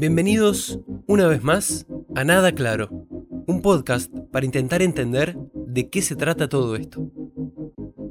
Bienvenidos 0.00 0.80
una 1.06 1.26
vez 1.26 1.42
más 1.42 1.86
a 2.14 2.24
Nada 2.24 2.52
Claro, 2.52 2.88
un 3.46 3.60
podcast 3.60 4.10
para 4.32 4.46
intentar 4.46 4.80
entender 4.80 5.36
de 5.52 5.90
qué 5.90 6.00
se 6.00 6.16
trata 6.16 6.48
todo 6.48 6.74
esto. 6.74 7.12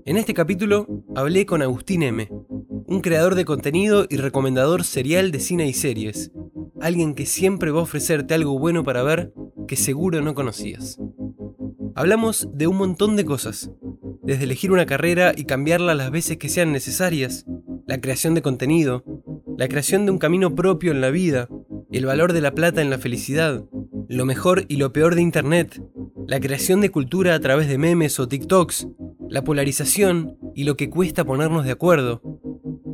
En 0.06 0.16
este 0.16 0.36
capítulo 0.36 0.86
hablé 1.16 1.48
con 1.48 1.64
Agustín 1.64 2.04
M., 2.04 2.30
un 2.86 3.02
creador 3.02 3.34
de 3.34 3.44
contenido 3.44 4.06
y 4.08 4.18
recomendador 4.18 4.84
serial 4.84 5.32
de 5.32 5.40
cine 5.40 5.68
y 5.68 5.74
series, 5.74 6.32
alguien 6.80 7.16
que 7.16 7.26
siempre 7.26 7.72
va 7.72 7.80
a 7.80 7.84
ofrecerte 7.84 8.36
algo 8.36 8.60
bueno 8.60 8.84
para 8.84 9.02
ver 9.02 9.34
que 9.68 9.76
seguro 9.76 10.22
no 10.22 10.36
conocías. 10.36 11.00
Hablamos 11.96 12.50
de 12.54 12.68
un 12.68 12.78
montón 12.78 13.16
de 13.16 13.26
cosas, 13.26 13.72
desde 14.22 14.44
elegir 14.44 14.72
una 14.72 14.86
carrera 14.86 15.34
y 15.36 15.46
cambiarla 15.46 15.96
las 15.96 16.12
veces 16.12 16.38
que 16.38 16.50
sean 16.50 16.72
necesarias, 16.72 17.48
la 17.88 18.00
creación 18.00 18.36
de 18.36 18.44
contenido, 18.44 19.04
la 19.58 19.68
creación 19.68 20.06
de 20.06 20.12
un 20.12 20.20
camino 20.20 20.54
propio 20.54 20.92
en 20.92 21.02
la 21.02 21.10
vida, 21.10 21.50
el 21.92 22.06
valor 22.06 22.34
de 22.34 22.42
la 22.42 22.54
plata 22.54 22.82
en 22.82 22.90
la 22.90 22.98
felicidad, 22.98 23.64
lo 24.08 24.26
mejor 24.26 24.66
y 24.68 24.78
lo 24.78 24.94
peor 24.94 25.16
de 25.16 25.22
Internet, 25.22 25.82
la 26.28 26.40
creación 26.40 26.82
de 26.82 26.92
cultura 26.92 27.34
a 27.34 27.40
través 27.40 27.68
de 27.68 27.78
memes 27.78 28.20
o 28.20 28.28
TikToks, 28.28 28.88
la 29.30 29.44
polarización 29.44 30.38
y 30.56 30.64
lo 30.64 30.78
que 30.78 30.90
cuesta 30.90 31.26
ponernos 31.26 31.66
de 31.66 31.72
acuerdo, 31.72 32.22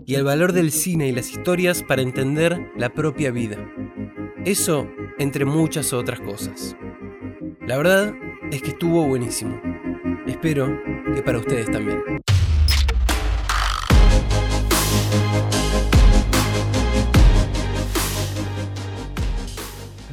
y 0.05 0.15
el 0.15 0.23
valor 0.23 0.53
del 0.53 0.71
cine 0.71 1.07
y 1.07 1.11
las 1.11 1.31
historias 1.31 1.83
para 1.83 2.01
entender 2.01 2.71
la 2.77 2.93
propia 2.93 3.31
vida. 3.31 3.57
Eso 4.45 4.87
entre 5.17 5.45
muchas 5.45 5.93
otras 5.93 6.19
cosas. 6.19 6.75
La 7.67 7.77
verdad 7.77 8.13
es 8.51 8.61
que 8.61 8.69
estuvo 8.71 9.07
buenísimo. 9.07 9.59
Espero 10.27 10.79
que 11.15 11.23
para 11.23 11.39
ustedes 11.39 11.69
también. 11.71 12.24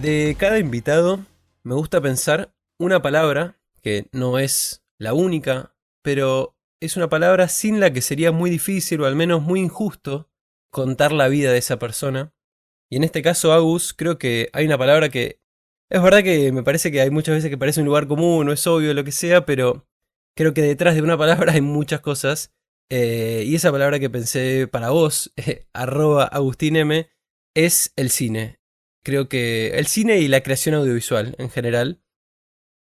De 0.02 0.34
cada 0.36 0.58
invitado 0.58 1.24
me 1.62 1.76
gusta 1.76 2.00
pensar 2.00 2.52
una 2.76 3.02
palabra 3.02 3.60
que 3.82 4.08
no 4.10 4.40
es 4.40 4.82
la 4.98 5.14
única, 5.14 5.76
pero 6.02 6.56
es 6.80 6.96
una 6.96 7.08
palabra 7.08 7.46
sin 7.46 7.78
la 7.78 7.92
que 7.92 8.02
sería 8.02 8.32
muy 8.32 8.50
difícil 8.50 9.00
o 9.00 9.06
al 9.06 9.14
menos 9.14 9.42
muy 9.42 9.60
injusto 9.60 10.28
contar 10.72 11.12
la 11.12 11.28
vida 11.28 11.52
de 11.52 11.58
esa 11.58 11.78
persona. 11.78 12.34
Y 12.90 12.96
en 12.96 13.04
este 13.04 13.22
caso, 13.22 13.52
Agus, 13.52 13.94
creo 13.94 14.18
que 14.18 14.50
hay 14.52 14.66
una 14.66 14.76
palabra 14.76 15.08
que 15.08 15.40
es 15.88 16.02
verdad 16.02 16.24
que 16.24 16.50
me 16.50 16.64
parece 16.64 16.90
que 16.90 17.00
hay 17.00 17.10
muchas 17.10 17.36
veces 17.36 17.48
que 17.48 17.56
parece 17.56 17.78
un 17.78 17.86
lugar 17.86 18.08
común 18.08 18.48
o 18.48 18.52
es 18.52 18.66
obvio 18.66 18.94
lo 18.94 19.04
que 19.04 19.12
sea, 19.12 19.46
pero 19.46 19.86
creo 20.34 20.52
que 20.52 20.62
detrás 20.62 20.96
de 20.96 21.02
una 21.02 21.16
palabra 21.16 21.52
hay 21.52 21.60
muchas 21.60 22.00
cosas. 22.00 22.52
Eh, 22.90 23.44
y 23.46 23.54
esa 23.54 23.70
palabra 23.70 24.00
que 24.00 24.10
pensé 24.10 24.66
para 24.66 24.90
vos, 24.90 25.32
arroba 25.72 26.24
Agustín 26.24 26.74
M, 26.74 27.08
es 27.54 27.92
el 27.94 28.10
cine 28.10 28.61
creo 29.02 29.28
que 29.28 29.78
el 29.78 29.86
cine 29.86 30.18
y 30.20 30.28
la 30.28 30.42
creación 30.42 30.74
audiovisual 30.74 31.34
en 31.38 31.50
general. 31.50 32.02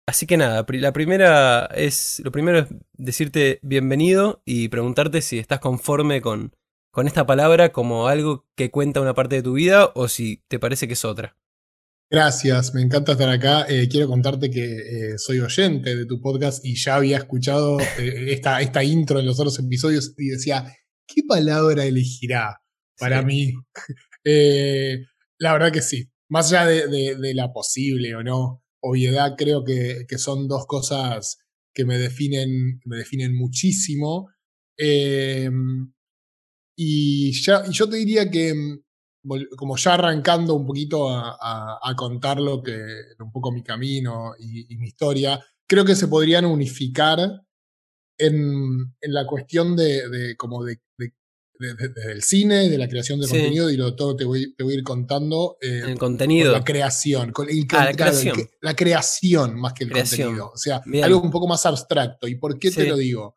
Así 0.06 0.26
que 0.26 0.36
nada, 0.36 0.66
la 0.68 0.92
primera 0.92 1.66
es, 1.66 2.20
lo 2.24 2.32
primero 2.32 2.58
es 2.58 2.66
decirte 2.94 3.60
bienvenido 3.62 4.42
y 4.44 4.68
preguntarte 4.68 5.22
si 5.22 5.38
estás 5.38 5.60
conforme 5.60 6.20
con, 6.20 6.56
con 6.90 7.06
esta 7.06 7.26
palabra 7.26 7.70
como 7.70 8.08
algo 8.08 8.48
que 8.56 8.70
cuenta 8.70 9.00
una 9.00 9.14
parte 9.14 9.36
de 9.36 9.42
tu 9.42 9.52
vida 9.52 9.92
o 9.94 10.08
si 10.08 10.42
te 10.48 10.58
parece 10.58 10.88
que 10.88 10.94
es 10.94 11.04
otra. 11.04 11.36
Gracias, 12.12 12.74
me 12.74 12.82
encanta 12.82 13.12
estar 13.12 13.28
acá. 13.28 13.66
Eh, 13.68 13.88
quiero 13.88 14.08
contarte 14.08 14.50
que 14.50 14.64
eh, 14.64 15.18
soy 15.18 15.38
oyente 15.38 15.94
de 15.94 16.06
tu 16.06 16.20
podcast 16.20 16.64
y 16.64 16.74
ya 16.74 16.96
había 16.96 17.18
escuchado 17.18 17.78
eh, 17.78 18.32
esta, 18.32 18.60
esta 18.60 18.82
intro 18.82 19.20
en 19.20 19.26
los 19.26 19.38
otros 19.38 19.56
episodios 19.60 20.12
y 20.18 20.30
decía, 20.30 20.76
¿qué 21.06 21.22
palabra 21.28 21.84
elegirá 21.84 22.60
para 22.98 23.22
mí? 23.22 23.52
la 25.38 25.52
verdad 25.52 25.70
que 25.70 25.82
sí, 25.82 26.09
más 26.30 26.52
allá 26.52 26.66
de, 26.66 27.34
la 27.34 27.52
posible 27.52 28.14
o 28.14 28.22
no 28.22 28.62
obviedad, 28.82 29.34
creo 29.36 29.64
que, 29.64 30.06
son 30.16 30.48
dos 30.48 30.66
cosas 30.66 31.38
que 31.74 31.84
me 31.84 31.98
definen, 31.98 32.80
me 32.86 32.96
definen 32.96 33.36
muchísimo. 33.36 34.30
Em, 34.78 35.92
y, 36.76 37.32
ya, 37.42 37.68
yo 37.70 37.88
te 37.88 37.96
diría 37.96 38.30
que, 38.30 38.54
mm, 38.54 38.82
como 39.56 39.76
ya 39.76 39.94
arrancando 39.94 40.54
un 40.54 40.66
poquito 40.66 41.10
a, 41.10 41.94
contar 41.96 42.40
lo 42.40 42.62
que, 42.62 42.78
un 43.18 43.32
poco 43.32 43.52
mi 43.52 43.62
camino 43.62 44.32
y, 44.38 44.76
mi 44.76 44.86
historia, 44.88 45.44
creo 45.68 45.84
que 45.84 45.96
se 45.96 46.08
podrían 46.08 46.46
unificar 46.46 47.18
en, 48.18 48.94
la 49.02 49.26
cuestión 49.26 49.76
de, 49.76 50.36
como 50.38 50.64
de, 50.64 50.80
desde 51.60 52.12
el 52.12 52.22
cine, 52.22 52.68
de 52.68 52.78
la 52.78 52.88
creación 52.88 53.20
de 53.20 53.28
contenido 53.28 53.70
y 53.70 53.76
lo 53.76 53.94
todo 53.94 54.16
te 54.16 54.24
voy, 54.24 54.54
te 54.54 54.64
voy 54.64 54.74
a 54.74 54.76
ir 54.78 54.82
contando. 54.82 55.58
Eh, 55.60 55.82
el 55.86 55.98
contenido. 55.98 56.52
La 56.52 56.64
creación. 56.64 57.32
ah, 57.72 57.84
la, 57.84 57.92
creación. 57.92 58.36
la 58.62 58.74
creación 58.74 59.60
más 59.60 59.74
que 59.74 59.84
el 59.84 59.92
contenido. 59.92 60.50
O 60.54 60.56
sea, 60.56 60.80
algo 61.02 61.20
un 61.20 61.30
poco 61.30 61.46
más 61.46 61.66
abstracto. 61.66 62.26
¿Y 62.26 62.36
por 62.36 62.58
qué 62.58 62.70
te 62.70 62.88
lo 62.88 62.96
digo? 62.96 63.36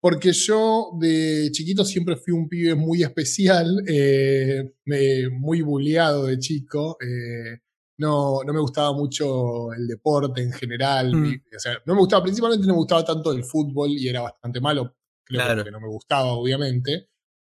Porque 0.00 0.32
yo 0.32 0.90
de 1.00 1.48
chiquito 1.50 1.84
siempre 1.84 2.16
fui 2.16 2.34
un 2.34 2.48
pibe 2.48 2.74
muy 2.74 3.02
especial, 3.02 3.82
eh, 3.88 4.70
muy 5.32 5.62
bulleado 5.62 6.26
de 6.26 6.38
chico. 6.38 6.98
Eh, 7.00 7.58
no, 7.98 8.40
no 8.44 8.52
me 8.52 8.60
gustaba 8.60 8.92
mucho 8.92 9.72
el 9.72 9.86
deporte 9.86 10.42
en 10.42 10.52
general. 10.52 11.14
Mm. 11.14 11.42
o 11.56 11.58
sea, 11.58 11.78
no 11.86 11.94
me 11.94 12.00
gustaba, 12.00 12.22
principalmente 12.22 12.66
no 12.66 12.74
me 12.74 12.78
gustaba 12.78 13.04
tanto 13.04 13.32
el 13.32 13.44
fútbol 13.44 13.90
y 13.92 14.08
era 14.08 14.20
bastante 14.20 14.60
malo. 14.60 14.94
Creo 15.24 15.64
que 15.64 15.70
no 15.70 15.80
me 15.80 15.88
gustaba, 15.88 16.32
obviamente. 16.32 17.08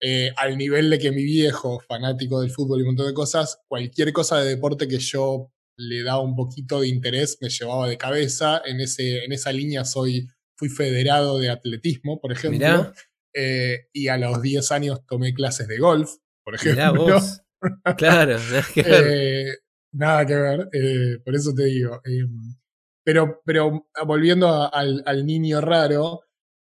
Eh, 0.01 0.31
al 0.37 0.59
nivel 0.59 0.91
de 0.91 0.99
que 0.99 1.11
mi 1.11 1.25
viejo, 1.25 1.81
fanático 1.81 2.41
del 2.41 2.51
fútbol 2.51 2.81
y 2.81 2.83
un 2.83 2.89
montón 2.89 3.07
de 3.07 3.15
cosas, 3.15 3.63
cualquier 3.67 4.13
cosa 4.13 4.41
de 4.41 4.51
deporte 4.51 4.87
que 4.87 4.99
yo 4.99 5.53
le 5.79 6.03
daba 6.03 6.21
un 6.21 6.35
poquito 6.35 6.81
de 6.81 6.89
interés 6.89 7.39
me 7.41 7.49
llevaba 7.49 7.89
de 7.89 7.97
cabeza. 7.97 8.63
En, 8.65 8.81
ese, 8.81 9.25
en 9.25 9.33
esa 9.33 9.53
línea 9.53 9.85
soy, 9.85 10.29
fui 10.57 10.69
federado 10.69 11.39
de 11.39 11.51
atletismo, 11.51 12.21
por 12.21 12.33
ejemplo. 12.33 12.93
Eh, 13.35 13.89
y 13.93 14.09
a 14.09 14.17
los 14.17 14.41
10 14.41 14.73
años 14.73 15.07
tomé 15.07 15.35
clases 15.35 15.69
de 15.69 15.79
golf, 15.79 16.11
por 16.45 16.55
ejemplo. 16.55 16.95
Vos. 16.95 17.43
claro, 17.97 18.39
nada 18.39 18.65
que 18.75 18.83
ver. 18.83 19.05
Eh, 19.07 19.59
nada 19.93 20.27
que 20.27 20.35
ver, 20.35 21.23
por 21.25 21.35
eso 21.35 21.55
te 21.55 21.65
digo. 21.65 22.01
Em, 22.05 22.57
pero, 23.05 23.43
pero 23.45 23.87
volviendo 24.07 24.73
al, 24.73 25.03
al 25.07 25.25
niño 25.25 25.61
raro, 25.61 26.23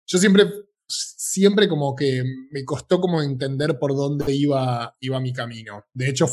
yo 0.07 0.17
siempre 0.17 0.45
siempre 0.87 1.67
como 1.67 1.95
que 1.95 2.23
me 2.51 2.63
costó 2.63 2.99
como 2.99 3.21
entender 3.21 3.77
por 3.79 3.95
dónde 3.95 4.33
iba, 4.33 4.95
iba 4.99 5.19
mi 5.19 5.33
camino. 5.33 5.85
De 5.93 6.09
hecho, 6.09 6.27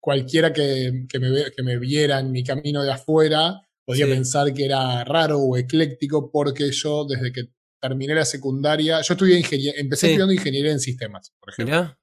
cualquiera 0.00 0.52
que, 0.52 1.06
que, 1.08 1.18
me, 1.18 1.50
que 1.50 1.62
me 1.62 1.78
viera 1.78 2.20
en 2.20 2.30
mi 2.30 2.44
camino 2.44 2.82
de 2.82 2.92
afuera 2.92 3.60
podía 3.84 4.06
pensar 4.06 4.52
que 4.54 4.64
era 4.64 5.04
raro 5.04 5.38
o 5.38 5.56
ecléctico 5.56 6.30
porque 6.30 6.70
yo 6.72 7.04
desde 7.06 7.32
que 7.32 7.50
terminé 7.80 8.14
la 8.14 8.24
secundaria, 8.24 9.02
yo 9.02 9.14
estudié 9.14 9.38
ingeniería, 9.38 9.74
empecé 9.76 10.06
estudiando 10.06 10.32
ingeniería 10.32 10.72
en 10.72 10.80
sistemas, 10.80 11.34
por 11.38 11.50
ejemplo. 11.50 11.96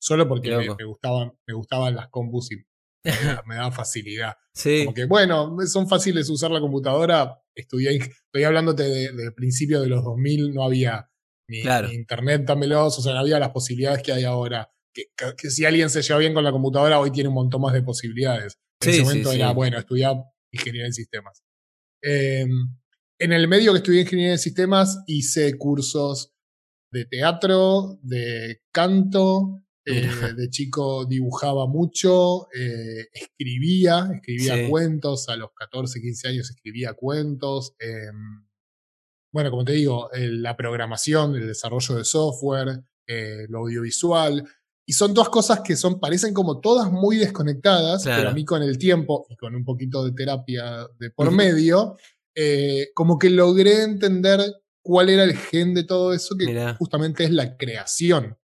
Solo 0.00 0.28
porque 0.28 0.56
me, 0.56 0.84
gustaban, 0.84 1.32
me 1.46 1.54
gustaban 1.54 1.96
las 1.96 2.08
compus 2.08 2.52
y 2.52 2.56
me 3.46 3.56
daban 3.56 3.72
facilidad. 3.74 4.36
Sí. 4.54 4.84
Como 4.84 4.94
que, 4.94 5.04
bueno, 5.06 5.54
son 5.66 5.88
fáciles 5.88 6.30
usar 6.30 6.50
la 6.50 6.60
computadora. 6.60 7.42
Estudié, 7.54 7.96
estoy 7.96 8.44
hablándote 8.44 8.84
de, 8.84 9.12
de 9.12 9.32
principios 9.32 9.82
de 9.82 9.88
los 9.88 10.04
2000, 10.04 10.54
no 10.54 10.62
había 10.62 11.10
ni, 11.48 11.60
internet 11.94 12.44
tan 12.46 12.60
veloz, 12.60 12.98
o 12.98 13.02
sea, 13.02 13.14
no 13.14 13.20
había 13.20 13.38
las 13.38 13.50
posibilidades 13.50 14.02
que 14.02 14.12
hay 14.12 14.24
ahora. 14.24 14.70
Que, 14.92 15.50
si 15.50 15.64
alguien 15.64 15.90
se 15.90 16.02
lleva 16.02 16.18
bien 16.18 16.34
con 16.34 16.44
la 16.44 16.52
computadora, 16.52 17.00
hoy 17.00 17.10
tiene 17.10 17.28
un 17.28 17.36
montón 17.36 17.62
más 17.62 17.72
de 17.72 17.82
posibilidades. 17.82 18.58
En 18.80 18.90
ese 18.90 19.02
momento 19.02 19.32
era, 19.32 19.52
bueno, 19.52 19.78
estudiar 19.78 20.16
ingeniería 20.52 20.86
en 20.86 20.92
sistemas. 20.92 21.42
Em, 22.02 22.76
en 23.18 23.32
el 23.32 23.48
medio 23.48 23.72
que 23.72 23.78
estudié 23.78 24.02
ingeniería 24.02 24.32
en 24.32 24.38
sistemas, 24.38 25.02
hice 25.06 25.56
cursos 25.56 26.32
de 26.92 27.04
teatro, 27.04 27.98
de 28.02 28.62
canto, 28.72 29.62
eh, 29.84 30.10
de 30.36 30.50
chico 30.50 31.06
dibujaba 31.06 31.66
mucho, 31.66 32.48
eh, 32.52 33.08
escribía, 33.12 34.10
escribía 34.14 34.68
cuentos, 34.68 35.28
a 35.28 35.36
los 35.36 35.50
14, 35.54 36.00
15 36.00 36.28
años 36.28 36.50
escribía 36.50 36.92
cuentos. 36.92 37.74
Em, 37.78 38.47
bueno, 39.32 39.50
como 39.50 39.64
te 39.64 39.72
digo, 39.72 40.10
la 40.12 40.56
programación, 40.56 41.34
el 41.36 41.46
desarrollo 41.46 41.96
de 41.96 42.04
software, 42.04 42.82
eh, 43.06 43.46
lo 43.48 43.60
audiovisual. 43.60 44.44
Y 44.86 44.92
son 44.92 45.12
dos 45.12 45.28
cosas 45.28 45.60
que 45.60 45.76
son, 45.76 46.00
parecen 46.00 46.32
como 46.32 46.60
todas 46.60 46.90
muy 46.90 47.16
desconectadas, 47.16 48.04
pero 48.04 48.30
a 48.30 48.32
mí 48.32 48.44
con 48.44 48.62
el 48.62 48.78
tiempo 48.78 49.26
y 49.28 49.36
con 49.36 49.54
un 49.54 49.64
poquito 49.64 50.04
de 50.04 50.12
terapia 50.12 50.86
de 50.98 51.10
por 51.10 51.30
medio, 51.30 51.96
eh, 52.34 52.88
como 52.94 53.18
que 53.18 53.28
logré 53.28 53.82
entender 53.82 54.40
cuál 54.80 55.10
era 55.10 55.24
el 55.24 55.36
gen 55.36 55.74
de 55.74 55.84
todo 55.84 56.14
eso, 56.14 56.36
que 56.38 56.74
justamente 56.78 57.24
es 57.24 57.30
la 57.30 57.58
creación. 57.58 58.38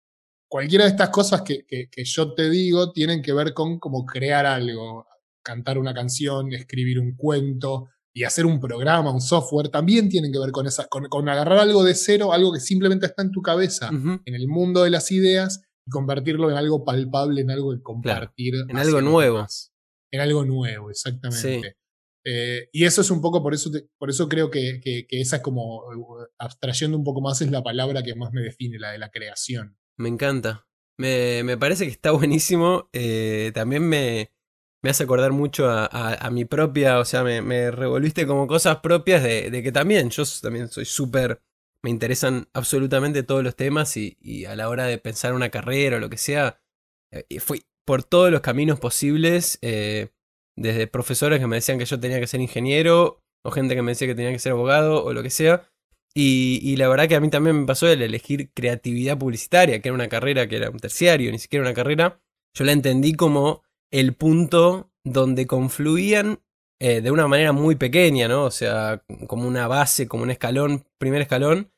Cualquiera 0.47 0.85
de 0.85 0.91
estas 0.91 1.09
cosas 1.09 1.43
que, 1.43 1.65
que, 1.67 1.89
que, 1.89 2.03
yo 2.03 2.33
te 2.33 2.49
digo 2.49 2.91
tienen 2.91 3.21
que 3.21 3.33
ver 3.33 3.53
con 3.53 3.79
como 3.79 4.05
crear 4.05 4.45
algo, 4.45 5.05
cantar 5.43 5.77
una 5.77 5.93
canción, 5.93 6.51
escribir 6.53 6.99
un 6.99 7.15
cuento, 7.15 7.89
y 8.13 8.23
hacer 8.23 8.45
un 8.45 8.59
programa, 8.59 9.11
un 9.11 9.21
software, 9.21 9.69
también 9.69 10.09
tienen 10.09 10.31
que 10.31 10.39
ver 10.39 10.51
con, 10.51 10.67
esa, 10.67 10.87
con, 10.87 11.29
agarrar 11.29 11.59
algo 11.59 11.83
de 11.83 11.95
cero, 11.95 12.33
algo 12.33 12.51
que 12.51 12.59
simplemente 12.59 13.05
está 13.05 13.21
en 13.21 13.31
tu 13.31 13.41
cabeza, 13.41 13.89
en 13.89 14.35
el 14.35 14.47
mundo 14.47 14.83
de 14.83 14.89
las 14.89 15.11
ideas, 15.11 15.61
convertirlo 15.89 16.49
en 16.51 16.57
algo 16.57 16.83
palpable, 16.83 17.41
en 17.41 17.51
algo 17.51 17.73
de 17.73 17.81
compartir. 17.81 18.55
en 18.67 18.77
algo 18.77 19.01
nuevo. 19.01 19.47
En 20.11 20.19
algo 20.19 20.43
nuevo, 20.43 20.89
exactamente. 20.89 21.77
Eh, 22.23 22.69
y 22.71 22.85
eso 22.85 23.01
es 23.01 23.09
un 23.09 23.21
poco, 23.21 23.41
por 23.41 23.53
eso, 23.53 23.71
por 23.97 24.09
eso 24.09 24.29
creo 24.29 24.51
que, 24.51 24.79
que, 24.81 25.05
esa 25.09 25.37
es 25.37 25.41
como, 25.41 25.77
uh, 25.77 26.25
abstrayendo 26.37 26.97
un 26.97 27.03
poco 27.03 27.21
más, 27.21 27.41
es 27.41 27.49
la 27.49 27.63
palabra 27.63 28.03
que 28.03 28.15
más 28.15 28.31
me 28.31 28.41
define, 28.41 28.77
la 28.77 28.91
de 28.91 28.99
la 28.99 29.09
creación. 29.09 29.77
Me 29.97 30.09
encanta. 30.09 30.67
Me, 30.97 31.43
me 31.43 31.57
parece 31.57 31.85
que 31.85 31.91
está 31.91 32.11
buenísimo. 32.11 32.89
Eh, 32.93 33.51
también 33.55 33.87
me, 33.87 34.31
me 34.83 34.89
hace 34.89 35.03
acordar 35.03 35.31
mucho 35.31 35.69
a, 35.69 36.29
mi 36.31 36.45
propia, 36.45 36.99
o 36.99 37.05
sea, 37.05 37.23
me, 37.23 37.71
revolviste 37.71 38.25
como 38.25 38.47
cosas 38.47 38.77
propias 38.77 39.23
de, 39.23 39.61
que 39.63 39.71
también, 39.71 40.09
yo 40.09 40.23
también 40.41 40.69
soy 40.69 40.85
súper, 40.85 41.41
me 41.83 41.89
interesan 41.89 42.47
absolutamente 42.53 43.23
todos 43.23 43.43
los 43.43 43.55
temas 43.55 43.95
y, 43.97 44.45
a 44.45 44.55
la 44.55 44.69
hora 44.69 44.85
de 44.85 44.97
pensar 44.97 45.33
una 45.33 45.49
carrera 45.49 45.97
o 45.97 45.99
lo 45.99 46.09
que 46.09 46.17
sea, 46.17 46.59
eh, 47.11 47.39
fui 47.39 47.63
por 47.85 48.03
todos 48.03 48.31
los 48.31 48.41
caminos 48.41 48.79
posibles, 48.79 49.59
eh, 49.61 50.09
desde 50.55 50.87
profesores 50.87 51.39
que 51.39 51.47
me 51.47 51.57
decían 51.57 51.77
que 51.77 51.85
yo 51.85 51.99
tenía 51.99 52.19
que 52.19 52.27
ser 52.27 52.41
ingeniero, 52.41 53.21
o 53.43 53.51
gente 53.51 53.75
que 53.75 53.81
me 53.81 53.91
decía 53.91 54.07
que 54.07 54.15
tenía 54.15 54.31
que 54.31 54.39
ser 54.39 54.53
abogado, 54.53 55.03
o 55.03 55.13
lo 55.13 55.23
que 55.23 55.29
sea. 55.29 55.67
Y, 56.13 56.59
y, 56.61 56.75
la 56.75 56.89
verdad 56.89 57.07
que 57.07 57.15
a 57.15 57.21
mí 57.21 57.29
también 57.29 57.61
me 57.61 57.65
pasó 57.65 57.87
el 57.87 58.01
elegir 58.01 58.51
creatividad 58.53 59.17
publicitaria, 59.17 59.81
que 59.81 59.89
era 59.89 59.95
una 59.95 60.09
carrera 60.09 60.47
que 60.47 60.57
era 60.57 60.69
un 60.69 60.79
terciario, 60.79 61.31
ni 61.31 61.39
siquiera 61.39 61.63
una 61.63 61.73
carrera. 61.73 62.21
Yo 62.53 62.65
la 62.65 62.73
entendí 62.73 63.13
como 63.13 63.63
el 63.91 64.13
punto 64.15 64.91
donde 65.03 65.47
confluían 65.47 66.39
eh, 66.79 67.01
de 67.01 67.11
una 67.11 67.27
manera 67.27 67.51
muy 67.51 67.75
pequeña, 67.75 68.27
¿no? 68.27 68.45
O 68.45 68.51
sea, 68.51 69.03
como 69.27 69.47
una 69.47 69.67
base, 69.67 70.07
como 70.07 70.23
un 70.23 70.31
escalón, 70.31 70.85
primer 70.97 71.21
escalón, 71.21 71.71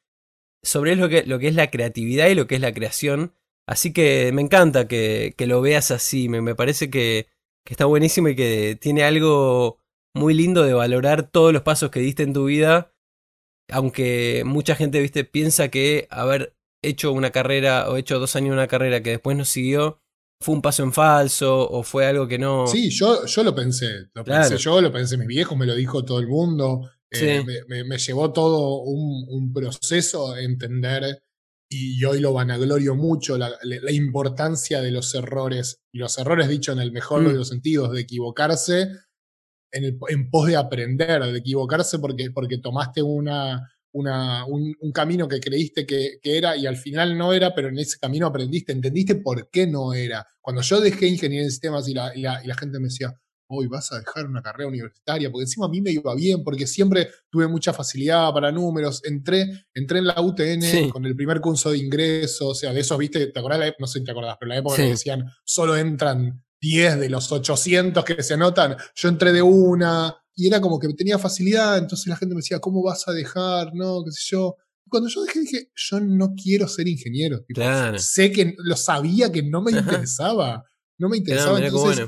sobre 0.64 0.96
lo 0.96 1.10
que, 1.10 1.24
lo 1.26 1.40
que 1.40 1.50
es 1.50 1.56
la 1.56 1.70
creatividad 1.70 2.28
y 2.30 2.36
lo 2.36 2.48
que 2.48 2.56
es 2.56 2.62
la 2.62 2.74
creación. 2.74 3.34
Así 3.68 3.94
que 3.94 4.32
me 4.34 4.42
encanta 4.42 4.88
que, 4.88 5.34
que 5.38 5.48
lo 5.48 5.62
veas 5.62 5.92
así, 5.92 6.30
me, 6.30 6.42
me 6.42 6.56
parece 6.56 6.90
que, 6.90 7.28
que, 7.66 7.74
está 7.74 7.86
buenísimo 7.86 8.30
y 8.30 8.36
que 8.36 8.78
tiene 8.80 9.04
algo 9.04 9.80
muy 10.14 10.34
lindo 10.34 10.64
de 10.64 10.74
valorar 10.74 11.30
todos 11.30 11.54
los 11.54 11.64
pasos 11.64 11.92
que 11.92 12.00
diste 12.00 12.24
en 12.24 12.34
tu 12.34 12.46
vida, 12.46 12.94
aunque 13.72 14.44
mucha 14.46 14.76
gente, 14.76 15.02
viste, 15.02 15.24
piensa 15.26 15.70
que 15.70 16.08
haber 16.12 16.56
hecho 16.82 17.12
una 17.12 17.32
carrera 17.32 17.90
o 17.90 17.98
hecho 17.98 18.20
dos 18.20 18.36
años 18.36 18.54
una 18.54 18.68
carrera 18.68 19.02
que 19.02 19.12
después 19.12 19.38
no 19.38 19.46
siguió, 19.46 20.02
fue 20.44 20.54
un 20.54 20.62
paso 20.62 20.84
en 20.84 20.94
falso 20.94 21.70
o 21.70 21.82
fue 21.82 22.06
algo 22.06 22.28
que 22.28 22.38
no. 22.38 22.68
Sí, 22.68 22.90
yo, 22.90 23.26
yo 23.26 23.44
lo 23.44 23.56
pensé. 23.56 24.10
Lo 24.14 24.24
pensé 24.24 24.58
yo, 24.58 24.82
lo 24.82 24.92
pensé 24.92 25.18
mi 25.18 25.26
viejo, 25.26 25.56
me 25.56 25.66
lo 25.66 25.74
dijo 25.74 26.04
todo 26.06 26.20
el 26.20 26.28
mundo. 26.28 26.90
Eh, 27.10 27.44
me, 27.68 27.98
llevó 27.98 28.34
todo 28.34 28.82
un, 28.82 29.54
proceso 29.54 30.34
a 30.34 30.42
entender 30.42 31.22
y 31.70 32.04
hoy 32.04 32.20
lo 32.20 32.34
vanaglorio 32.34 32.96
mucho, 32.96 33.38
la, 33.38 33.52
importancia 33.92 34.82
de 34.82 34.92
los 34.92 35.14
errores, 35.14 35.82
y 35.92 36.00
los 36.00 36.18
errores 36.18 36.48
dicho 36.50 36.72
en 36.72 36.80
el 36.80 36.92
mejor 36.92 37.24
de 37.24 37.34
mm. 37.34 37.38
los 37.38 37.48
sentidos, 37.48 37.92
de 37.92 38.02
equivocarse 38.02 38.90
en, 39.72 40.00
en 40.08 40.30
pos 40.30 40.48
de 40.48 40.56
aprender, 40.56 41.24
de 41.24 41.38
equivocarse 41.38 42.00
porque, 42.00 42.32
porque 42.32 42.58
tomaste 42.58 43.02
una, 43.04 43.73
un, 43.94 44.92
camino 44.94 45.28
que 45.28 45.40
creíste 45.40 45.86
que, 45.86 46.20
era 46.24 46.58
y 46.58 46.66
al 46.66 46.78
final 46.78 47.18
no 47.18 47.34
era, 47.34 47.54
pero 47.54 47.70
en 47.70 47.80
ese 47.80 48.00
camino 48.00 48.28
aprendiste, 48.28 48.72
entendiste 48.72 49.16
por 49.16 49.50
qué 49.50 49.68
no 49.68 49.94
era. 49.94 50.26
Cuando 50.42 50.62
yo 50.62 50.82
dejé 50.82 51.08
ingeniería 51.08 51.46
en 51.46 51.52
sistemas 51.52 51.88
y 51.88 51.94
la, 51.94 52.16
y 52.16 52.22
la, 52.22 52.56
gente 52.56 52.80
me 52.80 52.86
decía, 52.86 53.14
hoy 53.48 53.68
vas 53.68 53.92
a 53.92 54.00
dejar 54.00 54.26
una 54.26 54.42
carrera 54.42 54.68
universitaria, 54.68 55.32
porque 55.32 55.44
encima 55.44 55.68
a 55.68 55.70
mí 55.70 55.82
me 55.82 55.92
iba 55.92 56.14
bien, 56.16 56.44
porque 56.44 56.66
siempre 56.66 57.10
tuve 57.30 57.48
mucha 57.48 57.72
facilidad 57.72 58.34
para 58.34 58.52
números, 58.52 59.02
entré, 59.06 59.48
entré 59.74 60.00
en 60.00 60.08
la 60.08 60.20
UTN 60.20 60.90
con 60.90 61.06
el 61.06 61.16
primer 61.16 61.40
curso 61.40 61.72
de 61.72 61.78
ingreso, 61.78 62.50
o 62.50 62.56
sea, 62.56 62.74
de 62.74 62.80
esos, 62.80 62.98
viste, 62.98 63.28
¿te 63.28 63.40
acordás? 63.40 63.74
No 63.80 63.88
sé 63.88 64.00
si 64.00 64.06
te 64.06 64.12
acordás, 64.12 64.38
pero 64.40 64.50
la 64.50 64.58
época 64.58 64.78
que 64.78 64.90
decían, 64.90 65.26
solo 65.46 65.78
entran 65.78 66.44
10 66.60 67.00
de 67.00 67.10
los 67.10 67.32
800 67.32 68.04
que 68.06 68.24
se 68.24 68.36
anotan, 68.36 68.78
yo 68.96 69.10
entré 69.10 69.34
de 69.34 69.42
una, 69.42 70.23
y 70.36 70.48
era 70.48 70.62
como 70.62 70.80
que 70.80 70.88
tenía 70.94 71.20
facilidad, 71.20 71.78
entonces 71.78 72.08
la 72.08 72.16
gente 72.16 72.34
me 72.36 72.40
decía, 72.40 72.60
¿cómo 72.60 72.84
vas 72.84 73.08
a 73.08 73.12
dejar? 73.12 73.74
No, 73.74 74.04
qué 74.04 74.12
sé 74.12 74.22
yo. 74.32 74.56
cuando 74.90 75.10
yo 75.10 75.24
dejé, 75.24 75.40
dije, 75.42 75.72
yo 75.76 76.00
no 76.00 76.34
quiero 76.36 76.68
ser 76.68 76.88
ingeniero. 76.88 77.46
Sé 78.00 78.32
que 78.32 78.56
lo 78.58 78.76
sabía 78.76 79.32
que 79.32 79.44
no 79.44 79.62
me 79.62 79.72
interesaba. 79.72 80.64
No 81.00 81.10
me 81.10 81.18
interesaba. 81.18 81.60
entonces, 81.60 82.08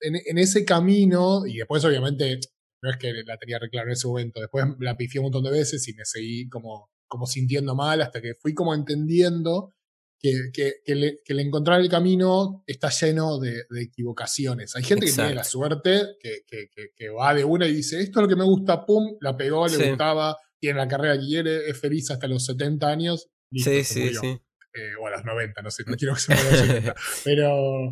en, 0.00 0.38
ese 0.38 0.64
camino, 0.64 1.46
y 1.46 1.56
después 1.56 1.84
obviamente, 1.84 2.38
no 2.82 2.90
es 2.90 2.96
que 2.98 3.12
la 3.26 3.36
tenía 3.36 3.58
reclara 3.58 3.86
en 3.86 3.92
ese 3.92 4.06
momento, 4.06 4.40
después 4.40 4.64
la 4.80 4.96
pifié 4.96 5.20
un 5.20 5.24
montón 5.24 5.44
de 5.44 5.50
veces 5.50 5.86
y 5.88 5.94
me 5.94 6.04
seguí 6.04 6.48
como, 6.48 6.90
como 7.06 7.26
sintiendo 7.26 7.74
mal 7.74 8.00
hasta 8.00 8.20
que 8.20 8.34
fui 8.40 8.54
como 8.54 8.74
entendiendo 8.74 9.74
que, 10.18 10.50
que, 10.52 10.94
le, 10.94 11.20
que, 11.24 11.32
encontrar 11.34 11.80
el 11.80 11.88
camino 11.88 12.64
está 12.66 12.88
lleno 12.90 13.38
de, 13.38 13.64
equivocaciones. 13.80 14.74
Hay 14.76 14.82
gente 14.82 15.06
que 15.06 15.12
tiene 15.12 15.34
la 15.34 15.44
suerte, 15.44 16.16
que, 16.20 16.42
que, 16.96 17.08
va 17.08 17.34
de 17.34 17.44
una 17.44 17.66
y 17.66 17.74
dice, 17.74 18.00
esto 18.00 18.20
es 18.20 18.22
lo 18.22 18.28
que 18.28 18.36
me 18.36 18.44
gusta, 18.44 18.84
pum, 18.84 19.16
la 19.20 19.36
pegó, 19.36 19.66
le 19.68 19.90
gustaba, 19.90 20.36
tiene 20.58 20.78
la 20.78 20.88
carrera 20.88 21.18
que 21.18 21.26
quiere, 21.26 21.68
es 21.68 21.80
feliz 21.80 22.10
hasta 22.10 22.26
los 22.26 22.44
70 22.44 22.88
años. 22.88 23.28
sí, 23.52 23.84
sí, 23.84 24.12
sí. 24.14 24.40
Eh, 24.74 24.94
o 25.00 25.06
a 25.06 25.10
los 25.10 25.24
90, 25.24 25.62
no 25.62 25.70
sé, 25.70 25.82
no 25.86 25.96
quiero 25.96 26.14
que 26.14 26.20
se 26.20 26.34
muera 26.34 26.48
a 26.48 26.52
los 26.52 26.60
70. 26.60 26.94
Pero 27.24 27.90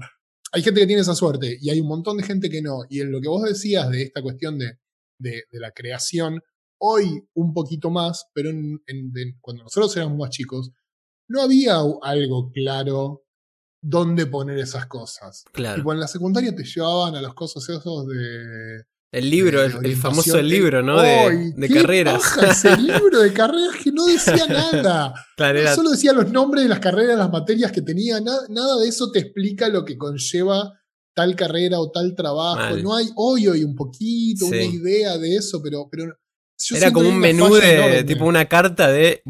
hay 0.52 0.62
gente 0.62 0.80
que 0.80 0.86
tiene 0.86 1.02
esa 1.02 1.14
suerte 1.14 1.56
y 1.60 1.70
hay 1.70 1.80
un 1.80 1.88
montón 1.88 2.16
de 2.16 2.22
gente 2.22 2.50
que 2.50 2.62
no. 2.62 2.82
Y 2.88 3.00
en 3.00 3.10
lo 3.10 3.20
que 3.20 3.28
vos 3.28 3.42
decías 3.42 3.90
de 3.90 4.02
esta 4.02 4.22
cuestión 4.22 4.58
de, 4.58 4.78
de, 5.18 5.44
la 5.52 5.72
creación, 5.72 6.40
hoy 6.78 7.26
un 7.34 7.52
poquito 7.52 7.90
más, 7.90 8.26
pero 8.34 8.50
en, 8.50 8.80
cuando 9.40 9.64
nosotros 9.64 9.96
éramos 9.96 10.18
más 10.18 10.30
chicos, 10.30 10.70
no 11.28 11.42
había 11.42 11.76
algo 12.02 12.50
claro 12.52 13.26
dónde 13.80 14.26
poner 14.26 14.58
esas 14.58 14.86
cosas. 14.86 15.44
Claro. 15.52 15.82
Y 15.86 15.92
en 15.92 16.00
la 16.00 16.08
secundaria 16.08 16.54
te 16.54 16.64
llevaban 16.64 17.14
a 17.14 17.22
los 17.22 17.34
cosas 17.34 17.68
esos 17.68 18.06
de. 18.08 18.84
El 19.12 19.30
libro, 19.30 19.62
el, 19.62 19.96
famoso 19.96 20.42
libro, 20.42 20.82
¿no? 20.82 21.00
de, 21.00 21.52
de 21.56 21.68
carreras. 21.70 22.22
ese 22.42 22.76
libro 22.76 23.20
de 23.20 23.32
carreras 23.32 23.76
que 23.82 23.92
no 23.92 24.04
decía 24.04 24.46
nada. 24.46 25.14
Claro, 25.36 25.74
Solo 25.74 25.90
decía 25.90 26.12
los 26.12 26.32
nombres 26.32 26.64
de 26.64 26.68
las 26.68 26.80
carreras, 26.80 27.16
las 27.16 27.30
materias 27.30 27.72
que 27.72 27.82
tenía. 27.82 28.20
Nada, 28.20 28.76
de 28.80 28.88
eso 28.88 29.10
te 29.10 29.20
explica 29.20 29.68
lo 29.68 29.84
que 29.84 29.96
conlleva 29.96 30.72
tal 31.14 31.36
carrera 31.36 31.78
o 31.78 31.90
tal 31.90 32.14
trabajo. 32.14 32.76
No 32.78 32.94
hay 32.94 33.08
hoy, 33.16 33.46
hoy 33.46 33.64
un 33.64 33.74
poquito, 33.74 34.46
una 34.46 34.64
idea 34.64 35.16
de 35.18 35.36
eso, 35.36 35.62
pero, 35.62 35.88
pero 35.90 36.14
era 36.74 36.90
como 36.90 37.08
un 37.08 37.18
menú 37.18 37.54
de 37.54 38.04
tipo 38.04 38.24
una 38.24 38.46
carta 38.46 38.90
de 38.90 39.22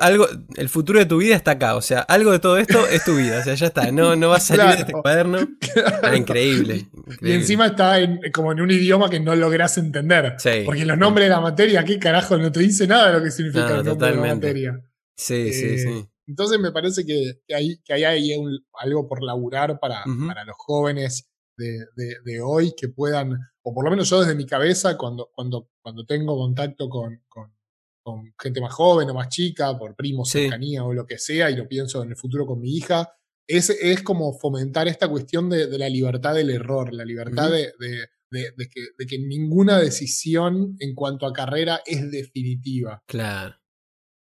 algo, 0.00 0.26
el 0.56 0.68
futuro 0.68 0.98
de 0.98 1.06
tu 1.06 1.18
vida 1.18 1.34
está 1.34 1.52
acá, 1.52 1.76
o 1.76 1.82
sea, 1.82 2.00
algo 2.00 2.32
de 2.32 2.38
todo 2.38 2.58
esto 2.58 2.86
es 2.86 3.04
tu 3.04 3.16
vida, 3.16 3.40
o 3.40 3.42
sea, 3.42 3.54
ya 3.54 3.66
está, 3.66 3.90
no, 3.92 4.14
no 4.16 4.28
va 4.28 4.36
a 4.36 4.40
salir 4.40 4.74
de 4.74 4.80
este 4.82 4.92
cuaderno. 4.92 5.38
Ah, 6.02 6.16
increíble, 6.16 6.88
Y 7.20 7.32
encima 7.32 7.66
está 7.66 7.96
como 8.32 8.52
en 8.52 8.60
un 8.60 8.70
idioma 8.70 9.10
que 9.10 9.20
no 9.20 9.34
logras 9.34 9.76
entender. 9.78 10.36
Porque 10.64 10.84
los 10.84 10.96
nombres 10.96 11.26
de 11.26 11.30
la 11.30 11.40
materia, 11.40 11.84
¿qué 11.84 11.98
carajo? 11.98 12.36
No 12.38 12.52
te 12.52 12.60
dice 12.60 12.86
nada 12.86 13.08
de 13.08 13.18
lo 13.18 13.24
que 13.24 13.30
significa 13.30 13.78
el 13.78 13.84
nombre 13.84 14.10
de 14.10 14.16
la 14.16 14.34
materia. 14.34 14.80
Sí, 15.16 15.52
sí, 15.52 15.64
eh, 15.66 15.78
sí. 15.78 16.08
Entonces 16.26 16.58
me 16.58 16.72
parece 16.72 17.04
que, 17.04 17.40
hay, 17.54 17.80
que 17.84 17.92
hay 17.92 18.32
algo 18.80 19.08
por 19.08 19.22
laburar 19.22 19.78
para, 19.78 20.04
para 20.26 20.44
los 20.44 20.56
jóvenes 20.58 21.28
de, 21.56 22.40
hoy 22.42 22.74
que 22.76 22.88
puedan, 22.88 23.38
o 23.68 23.74
por 23.74 23.84
lo 23.84 23.90
menos 23.90 24.08
yo 24.08 24.20
desde 24.20 24.36
mi 24.36 24.46
cabeza, 24.46 24.96
cuando, 24.96 25.28
cuando, 25.34 25.70
cuando 25.82 26.06
tengo 26.06 26.36
contacto 26.36 26.88
con, 26.88 27.24
con, 27.28 27.52
gente 28.40 28.60
más 28.60 28.72
joven 28.72 29.10
o 29.10 29.14
más 29.14 29.28
chica, 29.28 29.76
por 29.76 29.96
primos, 29.96 30.30
cercanía 30.30 30.84
o 30.84 30.94
lo 30.94 31.04
que 31.04 31.18
sea, 31.18 31.50
y 31.50 31.56
lo 31.56 31.66
pienso 31.66 32.00
en 32.04 32.10
el 32.10 32.16
futuro 32.16 32.46
con 32.46 32.60
mi 32.60 32.76
hija, 32.76 33.12
es, 33.44 33.70
es 33.70 34.04
como 34.04 34.32
fomentar 34.38 34.86
esta 34.86 35.08
cuestión 35.08 35.50
de, 35.50 35.66
la 35.76 35.88
libertad 35.88 36.32
del 36.32 36.50
error, 36.50 36.94
la 36.94 37.04
libertad 37.04 37.50
de, 37.50 37.72
que, 38.30 38.80
de 38.96 39.06
que 39.06 39.18
ninguna 39.18 39.80
decisión 39.80 40.76
en 40.78 40.94
cuanto 40.94 41.26
a 41.26 41.32
carrera 41.32 41.80
es 41.84 42.08
definitiva. 42.12 43.02
Claro. 43.06 43.56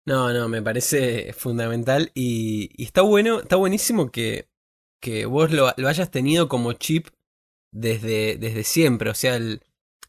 No, 0.04 0.35
no, 0.35 0.50
me 0.50 0.61
parece 0.61 1.32
fundamental 1.32 2.11
y, 2.14 2.85
está 2.85 3.00
bueno, 3.00 3.40
está 3.40 3.56
buenísimo 3.56 4.11
que, 4.11 4.50
que 5.00 5.25
vos 5.25 5.50
lo, 5.50 5.73
lo, 5.78 5.88
hayas 5.88 6.11
tenido 6.11 6.47
como 6.47 6.75
chip 6.75 7.06
desde, 7.73 8.37
desde 8.37 8.65
siempre. 8.65 9.11
O 9.11 9.15
sea, 9.15 9.37
el, 9.37 9.62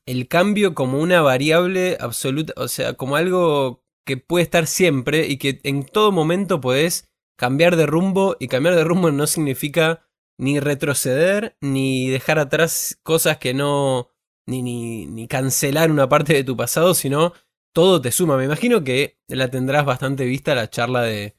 el 0.05 0.27
cambio 0.27 0.73
como 0.73 0.99
una 0.99 1.21
variable 1.21 1.97
absoluta, 1.99 2.53
o 2.57 2.67
sea, 2.67 2.93
como 2.93 3.15
algo 3.15 3.83
que 4.05 4.17
puede 4.17 4.43
estar 4.43 4.67
siempre 4.67 5.27
y 5.27 5.37
que 5.37 5.59
en 5.63 5.85
todo 5.85 6.11
momento 6.11 6.59
podés 6.59 7.09
cambiar 7.37 7.75
de 7.75 7.85
rumbo 7.85 8.35
y 8.39 8.47
cambiar 8.47 8.75
de 8.75 8.83
rumbo 8.83 9.11
no 9.11 9.27
significa 9.27 10.07
ni 10.37 10.59
retroceder 10.59 11.55
ni 11.61 12.09
dejar 12.09 12.39
atrás 12.39 12.99
cosas 13.03 13.37
que 13.37 13.53
no 13.53 14.09
ni, 14.47 14.63
ni, 14.63 15.05
ni 15.05 15.27
cancelar 15.27 15.91
una 15.91 16.09
parte 16.09 16.33
de 16.33 16.43
tu 16.43 16.57
pasado, 16.57 16.93
sino 16.93 17.33
todo 17.73 18.01
te 18.01 18.11
suma. 18.11 18.37
Me 18.37 18.45
imagino 18.45 18.83
que 18.83 19.19
la 19.27 19.49
tendrás 19.49 19.85
bastante 19.85 20.25
vista 20.25 20.55
la 20.55 20.69
charla 20.69 21.03
de, 21.03 21.35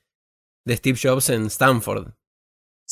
de 0.64 0.76
Steve 0.76 0.99
Jobs 1.02 1.31
en 1.31 1.47
Stanford. 1.47 2.14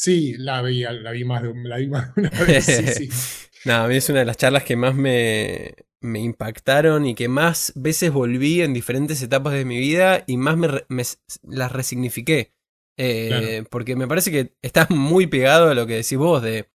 Sí, 0.00 0.34
la 0.38 0.62
vi, 0.62 0.80
la 0.80 1.10
vi 1.10 1.24
más 1.24 1.42
de, 1.42 1.52
la 1.62 1.76
vi 1.76 1.88
más 1.88 2.10
una 2.16 2.30
vez. 2.46 2.64
Sí, 2.64 2.86
sí. 2.86 3.10
no, 3.66 3.74
a 3.74 3.86
mí 3.86 3.96
es 3.96 4.08
una 4.08 4.20
de 4.20 4.24
las 4.24 4.38
charlas 4.38 4.64
que 4.64 4.74
más 4.74 4.94
me, 4.94 5.74
me 6.00 6.20
impactaron 6.20 7.04
y 7.04 7.14
que 7.14 7.28
más 7.28 7.74
veces 7.76 8.10
volví 8.10 8.62
en 8.62 8.72
diferentes 8.72 9.20
etapas 9.20 9.52
de 9.52 9.66
mi 9.66 9.78
vida 9.78 10.24
y 10.26 10.38
más 10.38 10.56
me, 10.56 11.04
las 11.42 11.72
resignifiqué. 11.72 12.54
Eh, 12.96 13.64
porque 13.68 13.94
me 13.94 14.08
parece 14.08 14.30
que 14.30 14.54
está 14.62 14.86
muy 14.88 15.26
pegado 15.26 15.68
a 15.68 15.74
lo 15.74 15.86
que 15.86 15.96
decís 15.96 16.16
vos, 16.16 16.42
de 16.42 16.70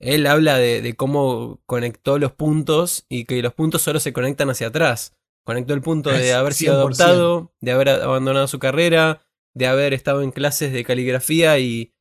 él 0.00 0.26
habla 0.26 0.58
de, 0.58 0.94
cómo 0.96 1.62
conectó 1.66 2.18
los 2.18 2.32
puntos 2.32 3.06
y 3.08 3.24
que 3.24 3.40
los 3.40 3.54
puntos 3.54 3.82
solo 3.82 4.00
se 4.00 4.12
conectan 4.12 4.50
hacia 4.50 4.66
atrás. 4.66 5.14
Conectó 5.44 5.74
el 5.74 5.80
punto 5.80 6.10
de 6.10 6.32
haber 6.32 6.54
sido 6.54 6.74
adoptado, 6.74 7.54
de 7.60 7.70
haber 7.70 7.90
abandonado 7.90 8.48
su 8.48 8.58
carrera, 8.58 9.22
de 9.54 9.68
haber 9.68 9.94
estado 9.94 10.22
en 10.22 10.32
clases 10.32 10.72
de 10.72 10.82
caligrafía 10.82 11.60
y 11.60 11.93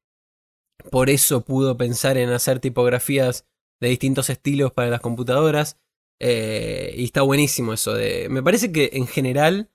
por 0.90 1.10
eso 1.10 1.42
pudo 1.42 1.78
pensar 1.78 2.18
en 2.18 2.30
hacer 2.30 2.60
tipografías 2.60 3.46
de 3.80 3.90
distintos 3.90 4.30
estilos 4.30 4.72
para 4.72 4.90
las 4.90 5.02
computadoras. 5.02 5.78
Eh, 6.20 6.94
y 6.98 7.06
está 7.06 7.22
buenísimo 7.22 7.74
eso. 7.74 7.94
De, 7.94 8.28
me 8.30 8.44
parece 8.44 8.72
que 8.72 8.92
en 8.94 9.08
general 9.08 9.70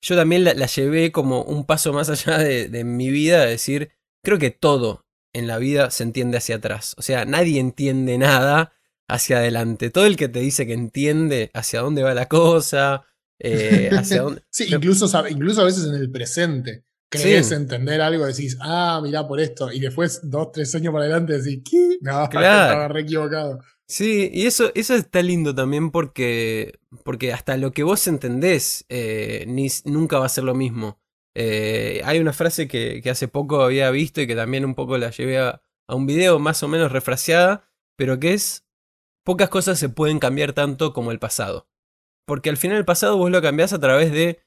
yo 0.00 0.16
también 0.16 0.44
la, 0.44 0.54
llevé 0.54 1.12
como 1.12 1.42
un 1.42 1.64
paso 1.64 1.92
más 1.92 2.10
allá 2.10 2.38
de, 2.38 2.68
de, 2.68 2.84
mi 2.84 3.10
vida, 3.10 3.44
de 3.44 3.50
decir, 3.50 3.92
creo 4.24 4.38
que 4.38 4.50
todo 4.50 5.06
en 5.32 5.46
la 5.46 5.58
vida 5.58 5.90
se 5.90 6.02
entiende 6.02 6.38
hacia 6.38 6.56
atrás. 6.56 6.94
O 6.98 7.02
sea, 7.02 7.24
nadie 7.24 7.60
entiende 7.60 8.18
nada 8.18 8.72
hacia 9.08 9.38
adelante. 9.38 9.90
Todo 9.90 10.06
el 10.06 10.16
que 10.16 10.28
te 10.28 10.40
dice 10.40 10.66
que 10.66 10.72
entiende 10.72 11.50
hacia 11.54 11.80
dónde 11.80 12.02
va 12.02 12.14
la 12.14 12.26
cosa, 12.26 13.04
eh, 13.38 13.90
hacia 13.92 14.22
dónde... 14.22 14.42
sí, 14.50 14.66
incluso, 14.68 15.28
incluso 15.28 15.62
a 15.62 15.64
veces 15.64 15.84
en 15.84 15.94
el 15.94 16.10
presente 16.10 16.84
crees 17.12 17.52
entender 17.52 18.00
algo, 18.00 18.26
decís, 18.26 18.56
ah, 18.60 19.00
mirá 19.02 19.28
por 19.28 19.38
esto, 19.38 19.70
y 19.70 19.80
después 19.80 20.20
dos, 20.22 20.50
tres 20.52 20.74
años 20.74 20.92
para 20.92 21.04
adelante 21.04 21.38
decís, 21.38 21.62
¿qué? 21.70 21.98
No, 22.00 22.24
estaba 22.24 22.88
re 22.88 23.02
equivocado. 23.02 23.60
Sí, 23.86 24.30
y 24.32 24.46
eso, 24.46 24.72
eso 24.74 24.94
está 24.94 25.20
lindo 25.20 25.54
también 25.54 25.90
porque, 25.90 26.78
porque 27.04 27.32
hasta 27.32 27.56
lo 27.58 27.72
que 27.72 27.82
vos 27.82 28.06
entendés 28.06 28.86
eh, 28.88 29.44
ni, 29.46 29.68
nunca 29.84 30.18
va 30.18 30.26
a 30.26 30.30
ser 30.30 30.44
lo 30.44 30.54
mismo. 30.54 30.98
Eh, 31.34 32.00
hay 32.04 32.18
una 32.18 32.32
frase 32.32 32.68
que, 32.68 33.00
que, 33.02 33.10
hace 33.10 33.28
poco 33.28 33.62
había 33.62 33.90
visto 33.90 34.20
y 34.20 34.26
que 34.26 34.34
también 34.34 34.64
un 34.64 34.74
poco 34.74 34.96
la 34.96 35.10
llevé 35.10 35.38
a, 35.38 35.62
a 35.88 35.94
un 35.94 36.06
video 36.06 36.38
más 36.38 36.62
o 36.62 36.68
menos 36.68 36.92
refraseada, 36.92 37.70
pero 37.96 38.18
que 38.18 38.32
es, 38.32 38.64
pocas 39.24 39.50
cosas 39.50 39.78
se 39.78 39.90
pueden 39.90 40.18
cambiar 40.18 40.54
tanto 40.54 40.94
como 40.94 41.12
el 41.12 41.18
pasado. 41.18 41.68
Porque 42.26 42.48
al 42.48 42.56
final 42.56 42.78
el 42.78 42.84
pasado 42.84 43.18
vos 43.18 43.30
lo 43.30 43.42
cambiás 43.42 43.72
a 43.74 43.80
través 43.80 44.12
de 44.12 44.42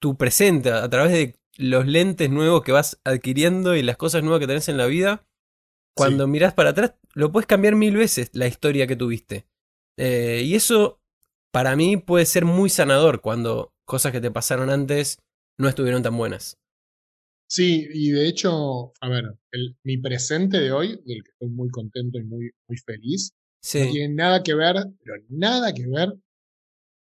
tu 0.00 0.16
presente, 0.16 0.70
a 0.70 0.88
través 0.88 1.12
de 1.12 1.34
los 1.56 1.86
lentes 1.86 2.30
nuevos 2.30 2.62
que 2.62 2.72
vas 2.72 3.00
adquiriendo 3.04 3.76
y 3.76 3.82
las 3.82 3.96
cosas 3.96 4.22
nuevas 4.22 4.40
que 4.40 4.46
tenés 4.46 4.68
en 4.68 4.76
la 4.76 4.86
vida, 4.86 5.26
cuando 5.94 6.26
mirás 6.26 6.54
para 6.54 6.70
atrás, 6.70 6.94
lo 7.14 7.32
puedes 7.32 7.46
cambiar 7.46 7.74
mil 7.74 7.96
veces 7.96 8.30
la 8.34 8.46
historia 8.46 8.86
que 8.86 8.96
tuviste. 8.96 9.46
Eh, 9.96 10.42
y 10.44 10.54
eso, 10.54 11.00
para 11.50 11.74
mí, 11.74 11.96
puede 11.96 12.26
ser 12.26 12.44
muy 12.44 12.68
sanador 12.68 13.20
cuando 13.20 13.72
cosas 13.86 14.12
que 14.12 14.20
te 14.20 14.30
pasaron 14.30 14.68
antes 14.68 15.18
no 15.58 15.68
estuvieron 15.68 16.02
tan 16.02 16.16
buenas. 16.16 16.58
Sí, 17.48 17.86
y 17.92 18.10
de 18.10 18.28
hecho, 18.28 18.92
a 19.00 19.08
ver, 19.08 19.24
mi 19.84 19.98
presente 19.98 20.58
de 20.58 20.72
hoy, 20.72 20.88
del 21.06 21.22
que 21.22 21.30
estoy 21.30 21.48
muy 21.48 21.68
contento 21.70 22.18
y 22.18 22.24
muy, 22.24 22.50
muy 22.68 22.76
feliz, 22.78 23.32
no 23.74 23.90
tiene 23.90 24.14
nada 24.14 24.42
que 24.42 24.54
ver, 24.54 24.76
pero 25.02 25.14
nada 25.28 25.72
que 25.72 25.86
ver 25.86 26.12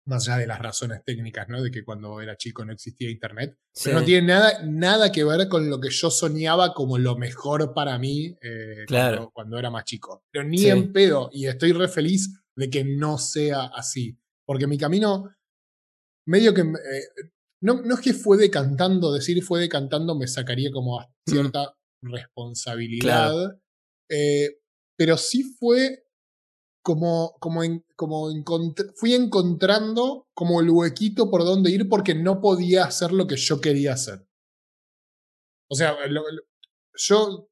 más 0.08 0.26
allá 0.26 0.38
de 0.38 0.46
las 0.46 0.58
razones 0.58 1.04
técnicas, 1.04 1.48
¿no? 1.48 1.62
De 1.62 1.70
que 1.70 1.84
cuando 1.84 2.20
era 2.20 2.36
chico 2.36 2.64
no 2.64 2.72
existía 2.72 3.10
internet. 3.10 3.56
Pero 3.84 4.00
no 4.00 4.04
tiene 4.04 4.26
nada, 4.26 4.62
nada 4.64 5.12
que 5.12 5.22
ver 5.22 5.48
con 5.48 5.68
lo 5.68 5.80
que 5.80 5.90
yo 5.90 6.10
soñaba 6.10 6.72
como 6.72 6.98
lo 6.98 7.16
mejor 7.16 7.74
para 7.74 7.98
mí 7.98 8.34
eh, 8.40 8.86
cuando, 9.32 9.58
era 9.58 9.70
más 9.70 9.84
chico. 9.84 10.24
Pero 10.30 10.44
ni 10.44 10.64
en 10.66 10.92
pedo. 10.92 11.28
Y 11.32 11.46
estoy 11.46 11.72
re 11.72 11.88
feliz 11.88 12.40
de 12.56 12.70
que 12.70 12.84
no 12.84 13.18
sea 13.18 13.64
así. 13.74 14.18
Porque 14.46 14.66
mi 14.66 14.78
camino, 14.78 15.30
medio 16.26 16.54
que. 16.54 16.62
Eh, 16.62 17.28
no, 17.60 17.82
no 17.82 17.94
es 17.96 18.00
que 18.00 18.14
fue 18.14 18.38
decantando, 18.38 19.12
decir 19.12 19.42
fue 19.42 19.60
decantando 19.60 20.14
me 20.14 20.26
sacaría 20.26 20.70
como 20.70 21.04
cierta 21.26 21.76
responsabilidad. 22.02 23.60
Eh, 24.08 24.58
pero 24.96 25.18
sí 25.18 25.42
fue 25.42 26.07
como, 26.88 27.36
como, 27.38 27.60
como 27.96 28.30
fui 28.96 29.12
encontrando 29.12 30.26
como 30.32 30.62
el 30.62 30.70
huequito 30.70 31.30
por 31.30 31.44
donde 31.44 31.70
ir 31.70 31.86
porque 31.86 32.14
no 32.14 32.40
podía 32.40 32.84
hacer 32.84 33.12
lo 33.12 33.26
que 33.26 33.36
yo 33.36 33.60
quería 33.60 33.92
hacer. 33.92 34.26
O 35.70 35.74
sea, 35.74 35.98
yo 36.94 37.50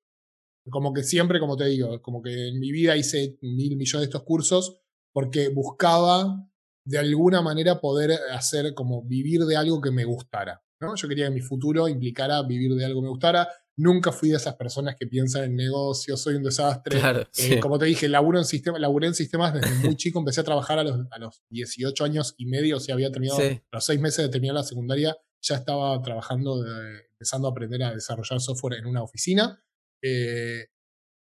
como 0.70 0.94
que 0.94 1.02
siempre, 1.02 1.38
como 1.38 1.58
te 1.58 1.66
digo, 1.66 2.00
como 2.00 2.22
que 2.22 2.48
en 2.48 2.58
mi 2.58 2.72
vida 2.72 2.96
hice 2.96 3.36
mil 3.42 3.76
millones 3.76 4.08
de 4.08 4.16
estos 4.16 4.22
cursos 4.22 4.80
porque 5.12 5.50
buscaba 5.50 6.48
de 6.86 6.96
alguna 6.96 7.42
manera 7.42 7.78
poder 7.78 8.12
hacer 8.32 8.72
como 8.72 9.04
vivir 9.04 9.42
de 9.42 9.58
algo 9.58 9.82
que 9.82 9.90
me 9.90 10.06
gustara. 10.06 10.64
¿No? 10.80 10.94
Yo 10.94 11.08
quería 11.08 11.26
que 11.26 11.34
mi 11.34 11.40
futuro 11.40 11.88
implicara 11.88 12.42
vivir 12.42 12.74
de 12.74 12.84
algo 12.84 13.00
que 13.00 13.04
me 13.04 13.10
gustara. 13.10 13.48
Nunca 13.78 14.10
fui 14.10 14.30
de 14.30 14.36
esas 14.36 14.54
personas 14.54 14.96
que 14.98 15.06
piensan 15.06 15.44
en 15.44 15.56
negocios, 15.56 16.20
soy 16.20 16.36
un 16.36 16.42
desastre. 16.42 16.98
Eh, 17.38 17.60
como 17.60 17.78
te 17.78 17.84
dije, 17.84 18.08
laburo 18.08 18.38
en 18.38 18.44
sistema, 18.44 18.78
laburé 18.78 19.08
en 19.08 19.14
sistemas 19.14 19.52
desde 19.52 19.74
muy 19.74 19.96
chico, 19.96 20.18
empecé 20.18 20.40
a 20.40 20.44
trabajar 20.44 20.78
a 20.78 20.84
los, 20.84 21.06
a 21.10 21.18
los 21.18 21.42
18 21.50 22.04
años 22.04 22.34
y 22.38 22.46
medio, 22.46 22.78
o 22.78 22.80
sea, 22.80 22.94
había 22.94 23.10
terminado, 23.12 23.38
a 23.38 23.76
los 23.76 23.84
6 23.84 24.00
meses 24.00 24.24
de 24.24 24.30
terminar 24.30 24.54
la 24.54 24.62
secundaria, 24.62 25.14
ya 25.42 25.56
estaba 25.56 26.00
trabajando, 26.00 26.64
empezando 27.12 27.48
a 27.48 27.50
aprender 27.50 27.82
a 27.82 27.94
desarrollar 27.94 28.40
software 28.40 28.78
en 28.78 28.86
una 28.86 29.02
oficina. 29.02 29.62
Eh, 30.02 30.66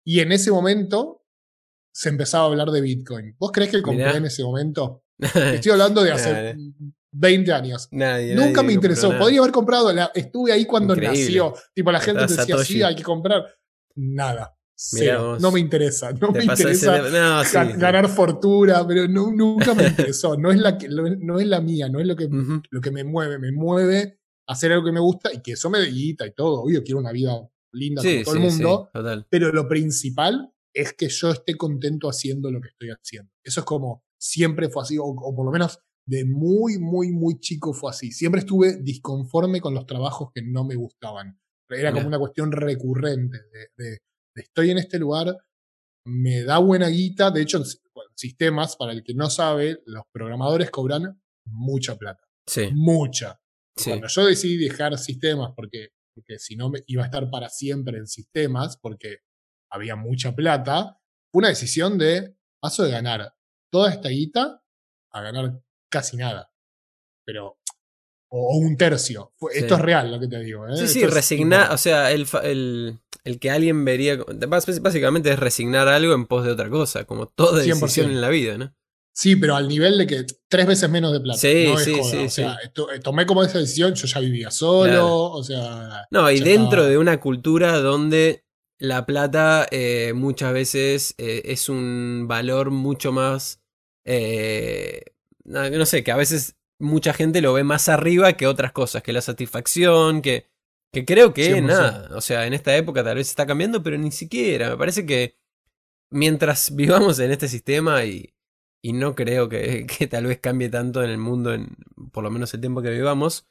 y 0.05 0.19
en 0.19 0.31
ese 0.31 0.51
momento 0.51 1.25
se 1.93 2.09
empezaba 2.09 2.45
a 2.45 2.47
hablar 2.47 2.69
de 2.69 2.81
Bitcoin. 2.81 3.35
¿Vos 3.39 3.51
crees 3.51 3.71
que 3.71 3.81
compré 3.81 4.15
en 4.15 4.25
ese 4.25 4.43
momento? 4.43 5.03
Estoy 5.19 5.71
hablando 5.71 6.03
de 6.03 6.11
hace 6.11 6.55
20 7.11 7.53
años. 7.53 7.87
Nunca 7.91 8.63
me 8.63 8.73
interesó. 8.73 9.17
Podría 9.17 9.39
haber 9.39 9.51
comprado, 9.51 9.91
estuve 10.13 10.51
ahí 10.51 10.65
cuando 10.65 10.95
nació. 10.95 11.53
Tipo, 11.73 11.91
la 11.91 11.99
gente 11.99 12.27
decía, 12.27 12.57
sí, 12.59 12.81
hay 12.83 12.95
que 12.95 13.03
comprar. 13.03 13.45
Nada. 13.95 14.53
No 15.39 15.51
me 15.51 15.59
interesa. 15.59 16.11
No 16.11 16.31
me 16.31 16.43
interesa 16.43 17.01
ganar 17.77 18.07
fortuna, 18.09 18.85
pero 18.87 19.07
nunca 19.07 19.73
me 19.73 19.87
interesó. 19.87 20.37
No 20.37 20.51
es, 20.51 20.59
la 20.59 20.77
que, 20.77 20.87
no 20.89 21.39
es 21.39 21.47
la 21.47 21.61
mía, 21.61 21.89
no 21.89 21.99
es 21.99 22.07
lo 22.07 22.15
que, 22.15 22.29
lo 22.69 22.81
que 22.81 22.91
me 22.91 23.03
mueve. 23.03 23.39
Me 23.39 23.51
mueve 23.51 24.19
hacer 24.47 24.71
algo 24.71 24.85
que 24.85 24.91
me 24.91 24.99
gusta 24.99 25.33
y 25.33 25.41
que 25.41 25.53
eso 25.53 25.69
me 25.69 25.83
guita 25.85 26.25
y 26.25 26.33
todo. 26.33 26.63
Obvio, 26.63 26.83
quiero 26.83 26.99
una 26.99 27.11
vida 27.11 27.33
linda 27.73 28.01
con 28.01 28.23
todo 28.23 28.35
el 28.35 28.41
mundo. 28.41 28.89
pero 29.29 29.51
lo 29.51 29.67
principal 29.67 30.53
es 30.73 30.93
que 30.93 31.09
yo 31.09 31.31
esté 31.31 31.55
contento 31.55 32.07
haciendo 32.07 32.51
lo 32.51 32.61
que 32.61 32.69
estoy 32.69 32.89
haciendo. 32.89 33.31
Eso 33.43 33.61
es 33.61 33.65
como 33.65 34.05
siempre 34.19 34.69
fue 34.69 34.83
así, 34.83 34.97
o 34.99 35.35
por 35.35 35.45
lo 35.45 35.51
menos 35.51 35.79
de 36.07 36.23
muy, 36.23 36.79
muy, 36.79 37.11
muy 37.11 37.39
chico 37.39 37.73
fue 37.73 37.91
así. 37.91 38.11
Siempre 38.11 38.39
estuve 38.39 38.77
disconforme 38.81 39.59
con 39.59 39.73
los 39.73 39.85
trabajos 39.85 40.29
que 40.33 40.41
no 40.41 40.63
me 40.63 40.75
gustaban. 40.75 41.39
Era 41.69 41.91
como 41.91 42.07
una 42.07 42.17
cuestión 42.17 42.51
recurrente 42.51 43.37
de, 43.75 43.99
estoy 44.35 44.71
en 44.71 44.77
este 44.77 44.97
lugar, 44.97 45.35
me 46.05 46.43
da 46.43 46.59
buena 46.59 46.87
guita. 46.87 47.29
De 47.29 47.41
hecho, 47.41 47.57
en 47.57 47.65
sistemas, 48.15 48.77
para 48.77 48.93
el 48.93 49.03
que 49.03 49.13
no 49.13 49.29
sabe, 49.29 49.81
los 49.85 50.03
programadores 50.13 50.71
cobran 50.71 51.21
mucha 51.45 51.97
plata. 51.97 52.23
Sí. 52.47 52.69
Mucha. 52.73 53.41
Cuando 53.83 54.07
yo 54.07 54.25
decidí 54.25 54.57
dejar 54.57 54.97
sistemas, 54.97 55.51
porque, 55.55 55.89
porque 56.15 56.39
si 56.39 56.55
no 56.55 56.69
me 56.69 56.83
iba 56.87 57.03
a 57.03 57.07
estar 57.07 57.29
para 57.29 57.49
siempre 57.49 57.97
en 57.97 58.07
sistemas, 58.07 58.77
porque 58.77 59.17
había 59.69 59.97
mucha 59.97 60.33
plata, 60.33 60.97
fue 61.29 61.39
una 61.39 61.49
decisión 61.49 61.97
de 61.97 62.37
paso 62.61 62.83
de 62.83 62.91
ganar 62.91 63.33
toda 63.69 63.91
esta 63.91 64.07
guita 64.07 64.63
a 65.11 65.21
ganar 65.21 65.61
casi 65.89 66.17
nada. 66.17 66.51
Pero. 67.25 67.57
O, 68.29 68.57
un 68.57 68.75
tercio. 68.75 69.33
Esto 69.53 69.75
es 69.75 69.81
real 69.81 70.11
lo 70.11 70.19
que 70.19 70.27
te 70.27 70.39
digo. 70.39 70.67
¿eh? 70.67 70.75
Sí, 70.75 70.87
sí, 70.87 71.05
resignar. 71.05 71.71
O 71.71 71.77
sea, 71.77 72.11
el, 72.11 72.27
el, 73.23 73.39
que 73.39 73.51
alguien 73.51 73.85
vería. 73.85 74.17
Básicamente 74.47 75.31
es 75.31 75.39
resignar 75.39 75.87
algo 75.87 76.13
en 76.13 76.25
pos 76.25 76.45
de 76.45 76.51
otra 76.51 76.69
cosa, 76.69 77.05
como 77.05 77.27
toda 77.27 77.61
decisión 77.61 78.11
en 78.11 78.21
la 78.21 78.29
vida, 78.29 78.57
¿no? 78.57 78.73
Sí, 79.13 79.35
pero 79.35 79.55
al 79.55 79.67
nivel 79.67 79.97
de 79.97 80.05
que 80.05 80.25
tres 80.47 80.67
veces 80.67 80.89
menos 80.89 81.11
de 81.11 81.21
plata. 81.21 81.39
Sí, 81.39 81.73
sí, 81.83 81.95
sí. 82.03 82.17
O 82.17 82.29
sea, 82.29 82.57
eh, 82.63 82.99
tomé 83.01 83.25
como 83.25 83.43
esa 83.43 83.57
decisión, 83.57 83.95
yo 83.95 84.05
ya 84.05 84.19
vivía 84.19 84.51
solo, 84.51 85.31
o 85.31 85.43
sea. 85.43 86.05
No, 86.11 86.29
y 86.29 86.39
dentro 86.39 86.85
de 86.85 86.97
una 86.97 87.19
cultura 87.19 87.79
donde 87.79 88.45
la 88.77 89.05
plata 89.05 89.67
eh, 89.71 90.13
muchas 90.13 90.53
veces 90.53 91.15
es 91.17 91.69
un 91.69 92.25
valor 92.27 92.69
mucho 92.71 93.11
más 93.11 93.59
no 95.47 95.85
sé, 95.85 96.03
que 96.03 96.11
a 96.11 96.17
veces 96.17 96.57
mucha 96.79 97.13
gente 97.13 97.41
lo 97.41 97.53
ve 97.53 97.63
más 97.63 97.89
arriba 97.89 98.33
que 98.33 98.47
otras 98.47 98.71
cosas, 98.71 99.01
que 99.01 99.13
la 99.13 99.21
satisfacción, 99.21 100.21
que, 100.21 100.47
que 100.93 101.05
creo 101.05 101.33
que 101.33 101.61
nada, 101.61 102.15
o 102.15 102.21
sea, 102.21 102.45
en 102.45 102.53
esta 102.53 102.75
época 102.75 103.03
tal 103.03 103.15
vez 103.15 103.29
está 103.29 103.45
cambiando, 103.45 103.81
pero 103.81 103.97
ni 103.97 104.11
siquiera, 104.11 104.69
me 104.69 104.77
parece 104.77 105.05
que 105.05 105.37
mientras 106.11 106.75
vivamos 106.75 107.19
en 107.19 107.31
este 107.31 107.47
sistema 107.47 108.05
y, 108.05 108.33
y 108.83 108.93
no 108.93 109.15
creo 109.15 109.49
que, 109.49 109.85
que, 109.97 110.07
tal 110.07 110.25
vez 110.25 110.39
cambie 110.39 110.69
tanto 110.69 111.03
en 111.03 111.09
el 111.09 111.17
mundo, 111.17 111.53
en 111.53 111.75
por 112.11 112.23
lo 112.23 112.31
menos 112.31 112.53
el 112.53 112.61
tiempo 112.61 112.81
que 112.81 112.91
vivamos, 112.91 113.47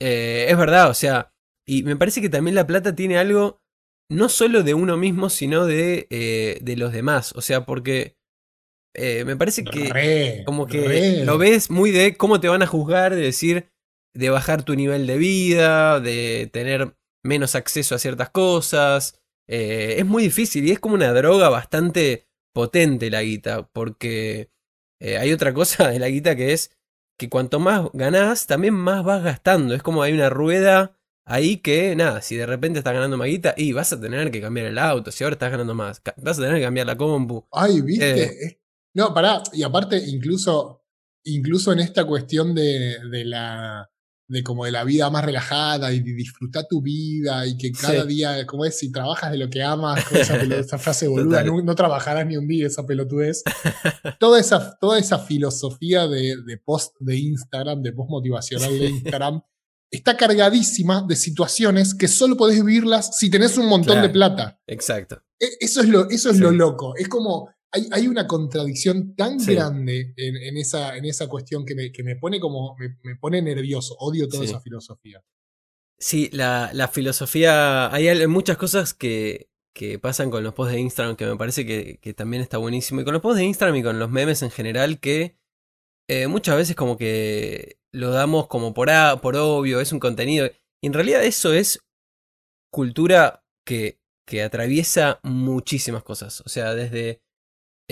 eh, 0.00 0.46
es 0.48 0.56
verdad, 0.56 0.90
o 0.90 0.94
sea, 0.94 1.32
y 1.66 1.82
me 1.82 1.96
parece 1.96 2.20
que 2.20 2.28
también 2.28 2.54
la 2.54 2.66
plata 2.66 2.94
tiene 2.94 3.18
algo 3.18 3.62
no 4.10 4.28
solo 4.28 4.62
de 4.62 4.74
uno 4.74 4.98
mismo, 4.98 5.30
sino 5.30 5.64
de, 5.64 6.06
eh, 6.10 6.58
de 6.60 6.76
los 6.76 6.92
demás, 6.92 7.32
o 7.36 7.40
sea, 7.40 7.64
porque 7.64 8.16
eh, 8.94 9.24
me 9.24 9.36
parece 9.36 9.64
que 9.64 10.42
como 10.46 10.66
que 10.66 11.22
lo 11.24 11.36
ves 11.36 11.70
muy 11.70 11.90
de 11.90 12.16
cómo 12.16 12.40
te 12.40 12.48
van 12.48 12.62
a 12.62 12.66
juzgar, 12.66 13.14
de 13.14 13.22
decir, 13.22 13.68
de 14.14 14.30
bajar 14.30 14.62
tu 14.62 14.74
nivel 14.76 15.06
de 15.06 15.18
vida, 15.18 16.00
de 16.00 16.48
tener 16.52 16.96
menos 17.24 17.54
acceso 17.54 17.94
a 17.94 17.98
ciertas 17.98 18.30
cosas. 18.30 19.20
Eh, 19.48 19.96
es 19.98 20.06
muy 20.06 20.22
difícil 20.22 20.66
y 20.66 20.70
es 20.70 20.78
como 20.78 20.94
una 20.94 21.12
droga 21.12 21.48
bastante 21.48 22.28
potente 22.54 23.10
la 23.10 23.22
guita, 23.22 23.68
porque 23.72 24.50
eh, 25.00 25.18
hay 25.18 25.32
otra 25.32 25.52
cosa 25.52 25.88
de 25.88 25.98
la 25.98 26.08
guita 26.08 26.36
que 26.36 26.52
es 26.52 26.70
que 27.18 27.28
cuanto 27.28 27.60
más 27.60 27.88
ganás, 27.92 28.46
también 28.46 28.74
más 28.74 29.04
vas 29.04 29.22
gastando. 29.22 29.74
Es 29.74 29.82
como 29.82 30.02
hay 30.02 30.12
una 30.12 30.30
rueda 30.30 30.96
ahí 31.26 31.56
que, 31.56 31.96
nada, 31.96 32.22
si 32.22 32.36
de 32.36 32.46
repente 32.46 32.78
estás 32.78 32.94
ganando 32.94 33.16
más 33.16 33.28
guita, 33.28 33.54
y 33.56 33.72
vas 33.72 33.92
a 33.92 34.00
tener 34.00 34.30
que 34.30 34.40
cambiar 34.40 34.66
el 34.66 34.78
auto, 34.78 35.10
si 35.10 35.24
ahora 35.24 35.34
estás 35.34 35.50
ganando 35.50 35.74
más, 35.74 36.02
vas 36.16 36.38
a 36.38 36.42
tener 36.42 36.56
que 36.56 36.62
cambiar 36.62 36.86
la 36.86 36.96
compu. 36.96 37.46
Ay, 37.50 37.80
viste. 37.80 38.22
Eh, 38.22 38.58
no, 38.94 39.12
pará, 39.12 39.42
y 39.52 39.62
aparte, 39.62 40.02
incluso, 40.06 40.82
incluso 41.24 41.72
en 41.72 41.80
esta 41.80 42.04
cuestión 42.04 42.54
de, 42.54 42.98
de 43.10 43.24
la 43.24 43.90
de 44.26 44.42
como 44.42 44.64
de 44.64 44.72
la 44.72 44.84
vida 44.84 45.10
más 45.10 45.24
relajada 45.24 45.92
y 45.92 46.00
de 46.00 46.14
disfrutar 46.14 46.66
tu 46.68 46.80
vida 46.80 47.46
y 47.46 47.58
que 47.58 47.72
cada 47.72 48.04
día, 48.04 48.46
como 48.46 48.64
es, 48.64 48.78
si 48.78 48.90
trabajas 48.90 49.30
de 49.30 49.38
lo 49.38 49.50
que 49.50 49.62
amas, 49.62 50.00
esa, 50.12 50.78
frase 50.78 51.08
boluda, 51.08 51.44
no, 51.44 51.74
trabajarás 51.74 52.26
ni 52.26 52.36
un 52.36 52.48
día 52.48 52.66
esa 52.66 52.86
pelotudez. 52.86 53.42
toda, 54.18 54.40
esa, 54.40 54.76
toda 54.80 54.98
esa 54.98 55.18
filosofía 55.18 56.06
de, 56.08 56.36
de 56.42 56.56
post 56.56 56.94
de 57.00 57.16
Instagram, 57.16 57.82
de 57.82 57.92
post 57.92 58.10
motivacional 58.10 58.78
de 58.78 58.86
Instagram, 58.86 59.42
está 59.90 60.16
cargadísima 60.16 61.04
de 61.06 61.16
situaciones 61.16 61.94
que 61.94 62.08
solo 62.08 62.36
podés 62.36 62.64
vivirlas 62.64 63.16
si 63.16 63.30
tenés 63.30 63.58
un 63.58 63.66
montón 63.66 64.00
de 64.00 64.08
plata. 64.08 64.58
Exacto. 64.66 65.22
E, 65.38 65.46
eso 65.60 65.80
es 65.80 65.88
lo, 65.88 66.08
eso 66.08 66.30
es 66.30 66.38
lo 66.38 66.50
loco. 66.50 66.96
Es 66.96 67.08
como, 67.08 67.50
hay, 67.74 67.88
hay, 67.90 68.08
una 68.08 68.26
contradicción 68.26 69.16
tan 69.16 69.38
grande 69.38 70.14
en, 70.16 70.56
esa, 70.56 70.96
en 70.96 71.04
esa 71.04 71.28
cuestión 71.28 71.66
que 71.66 71.74
me, 71.74 71.90
que 71.90 72.04
me 72.04 72.16
pone 72.16 72.38
como, 72.38 72.76
me, 72.78 73.16
pone 73.16 73.42
nervioso. 73.42 73.96
Odio 73.98 74.28
toda 74.28 74.44
esa 74.44 74.60
filosofía. 74.60 75.22
Sí, 75.98 76.30
la, 76.32 76.70
la, 76.72 76.88
filosofía, 76.88 77.92
hay 77.92 78.26
muchas 78.26 78.56
cosas 78.56 78.94
que, 78.94 79.50
que 79.74 79.98
pasan 79.98 80.30
con 80.30 80.44
los 80.44 80.54
posts 80.54 80.74
de 80.74 80.80
Instagram 80.80 81.16
que 81.16 81.26
me 81.26 81.36
parece 81.36 81.66
que, 81.66 81.98
que, 82.00 82.14
también 82.14 82.42
está 82.42 82.58
buenísimo. 82.58 83.00
Y 83.00 83.04
con 83.04 83.12
los 83.12 83.22
posts 83.22 83.38
de 83.38 83.44
Instagram 83.44 83.76
y 83.76 83.82
con 83.82 83.98
los 83.98 84.10
memes 84.10 84.42
en 84.42 84.50
general 84.50 85.00
que 85.00 85.36
eh, 86.08 86.26
muchas 86.28 86.56
veces 86.56 86.76
como 86.76 86.96
que 86.96 87.78
lo 87.92 88.10
damos 88.10 88.46
como 88.46 88.74
por, 88.74 88.88
por 89.20 89.36
obvio, 89.36 89.80
es 89.80 89.92
un 89.92 90.00
contenido. 90.00 90.48
Y 90.80 90.86
en 90.86 90.92
realidad 90.92 91.24
eso 91.24 91.52
es 91.52 91.80
cultura 92.70 93.44
que, 93.64 94.00
que 94.26 94.42
atraviesa 94.42 95.20
muchísimas 95.22 96.02
cosas. 96.02 96.40
O 96.42 96.48
sea, 96.48 96.74
desde 96.74 97.23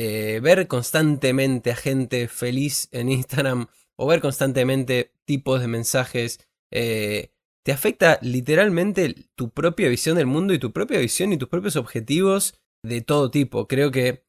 eh, 0.04 0.40
ver 0.40 0.66
constantemente 0.68 1.70
a 1.70 1.76
gente 1.76 2.28
feliz 2.28 2.88
en 2.92 3.08
Instagram 3.08 3.68
o 3.96 4.06
ver 4.06 4.20
constantemente 4.20 5.12
tipos 5.24 5.60
de 5.60 5.68
mensajes, 5.68 6.40
eh, 6.72 7.32
te 7.64 7.72
afecta 7.72 8.18
literalmente 8.22 9.14
tu 9.34 9.50
propia 9.50 9.88
visión 9.88 10.16
del 10.16 10.26
mundo 10.26 10.54
y 10.54 10.58
tu 10.58 10.72
propia 10.72 10.98
visión 10.98 11.32
y 11.32 11.36
tus 11.36 11.48
propios 11.48 11.76
objetivos 11.76 12.54
de 12.82 13.02
todo 13.02 13.30
tipo. 13.30 13.68
Creo 13.68 13.90
que 13.90 14.24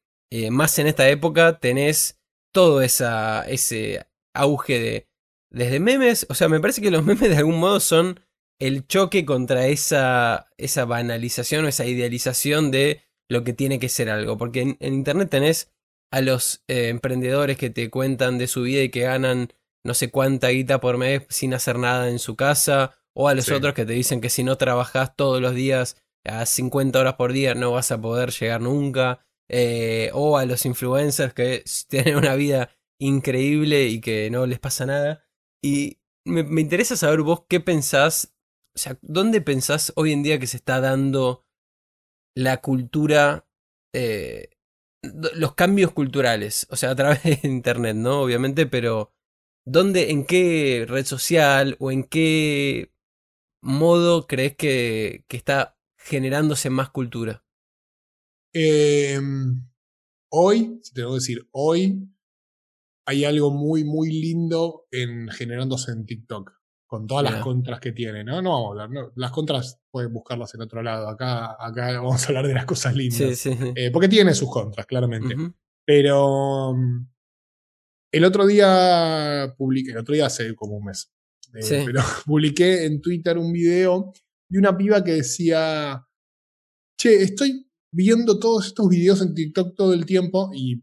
más 0.50 0.78
en 0.80 0.88
esta 0.88 1.08
época 1.08 1.60
tenés 1.60 2.20
todo 2.52 2.82
esa, 2.82 3.48
ese 3.48 4.06
auge 4.34 4.78
de 4.80 5.08
desde 5.54 5.78
memes, 5.78 6.26
o 6.28 6.34
sea, 6.34 6.48
me 6.48 6.60
parece 6.60 6.82
que 6.82 6.90
los 6.90 7.04
memes 7.06 7.30
de 7.30 7.36
algún 7.36 7.58
modo 7.58 7.80
son 7.80 8.20
el 8.60 8.86
choque 8.86 9.24
contra 9.24 9.66
esa, 9.68 10.48
esa 10.58 10.84
banalización 10.84 11.64
o 11.64 11.68
esa 11.68 11.86
idealización 11.86 12.70
de 12.70 13.02
lo 13.28 13.44
que 13.44 13.52
tiene 13.52 13.78
que 13.78 13.88
ser 13.88 14.10
algo. 14.10 14.36
Porque 14.36 14.76
en, 14.78 14.94
Internet 14.94 15.30
tenés 15.30 15.72
a 16.10 16.20
los 16.20 16.62
eh, 16.68 16.88
emprendedores 16.88 17.56
que 17.56 17.70
te 17.70 17.90
cuentan 17.90 18.38
de 18.38 18.46
su 18.46 18.62
vida 18.62 18.82
y 18.82 18.90
que 18.90 19.00
ganan 19.00 19.52
no 19.84 19.94
sé 19.94 20.10
cuánta 20.10 20.48
guita 20.48 20.80
por 20.80 20.96
mes 20.96 21.22
sin 21.28 21.54
hacer 21.54 21.78
nada 21.78 22.08
en 22.08 22.18
su 22.18 22.36
casa. 22.36 22.96
O 23.14 23.28
a 23.28 23.34
los 23.34 23.48
otros 23.50 23.74
que 23.74 23.86
te 23.86 23.92
dicen 23.92 24.20
que 24.20 24.30
si 24.30 24.42
no 24.42 24.56
trabajas 24.56 25.14
todos 25.14 25.40
los 25.40 25.54
días 25.54 25.96
a 26.24 26.46
50 26.46 26.98
horas 26.98 27.14
por 27.14 27.32
día 27.32 27.54
no 27.54 27.70
vas 27.70 27.92
a 27.92 28.00
poder 28.00 28.30
llegar 28.30 28.60
nunca. 28.60 29.24
Eh, 29.48 30.10
o 30.14 30.38
a 30.38 30.46
los 30.46 30.64
influencers 30.64 31.34
que 31.34 31.62
tienen 31.88 32.16
una 32.16 32.34
vida 32.34 32.70
increíble 32.98 33.88
y 33.88 34.00
que 34.00 34.30
no 34.30 34.46
les 34.46 34.58
pasa 34.58 34.86
nada. 34.86 35.24
Y 35.62 35.98
me, 36.24 36.60
interesa 36.60 36.96
saber 36.96 37.20
vos 37.22 37.44
qué 37.48 37.60
pensás, 37.60 38.34
o 38.74 38.78
sea, 38.78 38.98
¿dónde 39.02 39.40
pensás 39.40 39.92
hoy 39.96 40.12
en 40.12 40.22
día 40.22 40.38
que 40.38 40.46
se 40.46 40.56
está 40.56 40.80
dando 40.80 41.44
la 42.34 42.60
cultura, 42.60 43.46
eh, 43.92 44.50
los 45.02 45.54
cambios 45.54 45.92
culturales? 45.92 46.66
O 46.70 46.76
sea, 46.76 46.90
a 46.90 46.96
través 46.96 47.22
de 47.22 47.40
Internet, 47.44 47.96
¿no? 47.96 48.22
Obviamente, 48.22 48.66
pero 48.66 49.12
¿dónde, 49.64 50.10
en 50.10 50.26
qué 50.26 50.84
red 50.88 51.04
social 51.04 51.76
o 51.78 51.90
en 51.90 52.04
qué 52.04 52.92
modo 53.62 54.26
crees 54.26 54.56
que, 54.56 55.24
que 55.28 55.36
está 55.36 55.78
generándose 55.96 56.70
más 56.70 56.90
cultura? 56.90 57.44
Em, 58.52 59.66
hoy, 60.30 60.78
si 60.82 60.94
tengo 60.94 61.10
que 61.10 61.14
decir 61.14 61.48
hoy, 61.50 62.08
hay 63.06 63.24
algo 63.24 63.50
muy, 63.50 63.84
muy 63.84 64.10
lindo 64.10 64.86
en 64.90 65.28
generándose 65.28 65.92
en 65.92 66.06
TikTok, 66.06 66.52
con 66.94 67.08
todas 67.08 67.24
las 67.24 67.42
contras 67.42 67.80
que 67.80 67.90
tiene, 67.90 68.22
¿no? 68.22 68.40
No 68.40 68.50
vamos 68.50 68.78
a 68.78 68.84
hablar, 68.84 69.10
las 69.16 69.32
contras 69.32 69.80
pueden 69.90 70.12
buscarlas 70.12 70.54
en 70.54 70.60
otro 70.60 70.80
lado, 70.80 71.08
acá, 71.08 71.56
acá 71.58 72.00
vamos 72.00 72.22
a 72.22 72.28
hablar 72.28 72.46
de 72.46 72.54
las 72.54 72.66
cosas 72.66 72.94
lindas, 72.94 73.46
eh, 73.46 73.90
porque 73.92 74.06
tiene 74.06 74.32
sus 74.32 74.48
contras, 74.48 74.86
claramente. 74.86 75.34
Pero 75.84 76.72
mm, 76.72 77.08
el 78.12 78.24
otro 78.24 78.46
día 78.46 79.52
publiqué, 79.58 79.90
el 79.90 79.98
otro 79.98 80.14
día 80.14 80.26
hace 80.26 80.54
como 80.54 80.76
un 80.76 80.84
mes, 80.84 81.12
eh, 81.52 81.82
pero 81.84 82.00
publiqué 82.26 82.84
en 82.86 83.00
Twitter 83.00 83.38
un 83.38 83.52
video 83.52 84.12
de 84.48 84.58
una 84.60 84.76
piba 84.76 85.02
que 85.02 85.14
decía, 85.14 86.00
che, 86.96 87.24
estoy 87.24 87.68
viendo 87.92 88.38
todos 88.38 88.66
estos 88.66 88.88
videos 88.88 89.20
en 89.20 89.34
TikTok 89.34 89.74
todo 89.74 89.94
el 89.94 90.06
tiempo 90.06 90.50
y 90.54 90.80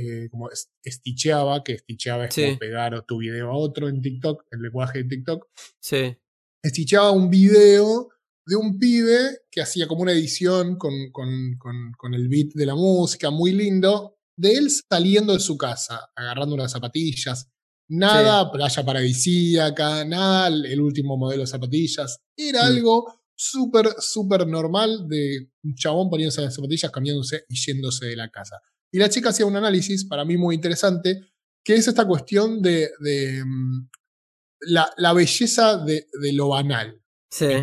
eh, 0.00 0.28
como 0.30 0.48
esticheaba, 0.82 1.62
que 1.62 1.72
esticheaba 1.72 2.26
es 2.26 2.34
como 2.34 2.58
pegar 2.58 3.04
tu 3.06 3.18
video 3.18 3.50
a 3.50 3.56
otro 3.56 3.88
en 3.88 4.00
TikTok, 4.00 4.44
el 4.50 4.62
lenguaje 4.62 5.02
de 5.02 5.08
TikTok. 5.08 5.46
Sí. 5.80 6.16
Esticheaba 6.62 7.10
un 7.10 7.30
video 7.30 8.08
de 8.46 8.56
un 8.56 8.78
pibe 8.78 9.40
que 9.50 9.60
hacía 9.60 9.88
como 9.88 10.02
una 10.02 10.12
edición 10.12 10.76
con, 10.76 10.92
con, 11.10 11.58
con, 11.58 12.14
el 12.14 12.28
beat 12.28 12.52
de 12.54 12.66
la 12.66 12.74
música, 12.74 13.30
muy 13.30 13.52
lindo, 13.52 14.18
de 14.36 14.52
él 14.54 14.68
saliendo 14.70 15.32
de 15.32 15.40
su 15.40 15.56
casa, 15.56 16.10
agarrando 16.14 16.54
unas 16.54 16.72
zapatillas. 16.72 17.50
Nada 17.88 18.50
playa 18.50 18.84
paradisíaca, 18.84 20.04
nada 20.04 20.48
el 20.48 20.80
último 20.80 21.16
modelo 21.16 21.42
de 21.42 21.46
zapatillas. 21.46 22.20
Era 22.36 22.62
mm. 22.62 22.66
algo 22.66 23.20
súper, 23.36 23.94
súper 23.98 24.46
normal 24.46 25.06
de 25.08 25.50
un 25.62 25.74
chabón 25.74 26.08
poniéndose 26.08 26.42
las 26.42 26.54
zapatillas, 26.54 26.90
cambiándose 26.90 27.44
y 27.48 27.54
yéndose 27.54 28.06
de 28.06 28.16
la 28.16 28.30
casa. 28.30 28.60
Y 28.92 28.98
la 28.98 29.08
chica 29.08 29.30
hacía 29.30 29.46
un 29.46 29.56
análisis, 29.56 30.04
para 30.04 30.24
mí 30.24 30.36
muy 30.36 30.54
interesante, 30.54 31.20
que 31.64 31.74
es 31.74 31.88
esta 31.88 32.06
cuestión 32.06 32.62
de, 32.62 32.90
mm, 33.44 33.88
la, 34.60 35.12
belleza 35.12 35.78
de, 35.78 36.06
lo 36.32 36.48
banal 36.48 37.02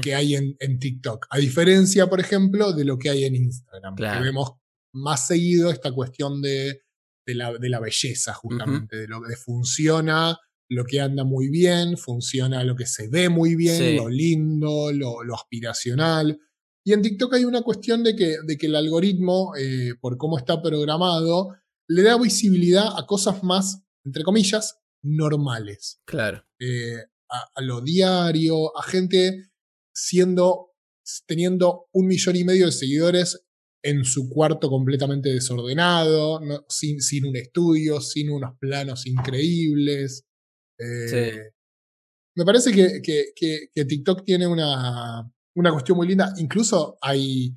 que 0.02 0.14
hay 0.14 0.36
en, 0.36 0.80
TikTok. 0.80 1.28
A 1.30 1.38
diferencia, 1.38 2.08
por 2.08 2.20
ejemplo, 2.20 2.74
de 2.74 2.86
lo 2.86 2.98
que 2.98 3.10
hay 3.10 3.26
en 3.26 3.36
Instagram. 3.36 3.96
Que 3.96 4.20
vemos 4.22 4.54
más 4.94 5.28
seguido 5.28 5.72
esta 5.72 5.92
cuestión 5.92 6.42
de, 6.42 6.82
la, 7.26 7.52
belleza, 7.80 8.34
justamente, 8.34 8.98
de 8.98 9.08
lo 9.08 9.22
que 9.22 9.36
funciona, 9.36 10.38
lo 10.70 10.86
que 10.86 11.02
anda 11.02 11.24
muy 11.24 11.50
bien, 11.50 11.98
funciona 11.98 12.64
lo 12.64 12.76
que 12.76 12.86
se 12.86 13.08
ve 13.08 13.30
muy 13.30 13.56
bien, 13.56 13.96
lo 13.96 14.10
lindo, 14.10 14.92
lo 14.92 15.36
aspiracional. 15.36 16.40
Y 16.86 16.92
en 16.92 17.02
TikTok 17.02 17.34
hay 17.34 17.46
una 17.46 17.62
cuestión 17.62 18.04
de 18.04 18.16
que, 18.16 18.38
de 18.46 18.58
que 18.58 18.68
el 18.68 18.76
algoritmo, 18.76 19.56
eh, 19.56 19.94
por 20.02 20.18
cómo 20.18 20.38
está 20.38 20.62
programado, 20.62 21.56
le 21.88 22.04
da 22.04 22.18
visibilidad 22.20 22.88
a 22.98 23.06
cosas 23.06 23.44
más, 23.44 23.84
entre 24.04 24.24
comillas, 24.24 24.80
normales. 25.02 26.02
Claro. 26.06 26.46
Eh, 26.60 26.98
a, 27.30 27.62
lo 27.62 27.82
diario, 27.82 28.78
a 28.78 28.84
gente 28.84 29.50
siendo, 29.96 30.74
teniendo 31.26 31.88
un 31.94 32.08
millón 32.08 32.36
y 32.36 32.44
medio 32.44 32.66
de 32.66 32.72
seguidores 32.74 33.46
en 33.82 34.04
su 34.04 34.30
cuarto 34.30 34.70
completamente 34.70 35.30
desordenado, 35.30 36.42
sin, 36.68 37.02
sin, 37.02 37.26
un 37.26 37.36
estudio, 37.36 38.02
sin 38.02 38.30
unos 38.30 38.58
planos 38.60 39.06
increíbles. 39.06 40.26
Eh, 40.80 41.52
me 42.36 42.46
parece 42.46 42.72
que, 42.72 43.02
que 43.02 43.86
TikTok 43.86 44.24
tiene 44.24 44.48
una, 44.48 45.33
una 45.56 45.72
cuestión 45.72 45.98
muy 45.98 46.08
linda. 46.08 46.34
Incluso 46.38 46.98
hay, 47.02 47.56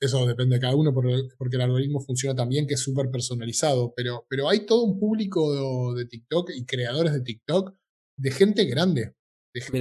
eso 0.00 0.26
depende 0.26 0.56
de 0.56 0.60
cada 0.60 0.76
uno 0.76 0.92
porque 0.94 1.56
el 1.56 1.62
algoritmo 1.62 2.00
funciona 2.00 2.34
también, 2.34 2.66
que 2.66 2.74
es 2.74 2.80
súper 2.80 3.10
personalizado, 3.10 3.92
pero, 3.96 4.26
pero 4.28 4.48
hay 4.48 4.66
todo 4.66 4.84
un 4.84 4.98
público 4.98 5.94
de, 5.94 6.06
TikTok 6.06 6.50
y 6.54 6.64
creadores 6.64 7.12
de 7.12 7.20
TikTok 7.20 7.74
de 8.16 8.30
gente 8.30 8.64
grande. 8.64 9.14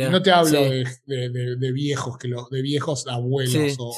no 0.09 0.21
te 0.21 0.31
hablo 0.31 0.59
de, 0.61 1.71
viejos, 1.71 2.17
que 2.17 2.29
de 2.51 2.61
viejos 2.61 3.07
abuelos 3.07 3.75
o, 3.79 3.93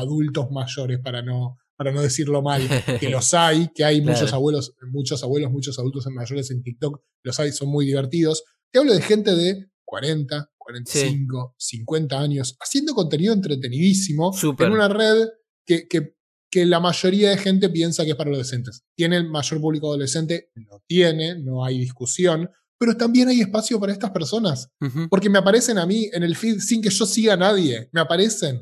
adultos 0.00 0.50
mayores 0.50 0.98
para 1.00 1.22
no, 1.22 1.58
para 1.76 1.92
no 1.92 2.02
decirlo 2.02 2.42
mal, 2.42 2.62
que 2.98 3.08
los 3.10 3.34
hay, 3.34 3.68
que 3.74 3.84
hay 3.84 4.00
muchos 4.00 4.32
abuelos, 4.32 4.74
muchos 4.90 5.22
abuelos, 5.22 5.50
muchos 5.50 5.78
adultos 5.78 6.06
mayores 6.08 6.50
en 6.50 6.62
TikTok, 6.62 7.02
los 7.22 7.40
hay, 7.40 7.52
son 7.52 7.68
muy 7.68 7.86
divertidos. 7.86 8.44
Te 8.72 8.78
hablo 8.78 8.94
de 8.94 9.02
gente 9.02 9.34
de 9.34 9.66
40, 9.84 10.50
45, 10.70 11.54
50 11.58 12.20
años, 12.20 12.56
haciendo 12.60 12.94
contenido 12.94 13.32
entretenidísimo 13.34 14.32
Súper. 14.32 14.68
en 14.68 14.72
una 14.74 14.88
red 14.88 15.28
que, 15.66 15.86
que, 15.88 16.14
que 16.50 16.66
la 16.66 16.80
mayoría 16.80 17.30
de 17.30 17.36
gente 17.36 17.68
piensa 17.68 18.04
que 18.04 18.10
es 18.10 18.16
para 18.16 18.30
adolescentes. 18.30 18.82
¿Tiene 18.96 19.16
el 19.16 19.28
mayor 19.28 19.60
público 19.60 19.88
adolescente? 19.88 20.50
Lo 20.54 20.82
tiene, 20.86 21.38
no 21.38 21.64
hay 21.64 21.78
discusión, 21.78 22.50
pero 22.78 22.96
también 22.96 23.28
hay 23.28 23.40
espacio 23.40 23.78
para 23.78 23.92
estas 23.92 24.10
personas. 24.10 24.68
Ujú. 24.80 25.08
Porque 25.08 25.28
me 25.30 25.38
aparecen 25.38 25.78
a 25.78 25.86
mí 25.86 26.08
en 26.12 26.22
el 26.22 26.34
feed 26.36 26.58
sin 26.60 26.80
que 26.82 26.90
yo 26.90 27.06
siga 27.06 27.34
a 27.34 27.36
nadie. 27.36 27.88
Me 27.92 28.00
aparecen. 28.00 28.60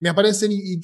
Me 0.00 0.08
aparecen 0.08 0.50
y, 0.50 0.56
y- 0.74 0.80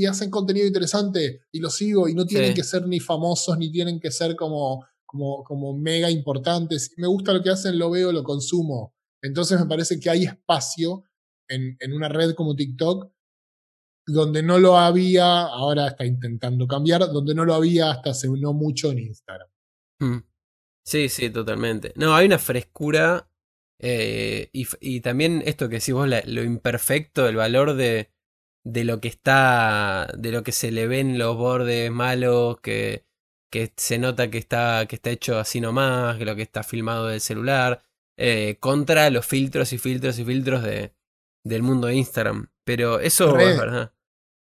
y 0.00 0.04
hacen 0.04 0.28
contenido 0.30 0.66
interesante 0.66 1.40
y 1.50 1.58
lo 1.58 1.70
sigo 1.70 2.06
y 2.06 2.14
no 2.14 2.26
tienen 2.26 2.50
Sí. 2.50 2.54
que 2.54 2.64
ser 2.64 2.86
ni 2.86 3.00
famosos 3.00 3.56
ni 3.58 3.72
tienen 3.72 3.98
que 3.98 4.10
ser 4.10 4.36
como, 4.36 4.84
como, 5.06 5.42
como 5.42 5.74
mega 5.78 6.10
importantes. 6.10 6.92
Me 6.98 7.06
gusta 7.06 7.32
lo 7.32 7.42
que 7.42 7.48
hacen, 7.48 7.78
lo 7.78 7.88
veo, 7.90 8.12
lo 8.12 8.22
consumo. 8.22 8.94
Entonces 9.22 9.58
me 9.60 9.66
parece 9.66 9.98
que 9.98 10.10
hay 10.10 10.24
espacio 10.24 11.04
en, 11.48 11.76
en 11.80 11.92
una 11.92 12.08
red 12.08 12.34
como 12.34 12.54
TikTok 12.54 13.10
donde 14.06 14.42
no 14.42 14.58
lo 14.58 14.78
había, 14.78 15.42
ahora 15.42 15.88
está 15.88 16.06
intentando 16.06 16.66
cambiar, 16.66 17.00
donde 17.12 17.34
no 17.34 17.44
lo 17.44 17.54
había 17.54 17.90
hasta 17.90 18.10
hace 18.10 18.28
no 18.28 18.54
mucho 18.54 18.90
en 18.90 19.00
Instagram. 19.00 19.48
Mm. 20.00 20.18
Sí, 20.84 21.08
sí, 21.10 21.28
totalmente. 21.28 21.92
No, 21.96 22.14
hay 22.14 22.26
una 22.26 22.38
frescura 22.38 23.28
eh, 23.80 24.50
y, 24.52 25.00
también 25.00 25.42
esto 25.46 25.68
que 25.68 25.76
decís 25.76 25.94
vos, 25.94 26.08
lo 26.08 26.42
imperfecto, 26.42 27.28
el 27.28 27.36
valor 27.36 27.74
de, 27.74 28.10
de 28.64 28.84
lo 28.84 29.00
que 29.00 29.08
está, 29.08 30.08
de 30.16 30.32
lo 30.32 30.42
que 30.42 30.52
se 30.52 30.72
le 30.72 30.86
ven 30.86 31.18
los 31.18 31.36
bordes 31.36 31.90
malos, 31.90 32.60
que, 32.60 33.04
que 33.50 33.72
se 33.76 33.98
nota 33.98 34.30
que 34.30 34.38
está, 34.38 34.86
que 34.86 34.96
está 34.96 35.10
hecho 35.10 35.38
así 35.38 35.60
nomás, 35.60 36.18
que 36.18 36.24
lo 36.24 36.34
que 36.36 36.42
está 36.42 36.62
filmado 36.62 37.06
del 37.06 37.20
celular, 37.20 37.84
eh, 38.18 38.56
contra 38.60 39.08
los 39.10 39.24
filtros 39.24 39.72
y 39.72 39.78
filtros 39.78 40.18
y 40.18 40.24
filtros 40.24 40.62
de, 40.62 40.92
del 41.44 41.62
mundo 41.62 41.86
de 41.86 41.94
Instagram. 41.96 42.50
Pero 42.64 43.00
eso 43.00 43.34
Re. 43.34 43.52
es 43.52 43.58
verdad. 43.58 43.92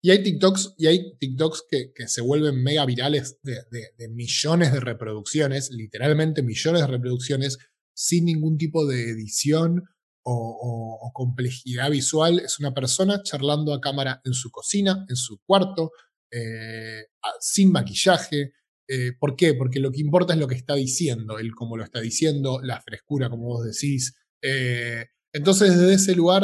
Y 0.04 0.10
hay 0.10 0.22
TikToks, 0.22 0.74
y 0.78 0.86
hay 0.88 1.16
TikToks 1.18 1.64
que, 1.68 1.92
que 1.94 2.08
se 2.08 2.22
vuelven 2.22 2.62
mega 2.62 2.84
virales 2.86 3.38
de, 3.42 3.54
de- 3.70 3.90
de 3.96 4.08
millones 4.08 4.72
de 4.72 4.80
reproducciones, 4.80 5.70
literalmente 5.70 6.42
millones 6.42 6.80
de 6.82 6.86
reproducciones, 6.88 7.58
sin 7.94 8.24
ningún 8.24 8.58
tipo 8.58 8.84
de 8.86 9.10
edición 9.10 9.82
o, 10.24 10.32
o- 10.34 11.06
o 11.08 11.12
complejidad 11.12 11.88
visual. 11.90 12.40
Es 12.40 12.58
una 12.58 12.74
persona 12.74 13.22
charlando 13.22 13.72
a 13.74 13.80
cámara 13.80 14.20
en 14.24 14.34
su 14.34 14.50
cocina, 14.50 15.06
en 15.08 15.16
su 15.16 15.38
cuarto, 15.46 15.92
eh, 16.32 17.06
sin 17.40 17.70
maquillaje. 17.70 18.52
Eh, 18.94 19.12
¿Por 19.18 19.36
qué? 19.36 19.54
Porque 19.54 19.80
lo 19.80 19.90
que 19.90 20.00
importa 20.00 20.34
es 20.34 20.38
lo 20.38 20.46
que 20.48 20.54
está 20.56 20.74
diciendo, 20.74 21.38
el 21.38 21.54
cómo 21.54 21.76
lo 21.78 21.84
está 21.84 22.00
diciendo, 22.00 22.60
la 22.62 22.80
frescura, 22.80 23.30
como 23.30 23.44
vos 23.46 23.64
decís. 23.64 24.14
Eh, 24.42 25.06
entonces, 25.32 25.78
desde 25.78 25.94
ese 25.94 26.14
lugar 26.14 26.42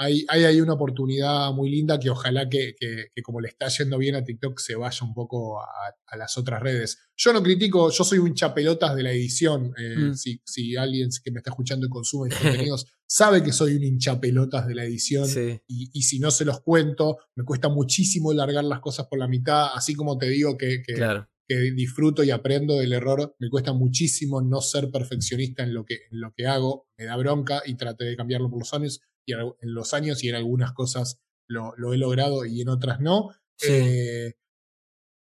hay, 0.00 0.24
hay 0.28 0.44
ahí 0.44 0.60
una 0.60 0.74
oportunidad 0.74 1.50
muy 1.52 1.70
linda 1.70 1.98
que 1.98 2.08
ojalá 2.08 2.48
que, 2.48 2.74
que- 2.78 3.06
que 3.12 3.22
como 3.22 3.40
le 3.40 3.48
está 3.48 3.66
yendo 3.66 3.98
bien 3.98 4.14
a 4.14 4.22
TikTok 4.22 4.56
se 4.60 4.76
vaya 4.76 5.04
un 5.04 5.12
poco 5.12 5.60
a, 5.60 5.66
a 6.06 6.16
las 6.16 6.38
otras 6.38 6.62
redes. 6.62 6.98
Yo 7.16 7.32
no 7.32 7.42
critico, 7.42 7.90
yo 7.90 8.04
soy 8.04 8.18
un 8.18 8.32
chapelotas 8.34 8.94
de 8.94 9.02
la 9.02 9.10
edición. 9.12 9.72
eh, 9.76 9.96
Mm. 9.98 10.14
si, 10.14 10.40
si 10.46 10.76
alguien 10.76 11.08
que 11.24 11.32
me 11.32 11.38
está 11.38 11.50
escuchando 11.50 11.84
y 11.86 11.88
consume 11.88 12.28
mis 12.28 12.38
contenidos 12.38 12.86
sabe 13.08 13.42
que 13.42 13.50
soy 13.52 13.74
un 13.74 13.82
hinchapelotas 13.82 14.68
de 14.68 14.74
la 14.76 14.84
edición 14.84 15.26
Sí, 15.26 15.60
y, 15.66 15.90
y 15.92 16.02
si 16.02 16.20
no 16.20 16.30
se 16.30 16.44
los 16.44 16.60
cuento, 16.60 17.16
me 17.34 17.42
cuesta 17.44 17.68
muchísimo 17.68 18.32
largar 18.32 18.62
las 18.64 18.78
cosas 18.80 19.06
por 19.08 19.18
la 19.18 19.26
mitad, 19.26 19.66
así 19.74 19.94
como 19.96 20.16
te 20.16 20.28
digo 20.28 20.56
que, 20.56 20.80
que- 20.86 20.94
claro. 20.94 21.28
Que 21.48 21.56
disfruto 21.72 22.22
y 22.22 22.30
aprendo 22.30 22.74
del 22.76 22.92
error, 22.92 23.34
me 23.38 23.48
cuesta 23.48 23.72
muchísimo 23.72 24.42
no 24.42 24.60
ser 24.60 24.90
perfeccionista 24.90 25.62
en 25.62 25.72
lo 25.72 25.84
que, 25.86 25.94
en 26.10 26.20
lo 26.20 26.32
que 26.34 26.46
hago, 26.46 26.86
me 26.98 27.06
da 27.06 27.16
bronca 27.16 27.62
y 27.64 27.74
traté 27.76 28.04
de 28.04 28.16
cambiarlo 28.16 28.50
por 28.50 28.58
los 28.58 28.74
años 28.74 29.00
y 29.26 29.32
en, 29.32 29.40
en 29.40 29.74
los 29.74 29.94
años 29.94 30.22
y 30.22 30.28
en 30.28 30.34
algunas 30.34 30.72
cosas 30.72 31.18
lo, 31.48 31.74
lo 31.76 31.94
he 31.94 31.96
logrado 31.98 32.44
y 32.44 32.60
en 32.60 32.68
otras 32.68 33.00
no. 33.00 33.30
Sí. 33.56 33.68
Eh, 33.72 34.34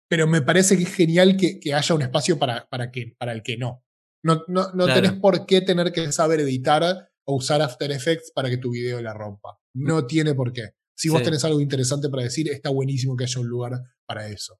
pero 0.10 0.28
me 0.28 0.42
parece 0.42 0.78
que 0.78 0.84
es 0.84 0.94
genial 0.94 1.38
que, 1.38 1.60
que 1.60 1.74
haya 1.74 1.96
un 1.96 2.02
espacio 2.02 2.38
para, 2.40 2.68
para, 2.70 2.92
que, 2.92 3.14
para 3.18 3.32
el 3.34 3.42
que 3.44 3.58
no. 3.58 3.84
No, 4.24 4.44
no, 4.48 4.72
no 4.74 4.86
Claro. 4.86 5.02
tenés 5.02 5.20
por 5.20 5.46
qué 5.46 5.62
tener 5.62 5.92
que 5.92 6.12
saber 6.12 6.40
editar 6.42 7.10
o 7.26 7.36
usar 7.36 7.62
After 7.62 7.92
Effects 7.92 8.32
para 8.34 8.50
que 8.50 8.58
tu 8.58 8.72
video 8.72 9.02
la 9.02 9.14
rompa. 9.14 9.60
No 9.74 10.06
tiene 10.08 10.34
por 10.34 10.52
qué. 10.54 10.72
Si 10.96 11.10
vos 11.10 11.22
tenés 11.24 11.44
algo 11.46 11.62
interesante 11.62 12.10
para 12.10 12.24
decir, 12.24 12.50
está 12.50 12.70
buenísimo 12.70 13.16
que 13.16 13.26
haya 13.26 13.40
un 13.40 13.48
lugar 13.48 13.74
para 14.06 14.28
eso. 14.28 14.60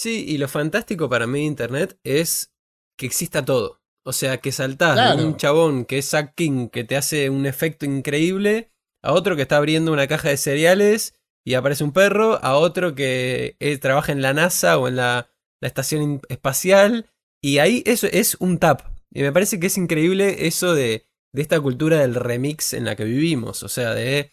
Sí, 0.00 0.24
y 0.26 0.38
lo 0.38 0.48
fantástico 0.48 1.10
para 1.10 1.26
mí 1.26 1.40
de 1.40 1.44
Internet 1.44 1.98
es 2.04 2.54
que 2.98 3.04
exista 3.04 3.44
todo. 3.44 3.82
O 4.02 4.14
sea, 4.14 4.38
que 4.38 4.50
saltás 4.50 4.94
Claro. 4.94 5.18
de 5.18 5.26
un 5.26 5.36
chabón 5.36 5.84
que 5.84 5.98
es 5.98 6.08
Zack 6.08 6.34
King, 6.34 6.68
que 6.70 6.84
te 6.84 6.96
hace 6.96 7.28
un 7.28 7.44
efecto 7.44 7.84
increíble, 7.84 8.72
a 9.02 9.12
otro 9.12 9.36
que 9.36 9.42
está 9.42 9.58
abriendo 9.58 9.92
una 9.92 10.06
caja 10.06 10.30
de 10.30 10.38
cereales 10.38 11.14
y 11.44 11.52
aparece 11.52 11.84
un 11.84 11.92
perro, 11.92 12.42
a 12.42 12.56
otro 12.56 12.94
que 12.94 13.56
eh, 13.60 13.76
trabaja 13.76 14.12
en 14.12 14.22
la 14.22 14.32
NASA 14.32 14.78
o 14.78 14.88
en 14.88 14.96
la, 14.96 15.28
la 15.60 15.68
estación 15.68 16.22
espacial, 16.30 17.10
y 17.42 17.58
ahí 17.58 17.82
eso 17.84 18.06
es 18.10 18.36
un 18.40 18.58
tap. 18.58 18.80
Y 19.12 19.20
me 19.20 19.32
parece 19.32 19.60
que 19.60 19.66
es 19.66 19.76
increíble 19.76 20.46
eso 20.46 20.74
de, 20.74 21.06
de 21.34 21.42
esta 21.42 21.60
cultura 21.60 21.98
del 21.98 22.14
remix 22.14 22.72
en 22.72 22.86
la 22.86 22.96
que 22.96 23.04
vivimos. 23.04 23.62
O 23.62 23.68
sea, 23.68 23.92
de 23.94 24.32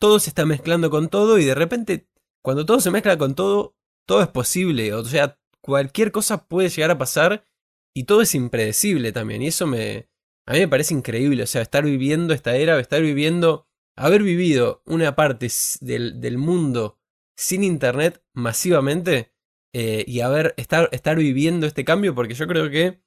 todo 0.00 0.18
se 0.18 0.30
está 0.30 0.44
mezclando 0.46 0.90
con 0.90 1.08
todo 1.08 1.38
y 1.38 1.44
de 1.44 1.54
repente, 1.54 2.08
cuando 2.42 2.66
todo 2.66 2.80
se 2.80 2.90
mezcla 2.90 3.16
con 3.18 3.36
todo, 3.36 3.76
todo 4.10 4.22
es 4.22 4.28
posible. 4.28 4.92
O 4.92 5.04
sea, 5.04 5.38
cualquier 5.60 6.10
cosa 6.10 6.48
puede 6.48 6.68
llegar 6.68 6.90
a 6.90 6.98
pasar 6.98 7.46
y 7.94 8.04
todo 8.04 8.22
es 8.22 8.34
impredecible 8.34 9.12
también. 9.12 9.40
Y 9.40 9.46
eso 9.46 9.68
me. 9.68 10.08
A 10.48 10.54
mí 10.54 10.58
me 10.58 10.66
parece 10.66 10.94
increíble. 10.94 11.44
O 11.44 11.46
sea, 11.46 11.62
estar 11.62 11.84
viviendo 11.84 12.34
esta 12.34 12.56
era, 12.56 12.80
estar 12.80 13.00
viviendo. 13.02 13.68
Haber 13.96 14.24
vivido 14.24 14.82
una 14.84 15.14
parte 15.14 15.48
del, 15.80 16.20
del 16.20 16.38
mundo 16.38 16.98
sin 17.36 17.62
internet 17.62 18.20
masivamente. 18.34 19.32
eh, 19.72 20.04
y 20.08 20.22
haber. 20.22 20.54
Estar, 20.56 20.88
estar 20.90 21.16
viviendo 21.16 21.68
este 21.68 21.84
cambio. 21.84 22.12
Porque 22.12 22.34
yo 22.34 22.48
creo 22.48 22.68
que. 22.68 23.00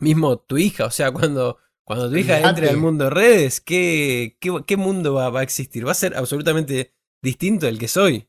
Mismo 0.00 0.38
tu 0.40 0.58
hija, 0.58 0.86
o 0.86 0.90
sea, 0.90 1.12
cuando. 1.12 1.58
Cuando 1.84 2.10
tu 2.10 2.16
hija 2.16 2.40
entre 2.40 2.70
al 2.70 2.78
mundo 2.78 3.04
de 3.04 3.10
redes, 3.10 3.60
¿qué, 3.60 4.36
qué, 4.40 4.50
qué 4.66 4.76
mundo 4.76 5.14
va, 5.14 5.30
va 5.30 5.40
a 5.40 5.42
existir? 5.44 5.86
Va 5.86 5.92
a 5.92 5.94
ser 5.94 6.16
absolutamente 6.16 6.92
distinto 7.22 7.66
del 7.66 7.78
que 7.78 7.86
soy. 7.88 8.28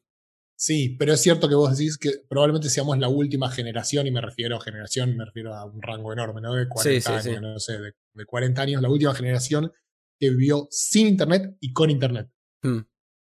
Sí, 0.58 0.96
pero 0.98 1.14
es 1.14 1.22
cierto 1.22 1.50
que 1.50 1.56
vos 1.56 1.78
decís 1.78 1.98
que 1.98 2.12
probablemente 2.30 2.70
seamos 2.70 2.98
la 2.98 3.10
última 3.10 3.52
generación, 3.52 4.08
y 4.08 4.12
me 4.12 4.22
refiero 4.22 4.56
a 4.56 4.62
generación, 4.62 5.18
me 5.18 5.26
refiero 5.26 5.54
a 5.54 5.66
un 5.66 5.82
rango 5.82 6.14
enorme, 6.14 6.40
¿no? 6.42 6.54
De 6.54 6.68
40 6.70 6.84
Sí, 6.84 7.02
sí, 7.02 7.30
años, 7.30 7.40
sí. 7.40 7.42
no 7.42 7.60
sé, 7.60 7.74
de, 7.80 7.92
de 8.14 8.26
40 8.26 8.62
años, 8.62 8.82
la 8.82 8.90
última 8.90 9.14
generación 9.14 9.72
que 10.18 10.30
vivió 10.30 10.68
sin 10.72 11.08
internet 11.08 11.58
y 11.60 11.74
con 11.74 11.90
internet. 11.90 12.30
Hmm. 12.64 12.80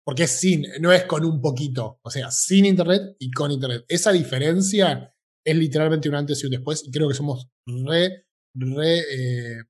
Porque 0.04 0.24
es 0.24 0.32
sin, 0.38 0.66
no 0.80 0.92
es 0.92 1.04
con 1.04 1.24
un 1.24 1.40
poquito, 1.40 1.98
o 2.02 2.10
sea, 2.10 2.30
sin 2.30 2.66
internet 2.66 3.16
y 3.18 3.30
con 3.30 3.50
internet. 3.50 3.87
Esa 3.88 4.12
diferencia 4.12 5.10
es 5.46 5.56
literalmente 5.56 6.10
un 6.10 6.14
antes 6.16 6.42
y 6.42 6.46
un 6.46 6.52
después, 6.52 6.84
y 6.87 6.90
creo 6.90 7.08
que 7.08 7.14
somos 7.14 7.48
re, 7.66 8.26
re 8.54 8.98
eh, 8.98 9.62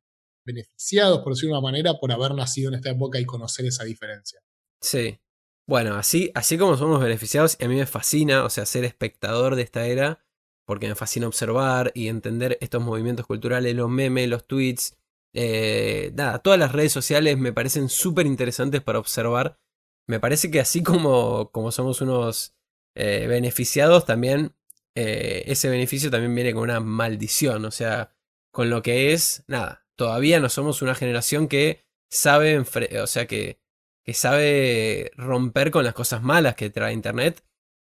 beneficiados, 0.44 1.20
por 1.20 1.34
decirlo 1.34 1.54
de 1.54 1.60
una 1.60 1.70
manera, 1.70 1.94
por 2.00 2.10
haber 2.10 2.34
nacido 2.34 2.68
en 2.70 2.74
esta 2.74 2.90
época 2.90 3.20
y 3.20 3.24
conocer 3.24 3.64
esa 3.66 3.84
diferencia. 3.84 4.40
Sí. 4.80 5.18
Bueno, 5.66 5.94
así, 5.94 6.30
así 6.34 6.58
como 6.58 6.76
somos 6.76 7.00
beneficiados, 7.00 7.56
y 7.58 7.64
a 7.64 7.68
mí 7.68 7.76
me 7.76 7.86
fascina, 7.86 8.44
o 8.44 8.50
sea, 8.50 8.66
ser 8.66 8.84
espectador 8.84 9.56
de 9.56 9.62
esta 9.62 9.86
era, 9.86 10.22
porque 10.66 10.88
me 10.88 10.94
fascina 10.94 11.26
observar 11.26 11.90
y 11.94 12.08
entender 12.08 12.58
estos 12.60 12.82
movimientos 12.82 13.26
culturales, 13.26 13.74
los 13.74 13.88
memes, 13.88 14.28
los 14.28 14.46
tweets, 14.46 14.98
eh, 15.32 16.12
nada, 16.14 16.38
todas 16.40 16.58
las 16.58 16.72
redes 16.72 16.92
sociales 16.92 17.38
me 17.38 17.52
parecen 17.52 17.88
súper 17.88 18.26
interesantes 18.26 18.82
para 18.82 18.98
observar. 18.98 19.58
Me 20.06 20.20
parece 20.20 20.50
que 20.50 20.60
así 20.60 20.82
como, 20.82 21.50
como 21.50 21.72
somos 21.72 22.00
unos 22.02 22.54
eh, 22.94 23.26
beneficiados, 23.26 24.04
también 24.04 24.54
eh, 24.94 25.44
ese 25.46 25.68
beneficio 25.70 26.10
también 26.10 26.34
viene 26.34 26.52
con 26.54 26.64
una 26.64 26.80
maldición, 26.80 27.64
o 27.64 27.70
sea, 27.70 28.14
con 28.52 28.70
lo 28.70 28.82
que 28.82 29.12
es, 29.12 29.44
nada, 29.48 29.86
todavía 29.96 30.40
no 30.40 30.48
somos 30.50 30.82
una 30.82 30.94
generación 30.94 31.48
que 31.48 31.84
sabe, 32.10 32.58
o 32.58 33.06
sea, 33.06 33.26
que 33.26 33.63
que 34.04 34.14
sabe 34.14 35.10
romper 35.16 35.70
con 35.70 35.84
las 35.84 35.94
cosas 35.94 36.22
malas 36.22 36.54
que 36.54 36.70
trae 36.70 36.92
Internet 36.92 37.44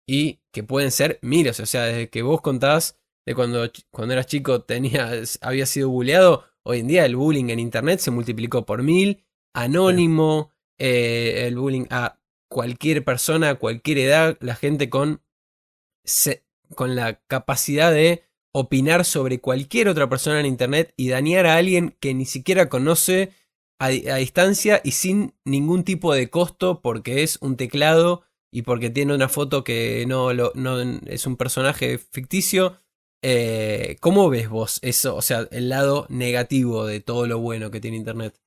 y 0.06 0.40
que 0.52 0.62
pueden 0.62 0.90
ser 0.90 1.18
miles. 1.22 1.60
O 1.60 1.66
sea, 1.66 1.84
desde 1.84 2.10
que 2.10 2.22
vos 2.22 2.40
contás 2.40 2.98
de 3.26 3.34
cuando, 3.34 3.70
cuando 3.90 4.12
eras 4.14 4.26
chico 4.26 4.62
tenías, 4.62 5.38
había 5.42 5.66
sido 5.66 5.88
bulleado, 5.88 6.44
hoy 6.62 6.80
en 6.80 6.88
día 6.88 7.06
el 7.06 7.16
bullying 7.16 7.48
en 7.50 7.58
Internet 7.58 8.00
se 8.00 8.10
multiplicó 8.10 8.66
por 8.66 8.82
mil, 8.82 9.24
anónimo, 9.54 10.50
eh, 10.78 11.44
el 11.46 11.56
bullying 11.56 11.86
a 11.90 12.20
cualquier 12.48 13.04
persona, 13.04 13.50
a 13.50 13.54
cualquier 13.56 13.98
edad, 13.98 14.36
la 14.40 14.54
gente 14.56 14.90
con, 14.90 15.22
se- 16.04 16.44
con 16.74 16.96
la 16.96 17.20
capacidad 17.26 17.92
de 17.92 18.24
opinar 18.52 19.04
sobre 19.04 19.40
cualquier 19.40 19.88
otra 19.88 20.08
persona 20.08 20.38
en 20.40 20.46
Internet 20.46 20.92
y 20.96 21.08
dañar 21.08 21.46
a 21.46 21.56
alguien 21.56 21.96
que 21.98 22.14
ni 22.14 22.24
siquiera 22.24 22.68
conoce 22.68 23.32
a, 23.78 23.87
a 23.87 24.16
distancia 24.16 24.80
y 24.84 24.92
sin 24.92 25.34
ningún 25.44 25.84
tipo 25.84 26.14
de 26.14 26.30
costo 26.30 26.80
porque 26.82 27.22
es 27.22 27.38
un 27.40 27.56
teclado 27.56 28.24
y 28.54 28.62
porque 28.62 28.88
tiene 28.88 29.12
una 29.12 29.28
foto 29.28 29.64
que 29.64 30.04
no, 30.06 30.32
lo, 30.32 30.52
no 30.54 30.80
es 30.80 31.26
un 31.26 31.37
personaje 31.37 31.98
ficticio. 31.98 32.78
Eh, 33.20 33.96
¿Cómo 34.00 34.30
ves 34.30 34.48
vos 34.48 34.78
eso? 34.82 35.16
O 35.16 35.22
sea, 35.22 35.48
el 35.50 35.68
lado 35.68 36.06
negativo 36.08 36.87
de 36.87 37.00
todo 37.00 37.26
lo 37.26 37.40
bueno 37.40 37.72
que 37.72 37.80
tiene 37.80 37.96
Internet. 37.96 38.40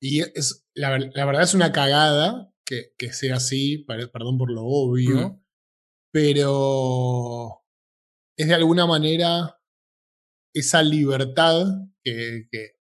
Y 0.00 0.20
es, 0.20 0.66
la, 0.74 0.88
verdad 0.90 1.42
es 1.42 1.52
una 1.52 1.70
cagada 1.70 2.50
que, 2.64 2.94
sea 3.12 3.36
así, 3.36 3.84
perdón 3.86 4.38
por 4.38 4.50
lo 4.50 4.62
obvio, 4.64 5.28
mm. 5.28 5.44
pero 6.10 7.62
es 8.38 8.48
de 8.48 8.54
alguna 8.54 8.86
manera 8.86 9.60
esa 10.54 10.82
libertad 10.82 11.66
que, 12.02 12.48
que, 12.50 12.75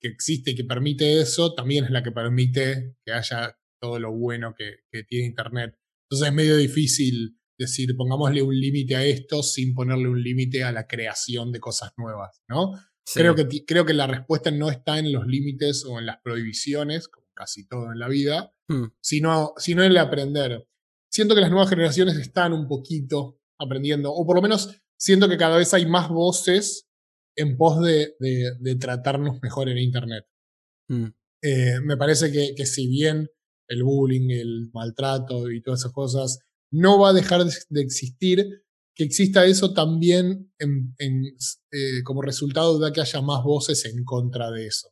existe 0.00 0.52
y 0.52 0.54
que 0.54 0.64
permite 0.64 1.20
eso, 1.20 1.54
también 1.54 1.84
es 1.84 1.90
la 1.90 2.02
que 2.02 2.12
permite 2.12 2.96
que 3.04 3.12
haya 3.12 3.56
todo 3.80 3.98
lo 3.98 4.12
bueno 4.12 4.54
que, 4.56 4.78
tiene 5.04 5.26
Internet. 5.26 5.78
Entonces 6.08 6.28
es 6.28 6.34
medio 6.34 6.56
difícil 6.56 7.38
decir, 7.58 7.96
pongámosle 7.96 8.42
un 8.42 8.58
límite 8.58 8.96
a 8.96 9.04
esto 9.04 9.42
sin 9.42 9.74
ponerle 9.74 10.08
un 10.08 10.22
límite 10.22 10.64
a 10.64 10.72
la 10.72 10.86
creación 10.86 11.52
de 11.52 11.60
cosas 11.60 11.92
nuevas, 11.96 12.42
¿no? 12.48 12.72
Creo, 13.12 13.34
que, 13.34 13.46
creo 13.66 13.84
que 13.84 13.92
la 13.92 14.06
respuesta 14.06 14.50
no 14.50 14.70
está 14.70 14.98
en 14.98 15.12
los 15.12 15.26
límites 15.26 15.84
o 15.84 15.98
en 15.98 16.06
las 16.06 16.20
prohibiciones, 16.22 17.08
como 17.08 17.26
casi 17.34 17.66
todo 17.68 17.92
en 17.92 17.98
la 17.98 18.08
vida, 18.08 18.54
hmm. 18.68 18.84
sino, 19.00 19.52
sino 19.58 19.82
en 19.82 19.90
el 19.90 19.98
aprender. 19.98 20.66
Siento 21.10 21.34
que 21.34 21.42
las 21.42 21.50
nuevas 21.50 21.68
generaciones 21.68 22.16
están 22.16 22.54
un 22.54 22.66
poquito 22.66 23.40
aprendiendo, 23.58 24.12
o 24.12 24.26
por 24.26 24.36
lo 24.36 24.42
menos 24.42 24.80
siento 24.96 25.28
que 25.28 25.36
cada 25.36 25.58
vez 25.58 25.74
hay 25.74 25.84
más 25.84 26.08
voces 26.08 26.88
en 27.36 27.56
pos 27.56 27.82
de, 27.82 28.14
de, 28.18 28.76
tratarnos 28.76 29.40
mejor 29.42 29.68
en 29.68 29.78
Internet. 29.78 30.24
Hmm. 30.88 31.06
Eh, 31.42 31.80
me 31.82 31.96
parece 31.96 32.30
que, 32.32 32.54
que, 32.54 32.66
si 32.66 32.88
bien 32.88 33.28
el 33.68 33.82
bullying, 33.82 34.30
el 34.30 34.70
maltrato 34.72 35.50
y 35.50 35.62
todas 35.62 35.80
esas 35.80 35.92
cosas 35.92 36.38
no 36.70 36.98
va 36.98 37.10
a 37.10 37.12
dejar 37.12 37.44
de 37.44 37.80
existir, 37.80 38.64
que 38.94 39.04
exista 39.04 39.44
eso 39.44 39.72
también 39.72 40.52
en, 40.58 40.94
eh, 40.98 42.02
como 42.04 42.22
resultado 42.22 42.78
de 42.78 42.92
que 42.92 43.00
haya 43.00 43.20
más 43.20 43.42
voces 43.42 43.84
en 43.86 44.04
contra 44.04 44.50
de 44.50 44.66
eso. 44.66 44.88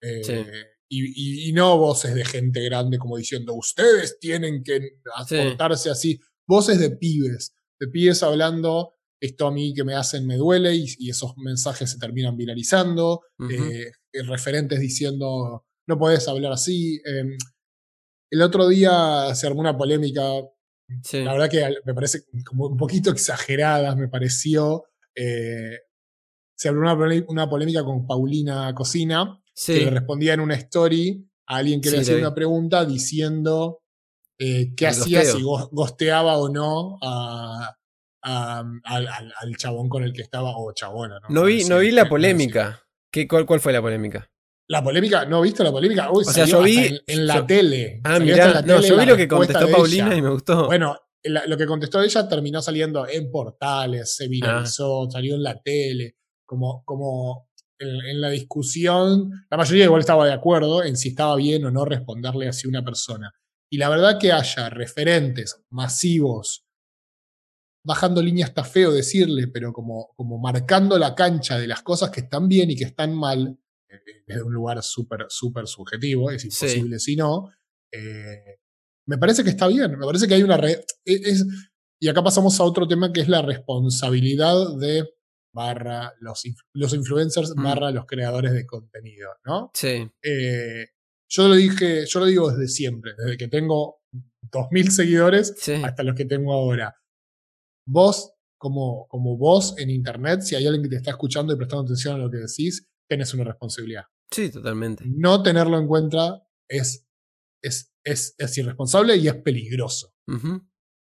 Eh, 0.00 0.20
y, 0.88 1.52
no 1.52 1.78
voces 1.78 2.14
de 2.14 2.24
gente 2.24 2.62
grande 2.64 2.98
como 2.98 3.16
diciendo, 3.16 3.54
ustedes 3.54 4.18
tienen 4.18 4.62
que 4.62 4.98
aportarse 5.14 5.90
así, 5.90 6.20
voces 6.46 6.78
de 6.80 6.90
pibes, 6.90 7.54
de 7.78 7.88
pibes 7.88 8.22
hablando, 8.22 8.94
esto 9.22 9.46
a 9.46 9.52
mí 9.52 9.72
que 9.72 9.84
me 9.84 9.94
hacen 9.94 10.26
me 10.26 10.36
duele 10.36 10.74
y, 10.74 11.08
esos 11.08 11.36
mensajes 11.36 11.90
se 11.90 11.98
terminan 11.98 12.36
viralizando, 12.36 13.22
eh, 13.48 13.92
referentes 14.26 14.80
diciendo, 14.80 15.64
no 15.86 15.98
puedes 15.98 16.26
hablar 16.26 16.52
así. 16.52 17.00
Em, 17.04 17.38
el 18.30 18.42
otro 18.42 18.66
día 18.66 19.32
se 19.34 19.46
armó 19.46 19.60
una 19.60 19.78
polémica 19.78 20.22
la 21.12 21.32
verdad 21.32 21.48
que 21.48 21.74
me 21.84 21.94
parece 21.94 22.24
como 22.44 22.66
un 22.66 22.76
poquito 22.76 23.10
exagerada, 23.10 23.94
me 23.94 24.08
pareció. 24.08 24.84
Eh, 25.14 25.78
se 26.54 26.68
abrió 26.68 26.82
una, 27.28 27.48
polémica 27.48 27.84
con 27.84 28.06
Paulina 28.06 28.74
Cocina, 28.74 29.42
que 29.66 29.84
le 29.84 29.90
respondía 29.90 30.34
en 30.34 30.40
una 30.40 30.54
story 30.54 31.26
a 31.46 31.56
alguien 31.56 31.80
que 31.80 31.90
le 31.90 32.00
hacía 32.00 32.16
una 32.16 32.34
pregunta 32.34 32.84
diciendo 32.84 33.82
eh, 34.38 34.74
qué 34.76 34.86
hacía 34.86 35.24
si 35.24 35.42
gosteaba 35.42 36.38
o 36.38 36.48
no 36.48 36.98
al, 38.22 39.56
chabón 39.56 39.88
con 39.88 40.04
el 40.04 40.12
que 40.12 40.22
estaba, 40.22 40.56
o 40.56 40.72
chabona. 40.72 41.18
No, 41.28 41.44
vi, 41.44 41.64
no 41.64 41.78
vi 41.78 41.90
la 41.90 42.08
polémica. 42.08 42.82
¿Qué, 43.10 43.28
cuál, 43.28 43.44
¿Cuál 43.46 43.60
fue 43.60 43.72
la 43.72 43.82
polémica? 43.82 44.30
La 44.68 44.82
polémica, 44.82 45.26
¿no 45.26 45.42
viste 45.42 45.62
la 45.64 45.72
polémica? 45.72 46.10
o 46.10 46.24
sea, 46.24 46.46
yo 46.46 46.62
vi. 46.62 46.98
En, 47.06 47.26
la 47.26 47.46
tele. 47.46 48.00
Ah, 48.04 48.18
mira, 48.18 48.62
no, 48.62 48.80
yo 48.80 48.96
vi 48.96 49.06
lo 49.06 49.16
que 49.16 49.28
contestó 49.28 49.68
Paulina 49.68 50.16
y 50.16 50.22
me 50.22 50.30
gustó. 50.30 50.66
Bueno, 50.66 50.96
lo 51.24 51.56
que 51.56 51.66
contestó 51.66 52.02
ella 52.02 52.28
terminó 52.28 52.62
saliendo 52.62 53.06
en 53.06 53.30
portales, 53.30 54.16
se 54.16 54.28
viralizó, 54.28 55.04
ah. 55.04 55.10
salió 55.10 55.34
en 55.34 55.42
la 55.42 55.60
tele, 55.60 56.16
como, 56.44 56.82
como 56.84 57.50
en, 57.78 58.20
la 58.20 58.30
discusión. 58.30 59.30
La 59.50 59.56
mayoría 59.56 59.84
igual 59.84 60.00
estaba 60.00 60.26
de 60.26 60.32
acuerdo 60.32 60.82
en 60.82 60.96
si 60.96 61.10
estaba 61.10 61.36
bien 61.36 61.64
o 61.64 61.70
no 61.70 61.84
responderle 61.84 62.48
así 62.48 62.66
a 62.66 62.70
una 62.70 62.84
persona. 62.84 63.32
Y 63.70 63.78
la 63.78 63.88
verdad 63.88 64.18
que 64.18 64.32
haya 64.32 64.68
referentes 64.70 65.62
masivos, 65.70 66.66
bajando 67.84 68.22
línea 68.22 68.46
está 68.46 68.64
feo 68.64 68.92
decirle, 68.92 69.48
pero 69.48 69.72
como, 69.72 70.12
como 70.14 70.38
marcando 70.38 70.98
la 70.98 71.14
cancha 71.14 71.58
de 71.58 71.66
las 71.66 71.82
cosas 71.82 72.10
que 72.10 72.20
están 72.20 72.48
bien 72.48 72.70
y 72.70 72.76
que 72.76 72.84
están 72.84 73.14
mal, 73.14 73.58
desde 74.26 74.42
un 74.42 74.52
lugar 74.52 74.82
súper, 74.82 75.26
súper 75.28 75.66
subjetivo, 75.66 76.30
es 76.30 76.44
imposible 76.44 76.98
si 76.98 77.16
no. 77.16 77.50
Eh, 77.92 78.58
me 79.06 79.18
parece 79.18 79.44
que 79.44 79.50
está 79.50 79.66
bien, 79.66 79.98
me 79.98 80.06
parece 80.06 80.26
que 80.26 80.34
hay 80.34 80.42
una... 80.42 80.56
E, 80.66 80.84
y 82.00 82.08
acá 82.08 82.22
pasamos 82.22 82.58
a 82.58 82.64
otro 82.64 82.88
tema 82.88 83.12
que 83.12 83.20
es 83.20 83.28
la 83.28 83.42
responsabilidad 83.42 84.76
de 84.78 85.08
barra 85.54 86.14
los, 86.20 86.42
los 86.74 86.94
influencers 86.94 87.54
mm. 87.54 87.62
barra 87.62 87.90
los 87.90 88.06
creadores 88.06 88.52
de 88.52 88.66
contenido, 88.66 89.28
¿no? 89.44 89.70
Sí. 89.74 90.10
Eh, 90.22 90.86
yo 91.28 91.48
lo 91.48 91.54
dije, 91.54 92.06
yo 92.06 92.20
lo 92.20 92.26
digo 92.26 92.50
desde 92.50 92.68
siempre, 92.68 93.12
desde 93.16 93.36
que 93.36 93.48
tengo 93.48 94.02
2.000 94.50 94.90
seguidores 94.90 95.54
hasta 95.84 96.02
los 96.02 96.14
que 96.14 96.24
tengo 96.24 96.52
ahora. 96.52 96.94
Vos, 97.86 98.32
como, 98.58 99.06
como 99.08 99.36
vos 99.36 99.74
en 99.78 99.90
Internet, 99.90 100.42
si 100.42 100.54
hay 100.54 100.66
alguien 100.66 100.82
que 100.82 100.90
te 100.90 100.96
está 100.96 101.10
escuchando 101.10 101.52
y 101.52 101.56
prestando 101.56 101.84
atención 101.84 102.14
a 102.14 102.18
lo 102.18 102.30
que 102.30 102.38
decís, 102.38 102.88
tenés 103.08 103.34
una 103.34 103.44
responsabilidad. 103.44 104.04
Sí, 104.30 104.50
totalmente. 104.50 105.04
No 105.06 105.42
tenerlo 105.42 105.78
en 105.78 105.86
cuenta 105.86 106.46
es, 106.68 107.06
es, 107.62 107.92
es, 108.04 108.58
irresponsable 108.58 109.16
y 109.16 109.28
es 109.28 109.34
peligroso. 109.34 110.14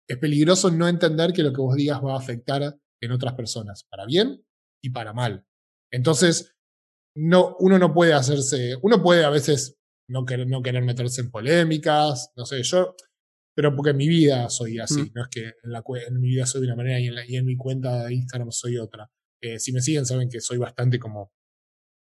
Es 0.07 0.17
peligroso 0.17 0.71
no 0.71 0.87
entender 0.87 1.33
que 1.33 1.43
lo 1.43 1.53
que 1.53 1.61
vos 1.61 1.75
digas 1.75 2.03
va 2.03 2.13
a 2.13 2.17
afectar 2.17 2.79
en 3.01 3.11
otras 3.11 3.33
personas, 3.33 3.83
para 3.83 4.05
bien 4.05 4.43
y 4.83 4.89
para 4.89 5.13
mal. 5.13 5.45
Entonces, 5.91 6.55
no, 7.15 7.55
uno 7.59 7.77
no 7.77 7.93
puede 7.93 8.13
hacerse, 8.13 8.75
uno 8.81 9.01
puede 9.01 9.23
a 9.23 9.29
veces 9.29 9.77
no 10.09 10.25
querer, 10.25 10.47
no 10.47 10.61
querer 10.61 10.83
meterse 10.83 11.21
en 11.21 11.29
polémicas, 11.29 12.31
no 12.35 12.45
sé, 12.45 12.63
yo, 12.63 12.95
pero 13.55 13.75
porque 13.75 13.91
en 13.91 13.97
mi 13.97 14.07
vida 14.07 14.49
soy 14.49 14.79
así, 14.79 15.01
mm. 15.01 15.11
no 15.15 15.23
es 15.23 15.29
que 15.29 15.41
en, 15.63 15.71
la, 15.71 15.83
en, 16.07 16.19
mi 16.19 16.29
vida 16.29 16.45
soy 16.45 16.61
de 16.61 16.67
una 16.67 16.75
manera 16.75 16.99
y 16.99 17.07
en, 17.07 17.15
y 17.27 17.35
en 17.37 17.45
mi 17.45 17.55
cuenta 17.57 18.05
de 18.05 18.13
Instagram 18.13 18.51
soy 18.51 18.77
otra. 18.77 19.09
Eh, 19.41 19.59
si 19.59 19.71
me 19.71 19.81
siguen 19.81 20.05
saben 20.05 20.29
que 20.29 20.41
soy 20.41 20.57
bastante 20.57 20.99
como 20.99 21.31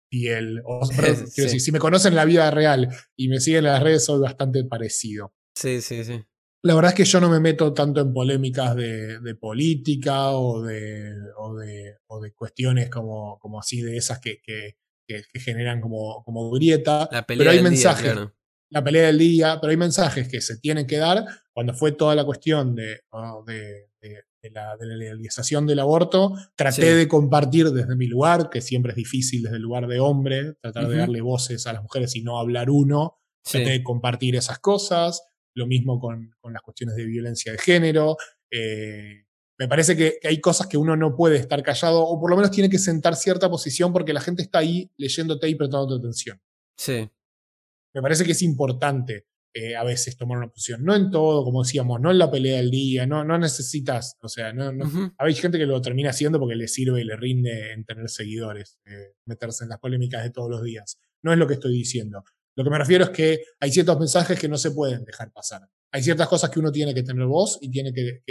piel. 0.09 0.61
O, 0.65 0.85
si 1.27 1.71
me 1.71 1.79
conocen 1.79 2.13
en 2.13 2.15
la 2.15 2.25
vida 2.25 2.49
real 2.51 2.89
y 3.15 3.27
me 3.27 3.39
siguen 3.39 3.65
en 3.65 3.71
las 3.71 3.83
redes, 3.83 4.05
soy 4.05 4.19
bastante 4.19 4.63
parecido. 4.63 5.33
Sí, 5.55 5.81
sí, 5.81 6.03
sí. 6.03 6.23
La 6.63 6.75
verdad 6.75 6.91
es 6.91 6.97
que 6.97 7.05
yo 7.05 7.21
no 7.21 7.29
me 7.29 7.39
meto 7.39 7.73
tanto 7.73 8.01
en 8.01 8.13
polémicas 8.13 8.75
de, 8.75 9.37
política 9.39 10.31
o 10.31 10.61
de, 10.63 11.13
o 11.37 11.55
de, 11.55 11.97
o 12.07 12.19
de, 12.19 12.33
cuestiones 12.33 12.89
como, 12.89 13.37
como 13.39 13.59
así 13.59 13.81
de 13.81 13.95
esas 13.95 14.19
que, 14.19 14.41
que, 14.41 14.75
generan 15.39 15.79
como, 15.79 16.23
como 16.23 16.49
grieta. 16.51 17.07
pero 17.27 17.49
hay 17.49 17.61
mensajes. 17.61 18.15
La 18.69 18.83
pelea 18.83 19.07
del 19.07 19.17
día, 19.17 19.59
pero 19.61 19.71
hay 19.71 19.77
mensajes 19.77 20.27
que 20.27 20.41
se 20.41 20.57
tienen 20.57 20.87
que 20.87 20.97
dar 20.97 21.25
cuando 21.53 21.73
fue 21.73 21.93
toda 21.93 22.15
la 22.15 22.25
cuestión 22.25 22.75
de, 22.75 23.01
de 23.45 23.87
de 24.41 24.51
la, 24.51 24.75
legalización 24.75 25.65
del 25.65 25.79
aborto, 25.79 26.33
traté 26.55 26.95
de 26.95 27.07
compartir 27.07 27.71
desde 27.71 27.95
mi 27.95 28.07
lugar, 28.07 28.49
que 28.49 28.61
siempre 28.61 28.91
es 28.91 28.95
difícil 28.95 29.43
desde 29.43 29.57
el 29.57 29.61
lugar 29.61 29.87
de 29.87 29.99
hombre, 29.99 30.53
tratar 30.61 30.87
de 30.87 30.97
darle 30.97 31.21
voces 31.21 31.65
a 31.67 31.73
las 31.73 31.83
mujeres 31.83 32.15
y 32.15 32.23
no 32.23 32.39
hablar 32.39 32.69
uno, 32.69 33.17
traté 33.43 33.69
de 33.69 33.83
compartir 33.83 34.35
esas 34.35 34.59
cosas, 34.59 35.23
lo 35.55 35.67
mismo 35.67 35.99
con, 35.99 36.31
las 36.43 36.61
cuestiones 36.61 36.95
de 36.95 37.05
violencia 37.05 37.51
de 37.51 37.57
género. 37.57 38.17
Eh, 38.51 39.25
me 39.59 39.67
parece 39.67 39.97
que, 39.97 40.19
hay 40.23 40.39
cosas 40.39 40.67
que 40.67 40.77
uno 40.77 40.95
no 40.95 41.15
puede 41.15 41.37
estar 41.37 41.63
callado, 41.63 42.03
o 42.03 42.19
por 42.19 42.29
lo 42.29 42.35
menos 42.35 42.51
tiene 42.51 42.69
que 42.69 42.79
sentar 42.79 43.15
cierta 43.15 43.49
posición 43.49 43.91
porque 43.91 44.13
la 44.13 44.21
gente 44.21 44.43
está 44.43 44.59
ahí 44.59 44.91
leyéndote 44.97 45.49
y 45.49 45.55
prestando 45.55 45.95
atención. 45.95 46.39
Sí. 46.77 47.09
Me 47.97 48.01
parece 48.03 48.25
que 48.25 48.33
es 48.33 48.43
importante 48.43 49.25
eh, 49.55 49.75
a 49.75 49.83
veces 49.83 50.15
tomar 50.15 50.37
una 50.37 50.49
posición. 50.49 50.85
No 50.85 50.95
en 50.95 51.09
todo, 51.09 51.43
como 51.43 51.63
decíamos, 51.63 51.99
no 51.99 52.11
en 52.11 52.19
la 52.19 52.29
pelea 52.29 52.57
del 52.57 52.69
día, 52.69 53.07
no, 53.07 53.23
no 53.23 53.39
necesitas, 53.39 54.17
o 54.21 54.27
sea, 54.29 54.53
no, 54.53 54.71
hay 55.17 55.33
gente 55.33 55.57
que 55.57 55.65
lo 55.65 55.81
termina 55.81 56.11
haciendo 56.11 56.37
porque 56.37 56.53
le 56.53 56.67
sirve 56.67 57.01
y 57.01 57.05
le 57.05 57.15
rinde 57.15 57.73
en 57.73 57.85
tener 57.85 58.07
seguidores, 58.07 58.77
eh, 58.85 59.15
meterse 59.25 59.63
en 59.63 59.71
las 59.71 59.79
polémicas 59.79 60.23
de 60.23 60.29
todos 60.29 60.47
los 60.47 60.61
días. 60.61 60.99
No 61.23 61.33
es 61.33 61.39
lo 61.39 61.47
que 61.47 61.55
estoy 61.55 61.73
diciendo. 61.73 62.23
Lo 62.55 62.63
que 62.63 62.69
me 62.69 62.77
refiero 62.77 63.05
es 63.05 63.09
que 63.09 63.41
hay 63.59 63.71
ciertos 63.71 63.97
mensajes 63.97 64.39
que 64.39 64.47
no 64.47 64.59
se 64.59 64.69
pueden 64.69 65.03
dejar 65.03 65.31
pasar. 65.31 65.67
Hay 65.91 66.03
ciertas 66.03 66.27
cosas 66.27 66.51
que 66.51 66.59
uno 66.59 66.71
tiene 66.71 66.93
que 66.93 67.01
tener 67.01 67.25
voz 67.25 67.57
y 67.61 67.71
tiene 67.71 67.91
que, 67.93 68.21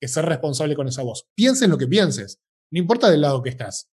ser 0.00 0.24
responsable 0.24 0.74
con 0.74 0.88
esa 0.88 1.02
voz. 1.02 1.26
Pienses 1.34 1.68
lo 1.68 1.76
que 1.76 1.88
pienses, 1.88 2.40
no 2.70 2.78
importa 2.78 3.10
del 3.10 3.20
lado 3.20 3.42
que 3.42 3.50
estás. 3.50 3.90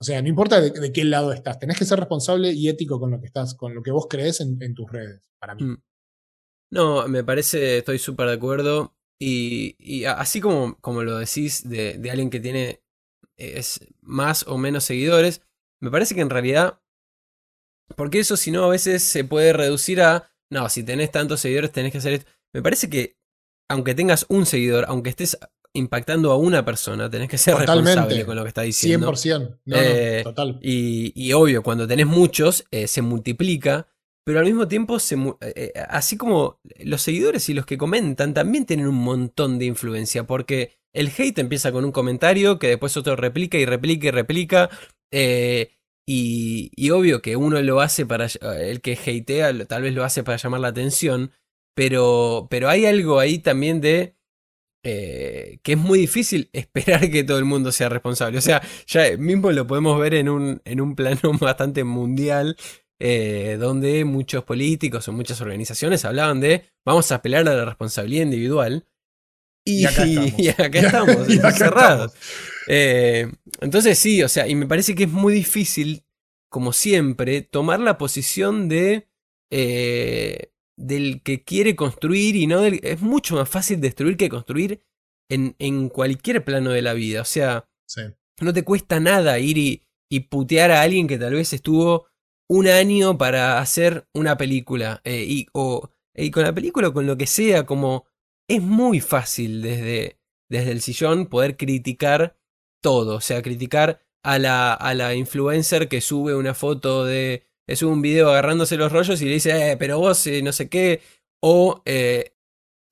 O 0.00 0.04
sea, 0.04 0.22
no 0.22 0.28
importa 0.28 0.60
de, 0.60 0.92
qué 0.92 1.04
lado 1.04 1.32
estás, 1.32 1.58
tenés 1.58 1.78
que 1.78 1.84
ser 1.84 1.98
responsable 1.98 2.52
y 2.52 2.68
ético 2.68 2.98
con 2.98 3.10
lo 3.10 3.20
que 3.20 3.26
estás, 3.26 3.54
con 3.54 3.74
lo 3.74 3.82
que 3.82 3.90
vos 3.90 4.06
crees 4.08 4.40
en, 4.40 4.74
tus 4.74 4.90
redes, 4.90 5.30
para 5.38 5.54
mí. 5.54 5.62
Mm. 5.62 5.82
No, 6.72 7.06
me 7.08 7.22
parece, 7.22 7.78
estoy 7.78 7.98
súper 7.98 8.28
de 8.28 8.34
acuerdo. 8.34 8.96
Y, 9.22 10.04
así 10.06 10.40
como, 10.40 10.80
como 10.80 11.02
lo 11.02 11.18
decís 11.18 11.68
de, 11.68 12.00
alguien 12.10 12.30
que 12.30 12.40
tiene 12.40 12.82
es, 13.36 13.86
más 14.00 14.46
o 14.46 14.56
menos 14.56 14.84
seguidores, 14.84 15.42
me 15.80 15.90
parece 15.90 16.14
que 16.14 16.22
en 16.22 16.30
realidad, 16.30 16.80
porque 17.94 18.20
eso 18.20 18.38
si 18.38 18.50
no 18.50 18.64
a 18.64 18.68
veces 18.68 19.02
se 19.02 19.24
puede 19.24 19.52
reducir 19.52 20.00
a, 20.00 20.32
no, 20.50 20.68
si 20.70 20.82
tenés 20.82 21.10
tantos 21.10 21.40
seguidores 21.40 21.72
tenés 21.72 21.92
que 21.92 21.98
hacer 21.98 22.14
esto. 22.14 22.30
Me 22.54 22.62
parece 22.62 22.88
que 22.88 23.18
aunque 23.68 23.94
tengas 23.94 24.24
un 24.28 24.46
seguidor, 24.46 24.86
aunque 24.88 25.10
estés 25.10 25.38
impactando 25.74 26.32
a 26.32 26.36
una 26.36 26.64
persona, 26.64 27.08
tenés 27.08 27.28
que 27.28 27.38
ser 27.38 27.54
Totalmente. 27.56 27.90
responsable 27.92 28.26
con 28.26 28.36
lo 28.36 28.42
que 28.42 28.48
está 28.48 28.62
diciendo. 28.62 29.12
100%. 29.12 29.58
No, 29.64 29.76
Eh, 29.76 30.22
no, 30.24 30.30
total. 30.30 30.58
Y, 30.62 31.12
y 31.14 31.32
obvio, 31.32 31.62
cuando 31.62 31.86
tenés 31.86 32.06
muchos, 32.06 32.64
eh, 32.70 32.86
se 32.86 33.02
multiplica, 33.02 33.86
pero 34.24 34.40
al 34.40 34.44
mismo 34.46 34.68
tiempo, 34.68 34.98
se, 34.98 35.16
eh, 35.40 35.72
así 35.88 36.16
como 36.16 36.60
los 36.80 37.02
seguidores 37.02 37.48
y 37.48 37.54
los 37.54 37.66
que 37.66 37.78
comentan 37.78 38.34
también 38.34 38.66
tienen 38.66 38.86
un 38.88 38.96
montón 38.96 39.58
de 39.58 39.66
influencia, 39.66 40.24
porque 40.24 40.72
el 40.92 41.10
hate 41.16 41.38
empieza 41.38 41.70
con 41.72 41.84
un 41.84 41.92
comentario 41.92 42.58
que 42.58 42.68
después 42.68 42.96
otro 42.96 43.14
replica 43.16 43.56
y 43.58 43.64
replica 43.64 44.08
y 44.08 44.10
replica. 44.10 44.70
y, 46.06 46.70
y 46.74 46.90
obvio 46.90 47.22
que 47.22 47.36
uno 47.36 47.60
lo 47.62 47.80
hace 47.80 48.06
para. 48.06 48.26
El 48.58 48.80
que 48.80 48.94
hatea 48.94 49.66
tal 49.66 49.82
vez 49.82 49.94
lo 49.94 50.04
hace 50.04 50.22
para 50.24 50.36
llamar 50.38 50.60
la 50.60 50.68
atención. 50.68 51.32
Pero, 51.76 52.48
pero 52.50 52.68
hay 52.68 52.86
algo 52.86 53.20
ahí 53.20 53.38
también 53.38 53.80
de. 53.80 54.16
Eh, 54.82 55.58
que 55.62 55.72
es 55.72 55.78
muy 55.78 55.98
difícil 56.00 56.48
esperar 56.54 57.10
que 57.10 57.24
todo 57.24 57.38
el 57.38 57.44
mundo 57.44 57.72
sea 57.72 57.88
responsable. 57.88 58.38
O 58.38 58.42
sea, 58.42 58.62
ya 58.86 59.16
mismo 59.18 59.52
lo 59.52 59.66
podemos 59.66 59.98
ver 60.00 60.14
en 60.14 60.28
un, 60.28 60.60
en 60.64 60.80
un 60.80 60.94
plano 60.96 61.20
bastante 61.40 61.84
mundial. 61.84 62.56
eh, 63.02 63.56
donde 63.58 64.04
muchos 64.04 64.44
políticos 64.44 65.08
o 65.08 65.12
muchas 65.12 65.40
organizaciones 65.40 66.04
hablaban 66.04 66.40
de 66.40 66.66
vamos 66.84 67.10
a 67.12 67.16
apelar 67.16 67.48
a 67.48 67.54
la 67.54 67.64
responsabilidad 67.64 68.24
individual. 68.24 68.86
Y, 69.64 69.82
Y 69.82 69.86
acá 69.86 70.04
estamos. 70.04 70.34
y 70.38 70.48
acá 70.50 70.78
estamos, 70.80 71.28
Y 71.28 71.38
acá 71.38 71.48
encerrados. 71.48 72.12
estamos. 72.14 72.14
Eh, 72.66 73.30
entonces 73.60 73.98
sí, 73.98 74.22
o 74.22 74.28
sea, 74.28 74.46
y 74.48 74.54
me 74.54 74.66
parece 74.66 74.94
que 74.94 75.04
es 75.04 75.10
muy 75.10 75.32
difícil, 75.34 76.04
como 76.50 76.72
siempre, 76.72 77.42
tomar 77.42 77.80
la 77.80 77.98
posición 77.98 78.68
de 78.68 79.08
del 80.80 81.22
que 81.22 81.42
quiere 81.44 81.76
construir 81.76 82.36
y 82.36 82.46
no 82.46 82.60
del... 82.60 82.80
Es 82.82 83.00
mucho 83.00 83.36
más 83.36 83.48
fácil 83.48 83.80
destruir 83.80 84.16
que 84.16 84.28
construir 84.28 84.82
en, 85.30 85.54
en 85.58 85.88
cualquier 85.88 86.44
plano 86.44 86.70
de 86.70 86.82
la 86.82 86.92
vida. 86.94 87.22
O 87.22 87.24
sea, 87.26 87.66
Sí. 87.86 88.02
no 88.40 88.52
te 88.52 88.62
cuesta 88.64 89.00
nada 89.00 89.38
ir 89.38 89.58
y, 89.58 89.82
y 90.10 90.20
putear 90.20 90.70
a 90.70 90.82
alguien 90.82 91.06
que 91.08 91.18
tal 91.18 91.34
vez 91.34 91.52
estuvo 91.52 92.06
un 92.48 92.66
año 92.68 93.18
para 93.18 93.58
hacer 93.60 94.06
una 94.14 94.36
película. 94.36 95.00
eh, 95.04 95.24
y, 95.28 95.46
o, 95.52 95.90
y 96.14 96.30
con 96.30 96.42
la 96.44 96.52
película 96.54 96.88
o 96.88 96.92
con 96.92 97.06
lo 97.06 97.16
que 97.16 97.26
sea, 97.26 97.64
como 97.66 98.06
es 98.48 98.62
muy 98.62 99.00
fácil 99.00 99.62
desde, 99.62 100.18
desde 100.48 100.72
el 100.72 100.80
sillón 100.80 101.26
poder 101.26 101.56
criticar 101.56 102.36
todo. 102.82 103.16
O 103.16 103.20
sea, 103.20 103.42
criticar 103.42 104.00
a 104.24 104.38
la, 104.38 104.72
a 104.74 104.94
la 104.94 105.14
influencer 105.14 105.88
que 105.88 106.00
sube 106.00 106.34
una 106.34 106.54
foto 106.54 107.04
de. 107.04 107.44
Sube 107.76 107.92
un 107.92 108.02
video 108.02 108.30
agarrándose 108.30 108.76
los 108.76 108.92
rollos 108.92 109.20
y 109.22 109.26
le 109.26 109.32
dice, 109.32 109.72
eh, 109.72 109.76
pero 109.76 109.98
vos 109.98 110.26
eh, 110.26 110.42
no 110.42 110.52
sé 110.52 110.68
qué. 110.68 111.00
O 111.42 111.82
eh, 111.84 112.34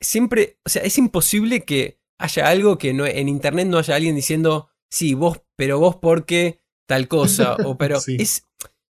siempre. 0.00 0.58
O 0.64 0.68
sea, 0.68 0.82
es 0.82 0.98
imposible 0.98 1.64
que 1.64 2.00
haya 2.18 2.48
algo 2.48 2.78
que 2.78 2.92
no, 2.94 3.06
en 3.06 3.28
internet 3.28 3.66
no 3.68 3.78
haya 3.78 3.94
alguien 3.94 4.16
diciendo, 4.16 4.68
sí, 4.90 5.14
vos, 5.14 5.40
pero 5.56 5.78
vos 5.78 5.96
porque 5.96 6.60
tal 6.88 7.08
cosa. 7.08 7.56
O 7.64 7.76
pero 7.76 8.00
Sí. 8.00 8.16
es. 8.18 8.44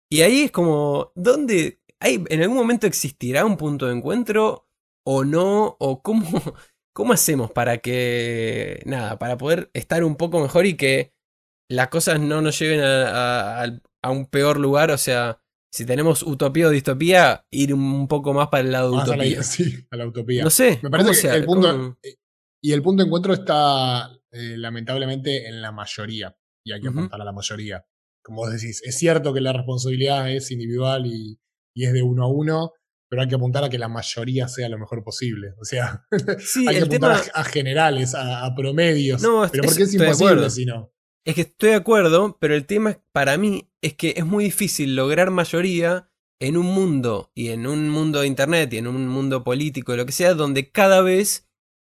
Y 0.10 0.22
ahí 0.22 0.44
es 0.44 0.52
como. 0.52 1.12
¿Dónde? 1.16 1.82
Hay, 2.00 2.24
¿En 2.30 2.42
algún 2.42 2.58
momento 2.58 2.88
existirá 2.88 3.46
un 3.46 3.58
punto 3.58 3.88
de 3.88 3.94
encuentro? 3.96 4.68
¿O 5.06 5.24
no? 5.26 5.76
¿O 5.80 6.02
cómo, 6.02 6.24
cómo 6.94 7.14
hacemos 7.14 7.52
para 7.52 7.80
que. 7.80 8.82
Nada, 8.86 9.18
para 9.20 9.38
poder 9.38 9.70
estar 9.74 10.04
un 10.04 10.16
poco 10.16 10.40
mejor 10.40 10.66
y 10.66 10.76
que 10.76 11.14
las 11.70 11.90
cosas 11.90 12.20
no 12.20 12.42
nos 12.42 12.58
lleven 12.60 12.82
a, 12.82 13.64
a 14.02 14.12
un 14.12 14.26
peor 14.28 14.60
lugar? 14.60 14.92
O 14.92 14.98
sea, 14.98 15.42
si 15.78 15.86
tenemos 15.86 16.24
utopía 16.24 16.68
o 16.68 16.70
distopía, 16.70 17.46
ir 17.52 17.74
un 17.74 18.08
poco 18.08 18.34
más 18.34 18.48
para 18.50 18.64
el 18.64 18.72
lado 18.72 18.92
de 18.92 18.98
Más 18.98 19.10
a 19.10 19.16
la, 19.16 19.24
utopía. 19.24 19.44
sí, 19.44 19.88
a 19.92 19.96
la 19.98 20.08
utopía. 20.08 20.44
No 20.44 20.50
sé. 20.50 20.80
Me 20.82 20.90
parece 20.90 21.08
¿cómo 21.08 21.12
que 21.14 21.22
sea? 21.22 21.36
el 21.36 21.46
punto, 21.46 21.72
¿Cómo? 21.72 21.98
eh, 22.04 22.16
y 22.62 22.72
el 22.74 22.82
punto 22.82 23.04
de 23.04 23.08
encuentro 23.08 23.34
está 23.34 24.12
eh, 24.32 24.56
lamentablemente 24.58 25.48
en 25.48 25.62
la 25.62 25.72
mayoría, 25.72 26.36
y 26.64 26.72
hay 26.74 26.82
que 26.82 26.88
apuntar 26.90 27.22
a 27.22 27.26
la 27.26 27.32
mayoría. 27.32 27.86
Como 28.24 28.42
vos 28.42 28.52
decís, 28.52 28.82
es 28.84 28.98
cierto 28.98 29.34
que 29.34 29.40
la 29.42 29.54
responsabilidad 29.54 30.30
es 30.32 30.52
individual 30.52 31.06
y, 31.06 31.40
y 31.74 31.86
es 31.86 31.94
de 31.94 32.02
uno 32.02 32.24
a 32.26 32.28
uno, 32.28 32.74
pero 33.10 33.22
hay 33.22 33.30
que 33.30 33.36
apuntar 33.36 33.64
a 33.64 33.70
que 33.70 33.78
la 33.78 33.88
mayoría 33.88 34.50
sea 34.50 34.68
lo 34.68 34.78
mejor 34.78 35.02
posible. 35.04 35.54
O 35.62 35.64
sea, 35.64 36.06
Sí, 36.40 36.68
hay 36.68 36.76
que 36.76 36.82
apuntar 36.84 37.22
tema. 37.22 37.32
a, 37.36 37.42
a 37.42 37.44
generales, 37.46 38.14
a, 38.16 38.46
a 38.46 38.54
promedios. 38.54 39.22
No, 39.22 39.48
pero 39.50 39.64
es- 39.64 39.70
porque 39.70 39.84
es 39.84 39.94
imposible 39.94 40.50
si 40.50 40.66
no. 40.66 40.92
Es 41.28 41.36
que 41.36 41.42
estoy 41.42 41.72
de 41.72 41.76
acuerdo, 41.76 42.38
pero 42.40 42.56
el 42.56 42.66
tema 42.66 43.00
para 43.12 43.38
mí 43.38 43.68
es 43.82 43.96
que 43.96 44.14
es 44.16 44.26
muy 44.26 44.46
difícil 44.46 44.96
lograr 44.96 45.30
mayoría 45.30 46.10
en 46.40 46.56
un 46.56 46.68
mundo 46.68 47.34
y 47.36 47.50
en 47.50 47.68
un 47.68 47.90
mundo 47.90 48.22
de 48.22 48.28
internet 48.28 48.72
y 48.72 48.78
en 48.78 48.88
un 48.88 49.10
mundo 49.10 49.44
político, 49.44 49.98
lo 49.98 50.06
que 50.06 50.14
sea, 50.14 50.36
donde 50.36 50.72
cada 50.72 51.02
vez 51.02 51.50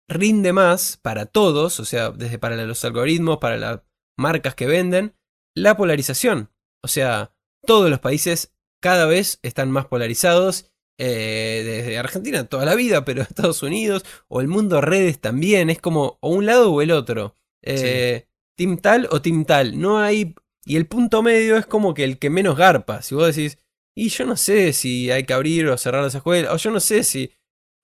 rinde 0.08 0.54
más 0.54 0.96
para 0.96 1.26
todos, 1.26 1.82
o 1.82 1.86
sea, 1.86 2.12
desde 2.12 2.40
para 2.40 2.56
los 2.66 2.86
algoritmos, 2.86 3.40
para 3.40 3.58
las 3.58 3.82
marcas 4.18 4.56
que 4.56 4.68
venden, 4.68 5.18
la 5.54 5.76
polarización. 5.76 6.50
O 6.82 6.88
sea, 6.88 7.36
todos 7.66 7.90
los 7.90 8.00
países 8.00 8.54
cada 8.82 9.06
vez 9.06 9.40
están 9.44 9.70
más 9.70 9.86
polarizados. 9.88 10.72
eh, 10.98 11.62
desde 11.66 11.98
Argentina 11.98 12.48
toda 12.48 12.64
la 12.64 12.76
vida, 12.76 13.04
pero 13.04 13.22
Estados 13.22 13.64
Unidos 13.64 14.06
o 14.30 14.40
el 14.40 14.48
mundo 14.48 14.80
redes 14.80 15.20
también, 15.20 15.70
es 15.70 15.82
como 15.82 16.20
o 16.22 16.30
un 16.30 16.46
lado 16.46 16.72
o 16.72 16.82
el 16.82 16.92
otro. 16.92 17.36
Eh, 17.62 18.30
Team 18.58 18.78
tal 18.78 19.08
o 19.12 19.22
team 19.22 19.46
tal. 19.46 19.80
No 19.80 20.00
hay. 20.00 20.36
Y 20.66 20.78
el 20.78 20.88
punto 20.88 21.22
medio 21.22 21.58
es 21.58 21.66
como 21.66 21.94
que 21.94 22.04
el 22.04 22.18
que 22.20 22.30
menos 22.30 22.58
garpa. 22.58 23.02
Si 23.02 23.14
vos 23.16 23.36
decís, 23.36 23.60
y 23.98 24.10
yo 24.10 24.26
no 24.26 24.36
sé 24.38 24.74
si 24.74 25.12
hay 25.12 25.24
que 25.26 25.34
abrir 25.34 25.68
o 25.68 25.78
cerrar 25.78 26.04
las 26.04 26.16
escuelas, 26.16 26.54
o 26.54 26.58
yo 26.58 26.72
no 26.72 26.80
sé 26.80 27.04
si. 27.04 27.32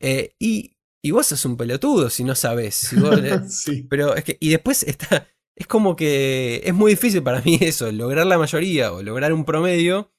eh, 0.01 0.33
y, 0.39 0.75
y 1.03 1.11
vos 1.11 1.27
sos 1.27 1.45
un 1.45 1.57
pelotudo 1.57 2.09
si 2.09 2.23
no 2.23 2.35
sabés. 2.35 2.75
Si 2.75 2.95
vos, 2.99 3.19
sí. 3.49 3.83
pero 3.89 4.15
es 4.15 4.23
que. 4.23 4.37
Y 4.39 4.49
después 4.49 4.83
está. 4.83 5.27
Es 5.55 5.67
como 5.67 5.95
que 5.95 6.61
es 6.63 6.73
muy 6.73 6.91
difícil 6.93 7.21
para 7.23 7.41
mí 7.41 7.57
eso, 7.61 7.91
lograr 7.91 8.25
la 8.25 8.37
mayoría 8.37 8.91
o 8.93 9.03
lograr 9.03 9.33
un 9.33 9.45
promedio 9.45 10.11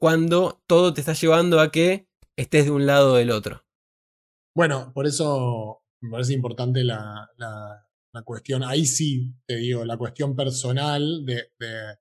cuando 0.00 0.62
todo 0.66 0.94
te 0.94 1.00
está 1.00 1.12
llevando 1.12 1.60
a 1.60 1.70
que 1.70 2.08
estés 2.36 2.64
de 2.66 2.70
un 2.70 2.86
lado 2.86 3.12
o 3.12 3.16
del 3.16 3.30
otro. 3.30 3.64
Bueno, 4.56 4.92
por 4.94 5.06
eso 5.06 5.82
me 6.00 6.10
parece 6.10 6.32
importante 6.34 6.82
la, 6.84 7.28
la- 7.36 7.87
la 8.12 8.22
cuestión, 8.22 8.62
ahí 8.64 8.86
sí 8.86 9.34
te 9.46 9.56
digo, 9.56 9.84
la 9.84 9.96
cuestión 9.98 10.34
personal 10.36 11.24
de, 11.24 11.52
de- 11.58 11.96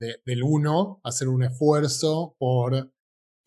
de- 0.00 0.20
del 0.26 0.42
uno, 0.42 1.00
hacer 1.04 1.28
un 1.28 1.44
esfuerzo 1.44 2.34
por 2.38 2.92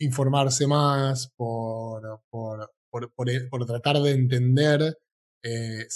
informarse 0.00 0.66
más, 0.66 1.32
por, 1.36 2.22
por, 2.30 2.72
por, 2.90 3.12
por- 3.14 3.48
por 3.50 3.66
tratar 3.66 3.98
de 4.00 4.12
entender 4.12 4.98
eh, 5.44 5.86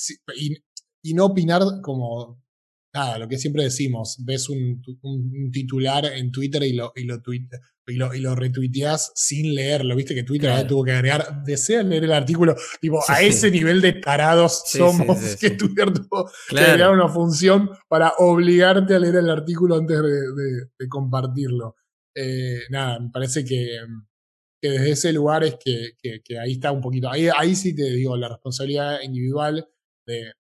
y 1.03 1.15
no 1.15 1.27
opinar 1.27 1.63
como, 1.83 2.43
nada, 2.92 3.18
lo 3.18 3.29
que 3.29 3.38
siempre 3.38 3.62
decimos, 3.64 4.16
ves 4.24 4.48
un, 4.48 4.81
tu- 4.83 4.98
un- 5.03 5.31
un 5.44 5.50
titular 5.50 6.05
en 6.07 6.31
Twitter 6.33 6.62
y 6.64 6.72
lo, 6.72 6.92
y 6.96 7.05
lo, 7.05 7.22
tuit- 7.22 7.48
y 7.87 7.94
lo, 7.94 8.12
y 8.14 8.20
lo 8.20 8.35
retuiteás 8.35 9.12
sin 9.14 9.55
leerlo, 9.55 9.94
viste 9.96 10.14
que 10.14 10.22
Twitter 10.24 10.50
Claro. 10.50 10.66
tuvo 10.68 10.85
que 10.85 10.92
agregar, 10.92 11.42
desean 11.44 11.88
leer 11.90 12.05
el 12.05 12.12
artículo, 12.12 12.55
tipo, 12.81 13.00
Sí, 13.07 13.12
a 13.12 13.16
sí. 13.16 13.26
ese 13.26 13.50
nivel 13.50 13.81
de 13.81 13.92
tarados 13.94 14.62
Sí, 14.66 14.79
somos 14.79 15.37
que. 15.37 15.50
Twitter 15.50 15.92
tuvo 15.92 16.31
que 16.48 16.59
agregar 16.59 16.92
una 16.92 17.09
función 17.09 17.70
para 17.88 18.12
obligarte 18.18 18.94
a 18.94 18.98
leer 18.98 19.16
el 19.16 19.31
artículo 19.31 19.76
antes 19.76 19.96
de, 19.98 20.11
de- 20.11 20.64
de 20.79 20.88
compartirlo. 20.88 21.76
Eh, 22.14 22.61
nada, 22.70 22.98
me 23.00 23.11
parece 23.11 23.44
que, 23.44 23.79
que 24.61 24.68
desde 24.70 24.90
ese 24.90 25.12
lugar 25.12 25.42
es 25.44 25.57
que, 25.64 25.92
que- 26.03 26.20
que 26.24 26.38
ahí 26.38 26.53
está 26.53 26.70
un 26.72 26.81
poquito. 26.81 27.09
Ahí, 27.11 27.29
ahí 27.37 27.55
sí 27.57 27.74
te 27.74 27.85
digo, 27.90 28.16
la 28.16 28.29
responsabilidad 28.29 29.00
individual 29.03 29.68
de- 30.07 30.33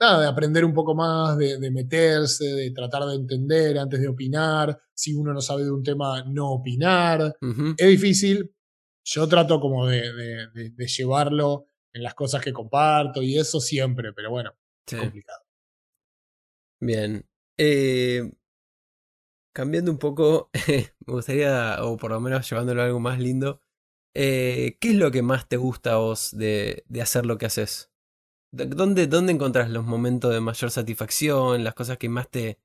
nada, 0.00 0.22
de 0.22 0.28
aprender 0.28 0.64
un 0.64 0.72
poco 0.74 0.94
más, 0.94 1.36
de, 1.38 1.58
de 1.58 1.70
meterse, 1.70 2.44
de 2.44 2.70
tratar 2.70 3.04
de 3.06 3.14
entender 3.16 3.78
antes 3.78 4.00
de 4.00 4.08
opinar. 4.08 4.78
Si 4.94 5.14
uno 5.14 5.32
no 5.32 5.40
sabe 5.40 5.64
de 5.64 5.70
un 5.70 5.82
tema, 5.82 6.22
no 6.24 6.50
opinar. 6.52 7.36
Es 7.76 7.86
difícil. 7.88 8.54
Yo 9.04 9.26
trato 9.28 9.58
como 9.60 9.86
de, 9.86 10.12
de- 10.12 10.46
de- 10.54 10.70
de 10.70 10.86
llevarlo 10.86 11.66
en 11.92 12.02
las 12.02 12.14
cosas 12.14 12.42
que 12.42 12.52
comparto 12.52 13.22
y 13.22 13.38
eso 13.38 13.60
siempre, 13.60 14.12
pero 14.12 14.30
bueno, 14.30 14.52
Sí. 14.86 14.96
es 14.96 15.02
complicado. 15.02 15.40
Bien. 16.80 17.26
Eh, 17.58 18.30
cambiando 19.54 19.90
un 19.90 19.98
poco, 19.98 20.50
me 21.06 21.12
gustaría, 21.12 21.78
o 21.84 21.96
por 21.96 22.10
lo 22.10 22.20
menos 22.20 22.48
llevándolo 22.48 22.82
a 22.82 22.86
algo 22.86 23.00
más 23.00 23.18
lindo, 23.18 23.62
eh, 24.14 24.76
¿qué 24.80 24.90
es 24.90 24.96
lo 24.96 25.10
que 25.10 25.22
más 25.22 25.48
te 25.48 25.56
gusta 25.56 25.94
a 25.94 25.96
vos 25.96 26.36
de 26.36 26.84
hacer 27.00 27.26
lo 27.26 27.38
que 27.38 27.46
haces? 27.46 27.90
¿Dó- 28.52 28.64
¿Dónde, 28.66 29.06
¿Dónde 29.06 29.32
encontrás 29.32 29.70
los 29.70 29.84
momentos 29.84 30.32
de 30.32 30.40
mayor 30.40 30.70
satisfacción, 30.70 31.64
las 31.64 31.74
cosas 31.74 31.98
que 31.98 32.08
más 32.08 32.30
te 32.30 32.58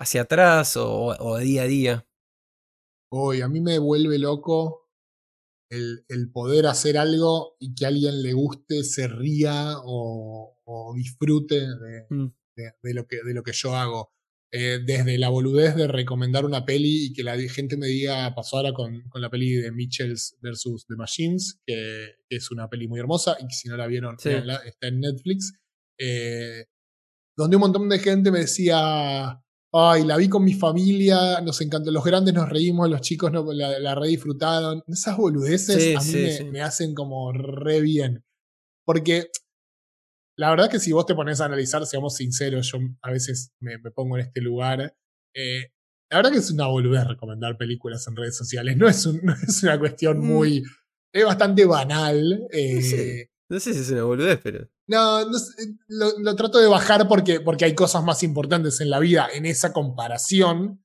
hacia 0.00 0.22
atrás 0.22 0.76
o, 0.76 1.16
o 1.18 1.38
día 1.38 1.62
a 1.62 1.66
día? 1.66 2.06
Hoy 3.12 3.40
a 3.40 3.48
mí 3.48 3.60
me 3.60 3.78
vuelve 3.78 4.18
loco 4.18 4.88
el, 5.70 6.04
el 6.08 6.30
poder 6.32 6.66
hacer 6.66 6.98
algo 6.98 7.56
y 7.60 7.74
que 7.74 7.84
a 7.84 7.88
alguien 7.88 8.22
le 8.22 8.32
guste, 8.32 8.84
se 8.84 9.08
ría 9.08 9.76
o, 9.84 10.56
o 10.64 10.94
disfrute 10.94 11.60
de, 11.60 12.06
Mm. 12.10 12.26
de- 12.56 12.74
de 12.82 12.94
lo, 12.94 13.06
que, 13.06 13.22
de 13.24 13.34
lo 13.34 13.42
que 13.42 13.52
yo 13.52 13.76
hago. 13.76 14.12
Eh, 14.52 14.80
desde 14.84 15.16
la 15.16 15.28
boludez 15.28 15.76
de 15.76 15.86
recomendar 15.86 16.44
una 16.44 16.64
peli 16.64 17.06
y 17.06 17.12
que 17.12 17.22
la 17.22 17.38
gente 17.38 17.76
me 17.76 17.86
diga, 17.86 18.34
pasó 18.34 18.56
ahora 18.56 18.72
con, 18.72 19.02
con 19.08 19.22
la 19.22 19.30
peli 19.30 19.52
de 19.52 19.70
Mitchells 19.70 20.38
vs. 20.42 20.86
The 20.88 20.96
Machines, 20.96 21.60
que, 21.64 22.16
que 22.28 22.36
es 22.36 22.50
una 22.50 22.68
peli 22.68 22.88
muy 22.88 22.98
hermosa 22.98 23.36
y 23.38 23.46
que 23.46 23.54
si 23.54 23.68
no 23.68 23.76
la 23.76 23.86
vieron, 23.86 24.18
Sí. 24.18 24.30
véanla, 24.30 24.56
está 24.66 24.88
en 24.88 25.00
Netflix. 25.00 25.52
Eh, 25.98 26.64
donde 27.36 27.56
un 27.56 27.60
montón 27.60 27.88
de 27.88 28.00
gente 28.00 28.32
me 28.32 28.40
decía, 28.40 29.40
ay, 29.72 30.04
la 30.04 30.16
vi 30.16 30.28
con 30.28 30.44
mi 30.44 30.52
familia, 30.54 31.40
nos 31.42 31.60
encantó, 31.60 31.90
los 31.92 32.04
grandes 32.04 32.34
nos 32.34 32.48
reímos, 32.48 32.90
los 32.90 33.00
chicos 33.02 33.30
no, 33.30 33.52
la, 33.52 33.78
la 33.78 33.94
re 33.94 34.08
disfrutaron. 34.08 34.82
Esas 34.88 35.16
boludeces 35.16 35.96
a 35.96 36.02
mí 36.02 36.12
me, 36.12 36.50
me, 36.50 36.60
hacen 36.60 36.92
como 36.94 37.32
re 37.32 37.80
bien. 37.80 38.24
Porque 38.84 39.30
la 40.40 40.48
verdad 40.48 40.70
que 40.70 40.80
si 40.80 40.90
vos 40.90 41.04
te 41.04 41.14
pones 41.14 41.38
a 41.42 41.44
analizar, 41.44 41.84
seamos 41.84 42.16
sinceros, 42.16 42.72
yo 42.72 42.78
a 43.02 43.10
veces 43.10 43.52
me, 43.60 43.76
me 43.76 43.90
pongo 43.90 44.16
en 44.16 44.24
este 44.24 44.40
lugar. 44.40 44.96
Eh, 45.36 45.70
la 46.10 46.16
verdad 46.16 46.32
que 46.32 46.38
es 46.38 46.50
una 46.50 46.66
boludez 46.66 47.06
recomendar 47.06 47.58
películas 47.58 48.08
en 48.08 48.16
redes 48.16 48.38
sociales. 48.38 48.74
No 48.78 48.88
es, 48.88 49.04
un, 49.04 49.20
no 49.22 49.34
es 49.34 49.62
una 49.62 49.78
cuestión 49.78 50.18
mm. 50.18 50.24
muy. 50.24 50.62
Es 51.12 51.26
bastante 51.26 51.66
banal. 51.66 52.48
Eh, 52.52 53.28
no 53.50 53.60
sé 53.60 53.74
si 53.74 53.80
es 53.80 53.90
una 53.90 54.04
boludez, 54.04 54.40
pero. 54.42 54.66
No, 54.88 55.20
lo, 55.88 56.36
trato 56.36 56.58
de 56.58 56.68
bajar 56.68 57.06
porque, 57.06 57.40
porque 57.40 57.66
hay 57.66 57.74
cosas 57.74 58.02
más 58.02 58.22
importantes 58.22 58.80
en 58.80 58.88
la 58.88 58.98
vida 58.98 59.28
en 59.34 59.44
esa 59.44 59.74
comparación, 59.74 60.82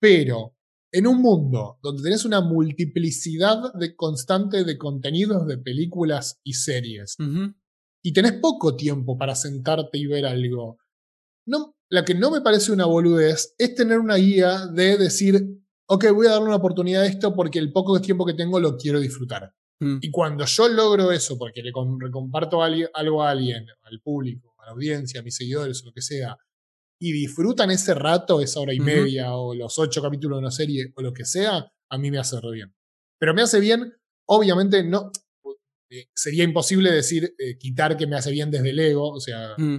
pero 0.00 0.56
en 0.92 1.06
un 1.06 1.20
mundo 1.20 1.78
donde 1.82 2.02
tenés 2.02 2.24
una 2.24 2.40
multiplicidad 2.40 3.74
de 3.74 3.94
constante 3.94 4.64
de 4.64 4.78
contenidos 4.78 5.46
de 5.46 5.58
películas 5.58 6.40
y 6.42 6.54
series, 6.54 7.16
y 8.04 8.12
tenés 8.12 8.34
poco 8.34 8.76
tiempo 8.76 9.16
para 9.16 9.34
sentarte 9.34 9.96
y 9.96 10.06
ver 10.06 10.26
algo, 10.26 10.78
no, 11.46 11.74
la 11.88 12.04
que 12.04 12.14
no 12.14 12.30
me 12.30 12.42
parece 12.42 12.70
una 12.70 12.84
boludez 12.84 13.54
es 13.56 13.74
tener 13.74 13.98
una 13.98 14.16
guía 14.16 14.66
de 14.66 14.98
decir, 14.98 15.42
ok, 15.86 16.06
voy 16.12 16.26
a 16.26 16.32
darle 16.32 16.48
una 16.48 16.56
oportunidad 16.56 17.02
a 17.02 17.06
esto 17.06 17.34
porque 17.34 17.58
el 17.58 17.72
poco 17.72 17.98
tiempo 18.00 18.26
que 18.26 18.34
tengo 18.34 18.60
lo 18.60 18.76
quiero 18.76 19.00
disfrutar. 19.00 19.54
Mm. 19.80 19.98
Y 20.02 20.10
cuando 20.10 20.44
yo 20.44 20.68
logro 20.68 21.12
eso, 21.12 21.38
porque 21.38 21.62
le 21.62 21.72
comparto 21.72 22.62
algo 22.62 23.22
a 23.22 23.30
alguien, 23.30 23.66
al 23.82 24.00
público, 24.02 24.54
a 24.62 24.66
la 24.66 24.72
audiencia, 24.72 25.20
a 25.20 25.22
mis 25.22 25.36
seguidores 25.36 25.82
o 25.82 25.86
lo 25.86 25.92
que 25.92 26.02
sea, 26.02 26.36
y 27.00 27.12
disfrutan 27.12 27.70
ese 27.70 27.94
rato, 27.94 28.40
esa 28.40 28.60
hora 28.60 28.74
y 28.74 28.80
media, 28.80 29.34
o 29.34 29.54
los 29.54 29.78
ocho 29.78 30.02
capítulos 30.02 30.36
de 30.36 30.40
una 30.40 30.50
serie, 30.50 30.92
o 30.94 31.02
lo 31.02 31.12
que 31.12 31.24
sea, 31.24 31.72
a 31.88 31.98
mí 31.98 32.10
me 32.10 32.18
hace 32.18 32.38
re 32.40 32.52
bien. 32.52 32.74
Pero 33.18 33.34
me 33.34 33.42
hace 33.42 33.60
bien, 33.60 33.94
obviamente, 34.26 34.84
no. 34.84 35.10
Eh, 35.94 36.08
sería 36.12 36.42
imposible 36.42 36.90
decir, 36.90 37.36
eh, 37.38 37.56
quitar 37.56 37.96
que 37.96 38.08
me 38.08 38.16
hace 38.16 38.32
bien 38.32 38.50
desde 38.50 38.70
el 38.70 38.80
ego, 38.80 39.10
o 39.10 39.20
sea, 39.20 39.54
mm. 39.56 39.78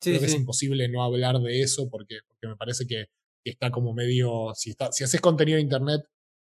creo 0.00 0.20
que 0.20 0.26
es 0.26 0.34
imposible 0.34 0.88
no 0.88 1.02
hablar 1.02 1.40
de 1.40 1.62
eso, 1.62 1.90
porque, 1.90 2.18
porque 2.28 2.46
me 2.46 2.56
parece 2.56 2.86
que, 2.86 3.06
está 3.44 3.72
como 3.72 3.92
medio. 3.92 4.52
Si, 4.54 4.70
está, 4.70 4.92
si 4.92 5.02
haces 5.02 5.20
contenido 5.20 5.56
de 5.56 5.62
internet, 5.62 6.02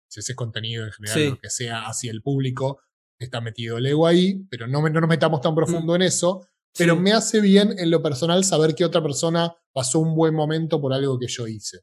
si 0.09 0.19
ese 0.19 0.35
contenido 0.35 0.83
en 0.83 0.91
general, 0.91 1.29
lo 1.29 1.39
que 1.39 1.49
sea 1.49 1.87
hacia 1.87 2.11
el 2.11 2.21
público, 2.21 2.81
está 3.17 3.39
metido 3.39 3.77
el 3.77 3.85
ego 3.85 4.07
ahí, 4.07 4.45
pero 4.49 4.67
no, 4.67 4.81
no 4.81 4.99
nos 4.99 5.09
metamos 5.09 5.39
tan 5.39 5.55
profundo 5.55 5.93
mm. 5.93 5.95
en 5.95 6.01
eso. 6.01 6.45
Pero 6.77 6.97
me 6.97 7.13
hace 7.13 7.39
bien 7.39 7.77
en 7.79 7.91
lo 7.91 8.01
personal 8.01 8.43
saber 8.43 8.75
que 8.75 8.83
otra 8.83 9.01
persona 9.01 9.55
pasó 9.73 9.99
un 9.99 10.15
buen 10.15 10.33
momento 10.33 10.81
por 10.81 10.93
algo 10.93 11.17
que 11.17 11.27
yo 11.27 11.47
hice. 11.47 11.79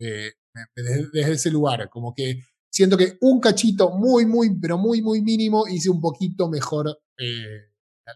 Eh, 0.00 0.32
desde, 0.74 1.32
ese 1.32 1.50
lugar, 1.50 1.88
como 1.90 2.14
que 2.14 2.40
siento 2.76 2.98
que 2.98 3.16
un 3.22 3.40
cachito 3.40 3.90
muy, 3.90 4.26
muy, 4.26 4.54
pero 4.60 4.76
muy, 4.76 5.00
muy 5.00 5.22
mínimo 5.22 5.66
hice 5.66 5.88
un 5.88 5.98
poquito 5.98 6.50
mejor 6.50 7.00
eh, 7.18 7.70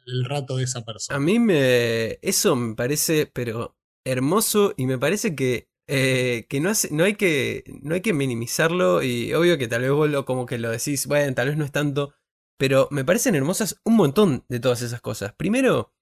el 0.05 0.25
rato 0.27 0.59
de 0.59 0.65
esa 0.65 0.85
persona. 0.85 1.17
A 1.17 1.21
mí 1.21 1.39
me. 1.39 2.19
Eso 2.21 2.55
me 2.57 2.75
parece, 2.75 3.25
pero 3.25 3.79
hermoso 4.05 4.75
y 4.77 4.85
me 4.85 4.99
parece 4.99 5.35
que 5.35 5.71
eh, 5.89 6.47
que 6.49 6.61
no, 6.61 6.73
no, 6.91 7.05
hay 7.05 7.15
que 7.15 7.65
no 7.83 7.95
hay 7.95 8.03
que 8.03 8.13
minimizarlo 8.13 9.03
y 9.03 9.33
obvio 9.33 9.57
que 9.57 9.67
tal 9.67 9.81
vez 9.81 9.93
vos 9.93 10.11
lo, 10.11 10.27
como 10.27 10.45
que 10.45 10.59
lo 10.59 10.71
decís, 10.71 11.07
bueno, 11.07 11.35
tal 11.35 11.49
vez 11.49 11.57
no 11.57 11.65
es 11.65 11.73
tanto, 11.73 12.13
pero 12.59 12.87
me 12.91 13.05
parecen 13.05 13.35
hermosas 13.35 13.81
un 13.85 13.97
montón 13.97 14.45
de 14.49 14.61
todas 14.61 14.83
esas 14.83 15.01
cosas. 15.01 15.33
Primero, 15.33 15.95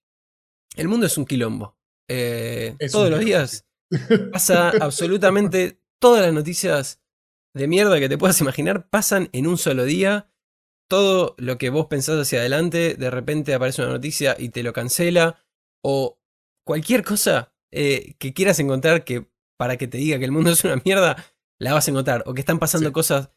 el 0.76 0.88
mundo 0.88 1.06
es 1.06 1.16
un 1.16 1.24
quilombo. 1.24 1.78
Eh, 2.11 2.76
todos 2.90 3.09
los 3.09 3.20
días 3.20 3.66
pasa 4.32 4.70
absolutamente 4.80 5.80
todas 6.00 6.22
las 6.22 6.34
noticias 6.34 7.00
de 7.55 7.68
mierda 7.68 7.99
que 7.99 8.09
te 8.09 8.18
puedas 8.18 8.40
imaginar 8.40 8.88
pasan 8.88 9.28
en 9.32 9.46
un 9.46 9.59
solo 9.59 9.84
día. 9.84 10.30
Todo 10.88 11.34
lo 11.38 11.59
que 11.59 11.70
vos 11.70 11.86
pensás 11.86 12.18
hacia 12.18 12.40
adelante, 12.40 12.94
de 12.94 13.11
repente 13.11 13.55
aparece 13.55 13.82
una 13.82 13.92
noticia 13.92 14.36
y 14.38 14.49
te 14.51 14.62
lo 14.62 14.72
cancela. 14.72 15.44
O 15.84 16.18
cualquier 16.66 17.05
cosa 17.05 17.55
eh, 17.72 18.14
que 18.18 18.32
quieras 18.32 18.59
encontrar 18.59 19.05
que 19.05 19.30
para 19.59 19.76
que 19.76 19.88
te 19.88 19.99
diga 19.99 20.18
que 20.18 20.24
el 20.24 20.32
mundo 20.32 20.51
es 20.53 20.64
una 20.64 20.80
mierda, 20.84 21.24
la 21.61 21.74
vas 21.74 21.88
a 21.88 21.90
encontrar. 21.90 22.22
O 22.26 22.34
que 22.34 22.40
están 22.40 22.59
pasando 22.59 22.92
cosas. 22.92 23.30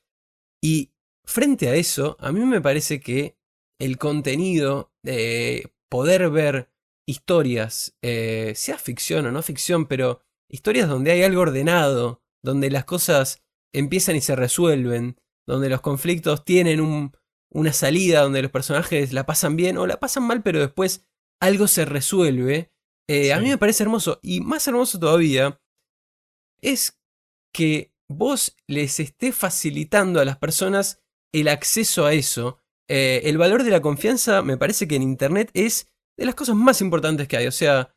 Y 0.63 0.93
frente 1.25 1.69
a 1.69 1.75
eso, 1.75 2.17
a 2.19 2.31
mí 2.31 2.39
me 2.41 2.61
parece 2.61 2.99
que 2.99 3.37
el 3.79 3.97
contenido, 3.97 4.93
de 5.03 5.73
poder 5.89 6.29
ver 6.29 6.71
historias, 7.07 7.97
eh, 8.01 8.53
sea 8.55 8.77
ficción 8.77 9.25
o 9.25 9.31
no 9.31 9.41
ficción, 9.41 9.87
pero 9.87 10.21
historias 10.49 10.87
donde 10.87 11.11
hay 11.11 11.23
algo 11.23 11.41
ordenado, 11.41 12.21
donde 12.43 12.69
las 12.69 12.85
cosas 12.85 13.43
empiezan 13.73 14.15
y 14.15 14.21
se 14.21 14.35
resuelven, 14.35 15.17
donde 15.45 15.69
los 15.69 15.81
conflictos 15.81 16.45
tienen 16.45 17.11
una 17.49 17.73
salida, 17.73 18.21
donde 18.21 18.41
los 18.41 18.51
personajes 18.51 19.13
la 19.13 19.25
pasan 19.25 19.55
bien 19.55 19.77
o 19.77 19.87
la 19.87 19.99
pasan 19.99 20.23
mal, 20.23 20.43
pero 20.43 20.59
después 20.59 21.05
algo 21.39 21.67
se 21.67 21.85
resuelve. 21.85 22.71
Eh, 23.07 23.33
a 23.33 23.39
mí 23.39 23.49
me 23.49 23.57
parece 23.57 23.83
hermoso. 23.83 24.19
Y 24.21 24.41
más 24.41 24.67
hermoso 24.67 24.99
todavía 24.99 25.59
es 26.61 27.01
que 27.53 27.93
vos 28.07 28.55
les 28.67 28.99
estés 28.99 29.35
facilitando 29.35 30.19
a 30.19 30.25
las 30.25 30.37
personas 30.37 31.01
el 31.33 31.47
acceso 31.47 32.05
a 32.05 32.13
eso. 32.13 32.59
Eh, 32.87 33.21
el 33.25 33.37
valor 33.37 33.63
de 33.63 33.71
la 33.71 33.81
confianza 33.81 34.41
me 34.41 34.57
parece 34.57 34.87
que 34.87 34.95
en 34.95 35.03
Internet 35.03 35.49
es 35.53 35.87
de 36.17 36.25
las 36.25 36.35
cosas 36.35 36.55
más 36.55 36.81
importantes 36.81 37.27
que 37.27 37.37
hay. 37.37 37.47
O 37.47 37.51
sea, 37.51 37.95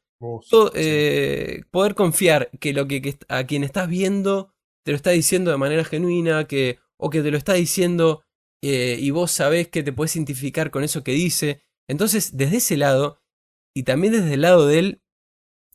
eh, 0.74 1.62
poder 1.70 1.94
confiar 1.94 2.50
que 2.60 2.72
lo 2.72 2.88
que, 2.88 3.18
a 3.28 3.44
quien 3.44 3.64
estás 3.64 3.88
viendo 3.88 4.53
te 4.84 4.92
lo 4.92 4.96
está 4.96 5.10
diciendo 5.10 5.50
de 5.50 5.56
manera 5.56 5.84
genuina, 5.84 6.46
que, 6.46 6.78
o 6.96 7.10
que 7.10 7.22
te 7.22 7.30
lo 7.30 7.38
está 7.38 7.54
diciendo 7.54 8.22
eh, 8.62 8.96
y 9.00 9.10
vos 9.10 9.30
sabés 9.30 9.68
que 9.68 9.82
te 9.82 9.92
puedes 9.92 10.14
identificar 10.16 10.70
con 10.70 10.84
eso 10.84 11.02
que 11.02 11.12
dice. 11.12 11.62
Entonces, 11.88 12.36
desde 12.36 12.58
ese 12.58 12.76
lado, 12.76 13.20
y 13.74 13.82
también 13.82 14.12
desde 14.12 14.34
el 14.34 14.42
lado 14.42 14.66
del, 14.66 15.02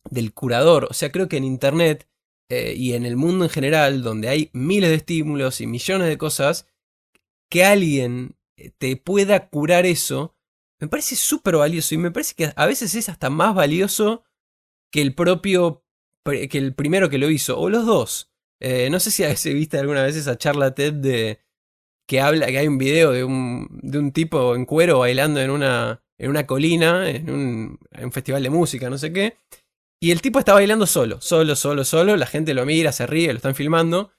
del 0.10 0.34
curador, 0.34 0.88
o 0.90 0.94
sea, 0.94 1.12
creo 1.12 1.28
que 1.28 1.38
en 1.38 1.44
Internet 1.44 2.08
eh, 2.50 2.74
y 2.76 2.94
en 2.94 3.06
el 3.06 3.16
mundo 3.16 3.46
en 3.46 3.52
general, 3.52 4.02
donde 4.02 4.30
hay 4.30 4.50
miles 4.54 4.90
de 4.90 4.96
estímulos 4.96 5.62
y 5.62 5.68
millones 5.68 6.08
de 6.08 6.18
cosas, 6.18 6.68
que 7.50 7.64
alguien 7.64 8.38
eh, 8.58 8.72
te 8.78 8.96
pueda 8.96 9.50
curar 9.50 9.86
eso, 9.86 10.36
me 10.80 10.88
parece 10.88 11.16
súper 11.16 11.58
valioso 11.58 11.94
y 11.94 11.98
me 11.98 12.12
parece 12.12 12.36
que 12.36 12.54
a 12.56 12.66
veces 12.66 12.96
es 12.96 13.10
hasta 13.10 13.30
más 13.30 13.54
valioso 13.54 14.24
que 14.92 15.02
el 15.02 15.14
propio, 15.14 15.84
que 16.26 16.58
el 16.58 16.74
primero 16.74 17.10
que 17.10 17.18
lo 17.18 17.30
hizo, 17.30 17.60
o 17.60 17.70
los 17.70 17.86
dos. 17.86 18.29
Eh, 18.62 18.90
no 18.90 19.00
sé 19.00 19.12
si 19.12 19.24
has 19.24 19.44
viste 19.44 19.78
alguna 19.78 20.04
vez 20.04 20.16
esa 20.16 20.38
charla 20.38 20.76
TED 20.76 20.94
de 20.94 21.40
que 22.08 22.22
habla, 22.22 22.48
que 22.48 22.58
hay 22.58 22.68
un 22.68 22.78
video 22.78 23.12
de 23.12 23.24
un, 23.24 23.68
de 23.84 24.00
un 24.00 24.12
tipo 24.12 24.56
en 24.56 24.66
cuero 24.66 25.00
bailando 25.00 25.40
en 25.40 25.52
una, 25.52 26.04
en 26.18 26.30
una 26.30 26.48
colina, 26.48 27.10
en 27.10 27.30
un, 27.30 27.80
en 27.92 28.06
un 28.06 28.12
festival 28.12 28.42
de 28.44 28.50
música, 28.50 28.90
no 28.90 28.98
sé 28.98 29.14
qué, 29.14 29.38
y 30.02 30.12
el 30.12 30.22
tipo 30.22 30.40
está 30.40 30.54
bailando 30.54 30.88
solo, 30.88 31.20
solo, 31.20 31.56
solo, 31.56 31.84
solo. 31.84 32.16
La 32.16 32.26
gente 32.26 32.54
lo 32.54 32.66
mira, 32.66 32.92
se 32.92 33.06
ríe, 33.06 33.28
lo 33.28 33.38
están 33.38 33.56
filmando. 33.56 34.12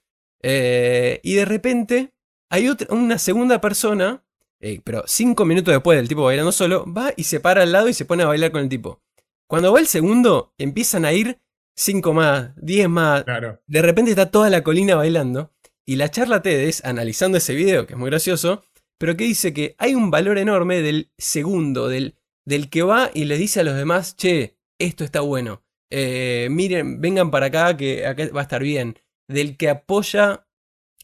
Eh, 0.42 1.20
y 1.22 1.34
de 1.34 1.44
repente 1.44 2.12
hay 2.50 2.68
otra, 2.68 2.94
una 2.94 3.18
segunda 3.18 3.60
persona, 3.60 4.24
eh, 4.60 4.80
pero 4.84 5.04
cinco 5.06 5.44
minutos 5.44 5.72
después 5.72 5.96
del 5.98 6.08
tipo 6.08 6.24
bailando 6.24 6.52
solo, 6.52 6.84
va 6.92 7.12
y 7.16 7.24
se 7.24 7.40
para 7.40 7.62
al 7.62 7.72
lado 7.72 7.88
y 7.88 7.94
se 7.94 8.04
pone 8.04 8.22
a 8.22 8.26
bailar 8.26 8.52
con 8.52 8.62
el 8.62 8.68
tipo. 8.68 9.00
Cuando 9.48 9.72
va 9.72 9.80
el 9.80 9.86
segundo, 9.86 10.54
empiezan 10.58 11.04
a 11.04 11.12
ir 11.12 11.40
cinco 11.80 12.12
más, 12.12 12.52
diez 12.56 12.88
más. 12.88 13.24
De 13.66 13.82
repente 13.82 14.10
está 14.10 14.30
toda 14.30 14.50
la 14.50 14.62
colina 14.62 14.96
bailando. 14.96 15.52
Y 15.86 15.96
la 15.96 16.10
charla 16.10 16.42
TED 16.42 16.60
es 16.68 16.84
analizando 16.84 17.38
ese 17.38 17.54
video, 17.54 17.86
que 17.86 17.94
es 17.94 17.98
muy 17.98 18.10
gracioso, 18.10 18.62
pero 18.98 19.16
que 19.16 19.24
dice 19.24 19.52
que 19.52 19.74
hay 19.78 19.94
un 19.94 20.10
valor 20.10 20.38
enorme 20.38 20.82
del 20.82 21.10
segundo, 21.18 21.88
del, 21.88 22.16
del 22.44 22.68
que 22.68 22.82
va 22.82 23.10
y 23.12 23.24
le 23.24 23.38
dice 23.38 23.60
a 23.60 23.64
los 23.64 23.74
demás, 23.74 24.14
che, 24.16 24.58
esto 24.78 25.04
está 25.04 25.20
bueno. 25.20 25.64
Eh, 25.90 26.48
miren, 26.50 27.00
vengan 27.00 27.30
para 27.30 27.46
acá 27.46 27.76
que 27.76 28.06
acá 28.06 28.28
va 28.34 28.40
a 28.40 28.44
estar 28.44 28.62
bien. 28.62 28.98
Del 29.26 29.56
que 29.56 29.70
apoya 29.70 30.46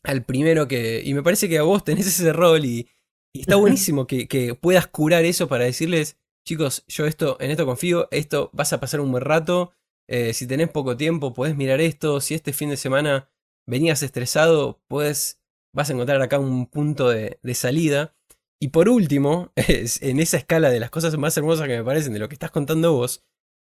al 0.02 0.24
primero 0.24 0.68
que... 0.68 1.02
Y 1.04 1.14
me 1.14 1.22
parece 1.22 1.48
que 1.48 1.58
a 1.58 1.62
vos 1.62 1.82
tenés 1.82 2.06
ese 2.06 2.32
rol 2.32 2.64
y, 2.64 2.88
está 3.32 3.56
buenísimo 3.56 4.06
que, 4.06 4.56
puedas 4.60 4.86
curar 4.86 5.24
eso 5.24 5.48
para 5.48 5.64
decirles, 5.64 6.18
chicos, 6.44 6.84
yo 6.86 7.06
esto, 7.06 7.38
en 7.40 7.50
esto 7.50 7.66
confío, 7.66 8.08
esto 8.10 8.50
vas 8.52 8.72
a 8.72 8.78
pasar 8.78 9.00
un 9.00 9.10
buen 9.10 9.24
rato. 9.24 9.72
Eh, 10.08 10.32
si 10.32 10.46
tenés 10.46 10.68
poco 10.68 10.96
tiempo, 10.96 11.32
podés 11.32 11.56
mirar 11.56 11.80
esto. 11.80 12.20
Si 12.20 12.34
este 12.34 12.52
fin 12.52 12.70
de 12.70 12.76
semana 12.76 13.30
venías 13.66 14.02
estresado, 14.02 14.80
puedes, 14.88 15.40
vas 15.74 15.90
a 15.90 15.92
encontrar 15.92 16.22
acá 16.22 16.38
un 16.38 16.66
punto 16.66 17.08
de, 17.08 17.38
salida. 17.54 18.14
Y 18.60 18.68
por 18.68 18.88
último, 18.88 19.52
en 19.56 20.20
esa 20.20 20.36
escala 20.36 20.70
de 20.70 20.80
las 20.80 20.90
cosas 20.90 21.16
más 21.18 21.36
hermosas 21.36 21.66
que 21.66 21.76
me 21.76 21.84
parecen 21.84 22.12
de 22.12 22.18
lo 22.18 22.28
que 22.28 22.34
estás 22.34 22.50
contando 22.50 22.92
vos, 22.94 23.24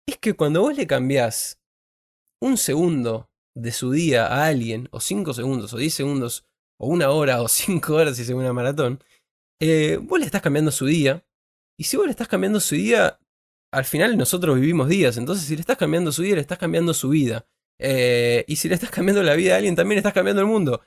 es 0.08 0.18
que 0.18 0.34
cuando 0.34 0.62
vos 0.62 0.76
le 0.76 0.88
cambiás 0.88 1.62
un 2.42 2.58
segundo 2.58 3.30
de 3.56 3.72
su 3.72 3.92
día 3.92 4.28
a 4.28 4.48
alguien, 4.48 4.90
o 4.92 5.00
cinco 5.00 5.34
segundos, 5.34 5.74
o 5.74 5.78
diez 5.78 5.94
segundos, 5.94 6.46
o 6.80 6.88
una 6.88 7.12
hora, 7.12 7.42
o 7.42 7.48
cinco 7.50 7.96
horas 7.96 8.18
si 8.18 8.24
es 8.24 8.30
una 8.30 8.54
maratón, 8.54 9.04
eh, 9.62 9.98
vos 10.02 10.20
le 10.20 10.26
estás 10.26 10.42
cambiando 10.42 10.72
su 10.72 10.86
día. 10.86 11.26
Y 11.80 11.86
si 11.86 11.98
vos 11.98 12.06
le 12.06 12.12
estás 12.12 12.28
cambiando 12.28 12.60
su 12.60 12.76
día, 12.76 13.20
al 13.74 13.86
final 13.86 14.18
nosotros 14.18 14.60
vivimos 14.60 14.88
días, 14.88 15.18
entonces 15.18 15.46
si 15.46 15.56
le 15.56 15.62
estás 15.62 15.78
cambiando 15.78 16.12
su 16.12 16.22
día, 16.22 16.36
le 16.36 16.42
estás 16.42 16.60
cambiando 16.60 16.94
su 16.94 17.10
vida. 17.10 17.48
Eh, 17.80 18.46
y 18.48 18.56
si 18.58 18.70
le 18.70 18.76
estás 18.76 18.92
cambiando 18.92 19.24
la 19.24 19.34
vida 19.34 19.54
a 19.54 19.58
alguien, 19.58 19.76
también 19.76 19.98
estás 19.98 20.14
cambiando 20.14 20.42
el 20.44 20.48
mundo. 20.48 20.82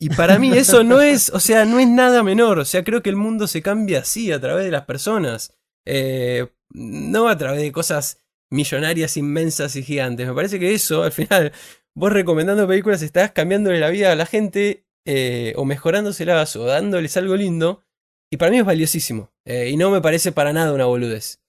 Y 0.00 0.08
para 0.08 0.38
mí 0.38 0.50
eso 0.56 0.82
no 0.82 1.02
es, 1.02 1.28
o 1.30 1.38
sea, 1.38 1.66
no 1.66 1.78
es 1.78 1.86
nada 1.86 2.22
menor. 2.22 2.58
O 2.58 2.64
sea, 2.64 2.82
creo 2.82 3.02
que 3.02 3.10
el 3.10 3.16
mundo 3.16 3.46
se 3.46 3.60
cambia 3.60 4.00
así, 4.00 4.32
a 4.32 4.40
través 4.40 4.64
de 4.64 4.70
las 4.70 4.86
personas. 4.86 5.52
Eh, 5.86 6.46
no 6.70 7.28
a 7.28 7.36
través 7.36 7.60
de 7.60 7.72
cosas 7.72 8.18
millonarias, 8.50 9.18
inmensas 9.18 9.76
y 9.76 9.82
gigantes. 9.82 10.26
Me 10.26 10.34
parece 10.34 10.58
que 10.58 10.72
eso, 10.72 11.02
al 11.02 11.12
final, 11.12 11.52
vos 11.94 12.10
recomendando 12.10 12.66
películas, 12.66 13.02
estás 13.02 13.32
cambiándole 13.32 13.78
la 13.78 13.90
vida 13.90 14.12
a 14.12 14.16
la 14.16 14.24
gente, 14.24 14.86
eh, 15.04 15.52
o 15.56 15.66
mejorándoselas, 15.66 16.56
o 16.56 16.64
dándoles 16.64 17.18
algo 17.18 17.36
lindo. 17.36 17.84
Y 18.32 18.38
para 18.38 18.50
mí 18.50 18.58
es 18.58 18.64
valiosísimo. 18.64 19.30
y 19.44 19.76
no 19.76 19.90
me 19.90 20.00
parece 20.00 20.32
para 20.32 20.54
nada 20.54 20.72
una 20.72 20.86
boludez. 20.86 21.40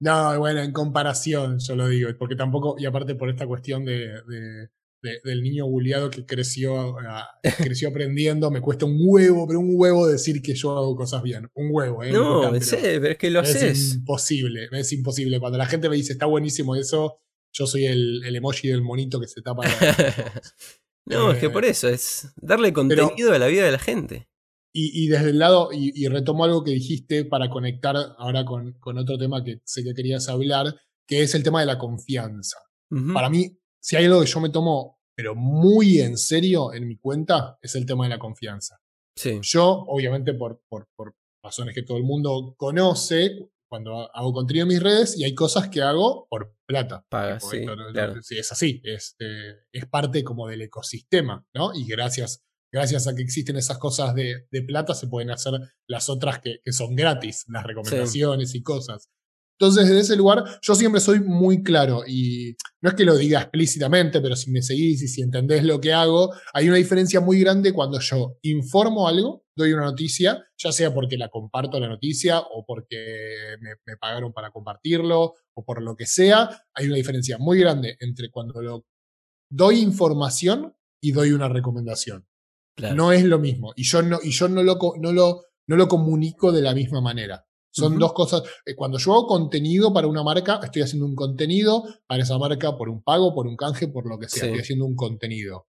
No, 0.00 0.38
bueno, 0.38 0.60
en 0.60 0.72
comparación, 0.72 1.58
yo 1.58 1.74
lo 1.74 1.88
digo, 1.88 2.10
porque 2.18 2.36
tampoco, 2.36 2.76
y 2.78 2.84
aparte 2.84 3.14
por 3.14 3.30
esta 3.30 3.46
cuestión 3.46 3.84
de, 3.84 4.20
del 5.24 5.42
niño 5.42 5.66
bulliado 5.66 6.10
que 6.10 6.26
creció, 6.26 6.98
ah, 6.98 7.28
creció 7.58 7.88
aprendiendo, 7.88 8.50
me 8.50 8.60
cuesta 8.60 8.84
un 8.84 8.98
huevo, 9.00 9.46
pero 9.46 9.60
un 9.60 9.72
huevo 9.72 10.06
decir 10.06 10.42
que 10.42 10.54
yo 10.54 10.76
hago 10.76 10.96
cosas 10.96 11.22
bien. 11.22 11.48
Un 11.54 11.68
huevo, 11.70 12.02
¿eh? 12.02 12.12
No, 12.12 12.50
pero 12.50 13.06
es 13.06 13.16
que 13.16 13.30
lo 13.30 13.40
haces. 13.40 13.62
Es 13.62 13.94
imposible, 13.94 14.68
es 14.72 14.92
imposible. 14.92 15.40
Cuando 15.40 15.58
la 15.58 15.66
gente 15.66 15.88
me 15.88 15.96
dice, 15.96 16.12
está 16.12 16.26
buenísimo 16.26 16.76
eso, 16.76 17.20
yo 17.52 17.66
soy 17.66 17.86
el, 17.86 18.22
emoji 18.36 18.68
del 18.68 18.82
monito 18.82 19.20
que 19.20 19.28
se 19.28 19.40
tapa. 19.40 19.62
no, 21.06 21.32
es 21.32 21.38
que 21.38 21.50
por 21.50 21.64
eh, 21.64 21.70
eso, 21.70 21.88
es 21.88 22.28
darle 22.36 22.72
contenido 22.72 23.32
a 23.32 23.38
la 23.38 23.46
vida 23.46 23.64
de 23.64 23.72
la 23.72 23.78
gente. 23.78 24.28
Y, 24.78 25.08
desde 25.08 25.30
el 25.30 25.38
lado, 25.38 25.70
y, 25.72 26.06
retomo 26.08 26.44
algo 26.44 26.62
que 26.62 26.72
dijiste 26.72 27.24
para 27.24 27.48
conectar 27.48 27.96
ahora 28.18 28.44
con, 28.44 28.74
con, 28.74 28.98
otro 28.98 29.16
tema 29.16 29.42
que 29.42 29.60
sé 29.64 29.82
que 29.82 29.94
querías 29.94 30.28
hablar, 30.28 30.74
que 31.06 31.22
es 31.22 31.34
el 31.34 31.42
tema 31.42 31.60
de 31.60 31.66
la 31.66 31.78
confianza. 31.78 32.58
Para 33.14 33.30
mí, 33.30 33.58
si 33.80 33.96
hay 33.96 34.04
algo 34.04 34.20
que 34.20 34.26
yo 34.26 34.40
me 34.40 34.50
tomo, 34.50 35.00
pero 35.14 35.34
muy 35.34 36.00
en 36.00 36.18
serio 36.18 36.74
en 36.74 36.86
mi 36.86 36.98
cuenta, 36.98 37.58
es 37.62 37.74
el 37.74 37.86
tema 37.86 38.04
de 38.04 38.10
la 38.10 38.18
confianza. 38.18 38.78
Sí. 39.16 39.38
Yo, 39.42 39.84
obviamente, 39.88 40.34
por, 40.34 40.60
por, 40.68 40.88
por 40.94 41.14
razones 41.42 41.74
que 41.74 41.82
todo 41.82 41.96
el 41.96 42.04
mundo 42.04 42.54
conoce, 42.58 43.48
cuando 43.68 44.14
hago 44.14 44.32
contenido 44.32 44.64
en 44.64 44.68
mis 44.68 44.82
redes 44.82 45.18
y 45.18 45.24
hay 45.24 45.34
cosas 45.34 45.68
que 45.68 45.82
hago 45.82 46.26
por 46.28 46.54
plata. 46.66 47.04
Paga, 47.08 47.40
sí, 47.40 47.64
es 48.38 48.52
así, 48.52 48.80
es, 48.84 49.16
eh, 49.18 49.54
es 49.72 49.86
parte 49.86 50.22
como 50.22 50.46
del 50.48 50.62
ecosistema, 50.62 51.44
¿no? 51.54 51.72
Y 51.74 51.86
gracias 51.86 52.44
gracias 52.76 53.08
a 53.08 53.14
que 53.14 53.22
existen 53.22 53.56
esas 53.56 53.78
cosas 53.78 54.14
de, 54.14 54.46
plata, 54.66 54.94
se 54.94 55.08
pueden 55.08 55.30
hacer 55.30 55.54
las 55.88 56.10
otras 56.10 56.40
que, 56.40 56.60
son 56.70 56.94
gratis, 56.94 57.46
las 57.48 57.64
recomendaciones 57.64 58.54
y 58.54 58.62
cosas. 58.62 59.08
Entonces, 59.58 59.88
desde 59.88 60.00
ese 60.00 60.16
lugar, 60.16 60.44
yo 60.60 60.74
siempre 60.74 61.00
soy 61.00 61.20
muy 61.20 61.62
claro 61.62 62.02
y 62.06 62.54
no 62.82 62.90
es 62.90 62.94
que 62.94 63.06
lo 63.06 63.16
diga 63.16 63.40
explícitamente, 63.40 64.20
pero 64.20 64.36
si 64.36 64.50
me 64.50 64.60
seguís 64.60 65.02
y 65.02 65.08
si 65.08 65.22
entendés 65.22 65.64
lo 65.64 65.80
que 65.80 65.94
hago, 65.94 66.34
hay 66.52 66.68
una 66.68 66.76
diferencia 66.76 67.20
muy 67.20 67.40
grande 67.40 67.72
cuando 67.72 67.98
yo 67.98 68.36
informo 68.42 69.08
algo, 69.08 69.46
doy 69.56 69.72
una 69.72 69.86
noticia, 69.86 70.44
ya 70.58 70.70
sea 70.70 70.92
porque 70.92 71.16
la 71.16 71.30
comparto 71.30 71.80
la 71.80 71.88
noticia 71.88 72.40
o 72.40 72.66
porque 72.66 73.56
me, 73.62 73.70
me 73.86 73.96
pagaron 73.96 74.34
para 74.34 74.50
compartirlo 74.50 75.32
o 75.54 75.64
por 75.64 75.80
lo 75.82 75.96
que 75.96 76.04
sea, 76.04 76.50
hay 76.74 76.88
una 76.88 76.96
diferencia 76.96 77.38
muy 77.38 77.58
grande 77.58 77.96
entre 78.00 78.30
cuando 78.30 78.60
lo 78.60 78.84
doy 79.50 79.80
información 79.80 80.76
y 81.00 81.12
doy 81.12 81.32
una 81.32 81.48
recomendación. 81.48 82.26
No 82.94 83.12
es 83.12 83.24
lo 83.24 83.38
mismo. 83.38 83.72
Y 83.76 83.84
yo 83.84 84.02
no, 84.02 84.18
y 84.22 84.30
yo 84.30 84.48
no, 84.48 84.62
lo, 84.62 84.78
no, 85.00 85.12
lo, 85.12 85.44
no 85.66 85.76
lo 85.76 85.88
comunico 85.88 86.52
de 86.52 86.62
la 86.62 86.74
misma 86.74 87.00
manera. 87.00 87.46
Son 87.70 87.98
dos 87.98 88.14
cosas. 88.14 88.42
Eh, 88.64 88.74
cuando 88.74 88.96
yo 88.96 89.12
hago 89.12 89.26
contenido 89.26 89.92
para 89.92 90.06
una 90.06 90.22
marca, 90.22 90.60
estoy 90.62 90.80
haciendo 90.80 91.04
un 91.04 91.14
contenido 91.14 91.84
para 92.06 92.22
esa 92.22 92.38
marca 92.38 92.76
por 92.76 92.88
un 92.88 93.02
pago, 93.02 93.34
por 93.34 93.46
un 93.46 93.56
canje, 93.56 93.88
por 93.88 94.08
lo 94.08 94.18
que 94.18 94.28
sea. 94.28 94.46
Estoy 94.46 94.60
haciendo 94.60 94.86
un 94.86 94.96
contenido. 94.96 95.68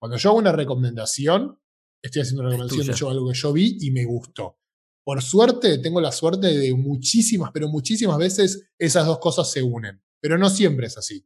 Cuando 0.00 0.16
yo 0.16 0.30
hago 0.30 0.38
una 0.38 0.50
recomendación, 0.50 1.60
estoy 2.02 2.22
haciendo 2.22 2.42
una 2.42 2.50
recomendación 2.50 2.86
de 2.86 3.18
algo 3.18 3.28
que 3.28 3.38
yo 3.38 3.52
vi 3.52 3.78
y 3.80 3.92
me 3.92 4.04
gustó. 4.04 4.58
Por 5.04 5.22
suerte, 5.22 5.78
tengo 5.78 6.00
la 6.00 6.10
suerte 6.10 6.58
de 6.58 6.74
muchísimas, 6.74 7.50
pero 7.52 7.68
muchísimas 7.68 8.18
veces 8.18 8.70
esas 8.78 9.06
dos 9.06 9.18
cosas 9.18 9.48
se 9.48 9.62
unen. 9.62 10.02
Pero 10.20 10.38
no 10.38 10.50
siempre 10.50 10.88
es 10.88 10.98
así. 10.98 11.24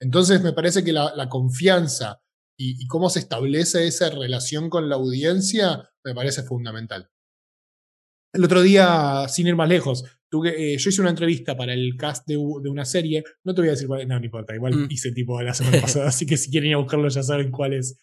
Entonces 0.00 0.42
me 0.42 0.52
parece 0.52 0.84
que 0.84 0.92
la, 0.92 1.14
la 1.14 1.28
confianza 1.28 2.21
y, 2.56 2.86
cómo 2.86 3.10
se 3.10 3.18
establece 3.18 3.86
esa 3.86 4.10
relación 4.10 4.70
con 4.70 4.88
la 4.88 4.96
audiencia 4.96 5.90
me 6.04 6.14
parece 6.14 6.42
fundamental. 6.42 7.10
El 8.32 8.44
otro 8.44 8.62
día, 8.62 9.26
sin 9.28 9.46
ir 9.46 9.56
más 9.56 9.68
lejos, 9.68 10.04
tuve, 10.30 10.74
eh, 10.74 10.78
yo 10.78 10.90
hice 10.90 11.00
una 11.00 11.10
entrevista 11.10 11.56
para 11.56 11.74
el 11.74 11.96
cast 11.96 12.26
de, 12.26 12.36
una 12.36 12.84
serie. 12.84 13.24
No 13.44 13.54
te 13.54 13.60
voy 13.60 13.68
a 13.68 13.72
decir 13.72 13.86
cuál 13.86 14.02
es, 14.02 14.08
no, 14.08 14.18
no 14.18 14.24
importa, 14.24 14.54
igual 14.54 14.74
mm. 14.74 14.86
hice 14.90 15.12
tipo 15.12 15.40
la 15.42 15.54
semana 15.54 15.80
pasada, 15.82 16.08
así 16.08 16.24
que 16.24 16.36
si 16.36 16.50
quieren 16.50 16.70
ir 16.70 16.74
a 16.74 16.78
buscarlo 16.78 17.08
ya 17.08 17.22
saben 17.22 17.50
cuál 17.50 17.74
es. 17.74 17.96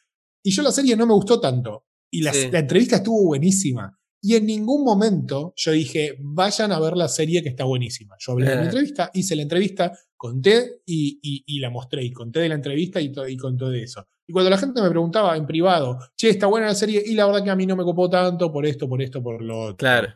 Y 0.43 0.51
yo 0.51 0.61
la 0.61 0.71
serie 0.71 0.95
no 0.95 1.07
me 1.07 1.13
gustó 1.13 1.39
tanto. 1.39 1.85
Y 2.11 2.21
la 2.21 2.31
entrevista 2.31 2.97
estuvo 2.97 3.23
buenísima. 3.25 3.99
Y 4.21 4.35
en 4.35 4.45
ningún 4.45 4.83
momento 4.83 5.53
yo 5.55 5.71
dije, 5.71 6.17
vayan 6.19 6.71
a 6.71 6.79
ver 6.79 6.97
la 6.97 7.07
serie 7.07 7.41
que 7.41 7.49
está 7.49 7.63
buenísima. 7.63 8.15
Yo 8.19 8.33
hablé 8.33 8.49
de 8.49 8.55
la 8.55 8.61
eh. 8.63 8.65
entrevista, 8.65 9.11
hice 9.13 9.35
la 9.35 9.43
entrevista, 9.43 9.97
conté 10.19 10.81
y, 10.85 11.59
la 11.59 11.69
mostré. 11.69 12.03
Y 12.03 12.11
conté 12.11 12.41
de 12.41 12.49
la 12.49 12.55
entrevista 12.55 13.01
y, 13.01 13.11
y 13.27 13.37
conté 13.37 13.65
de 13.65 13.83
eso. 13.83 14.05
Y 14.27 14.33
cuando 14.33 14.51
la 14.51 14.57
gente 14.57 14.81
me 14.81 14.89
preguntaba 14.89 15.35
en 15.35 15.47
privado, 15.47 15.97
che, 16.15 16.29
está 16.29 16.45
buena 16.45 16.67
la 16.67 16.75
serie, 16.75 17.01
y 17.03 17.15
la 17.15 17.25
verdad 17.25 17.43
que 17.43 17.49
a 17.49 17.55
mí 17.55 17.65
no 17.65 17.75
me 17.75 17.83
copó 17.83 18.09
tanto 18.09 18.51
por 18.51 18.65
esto, 18.65 18.87
por 18.87 19.01
esto, 19.01 19.23
por 19.23 19.41
lo 19.41 19.59
otro. 19.61 19.77
Claro. 19.77 20.13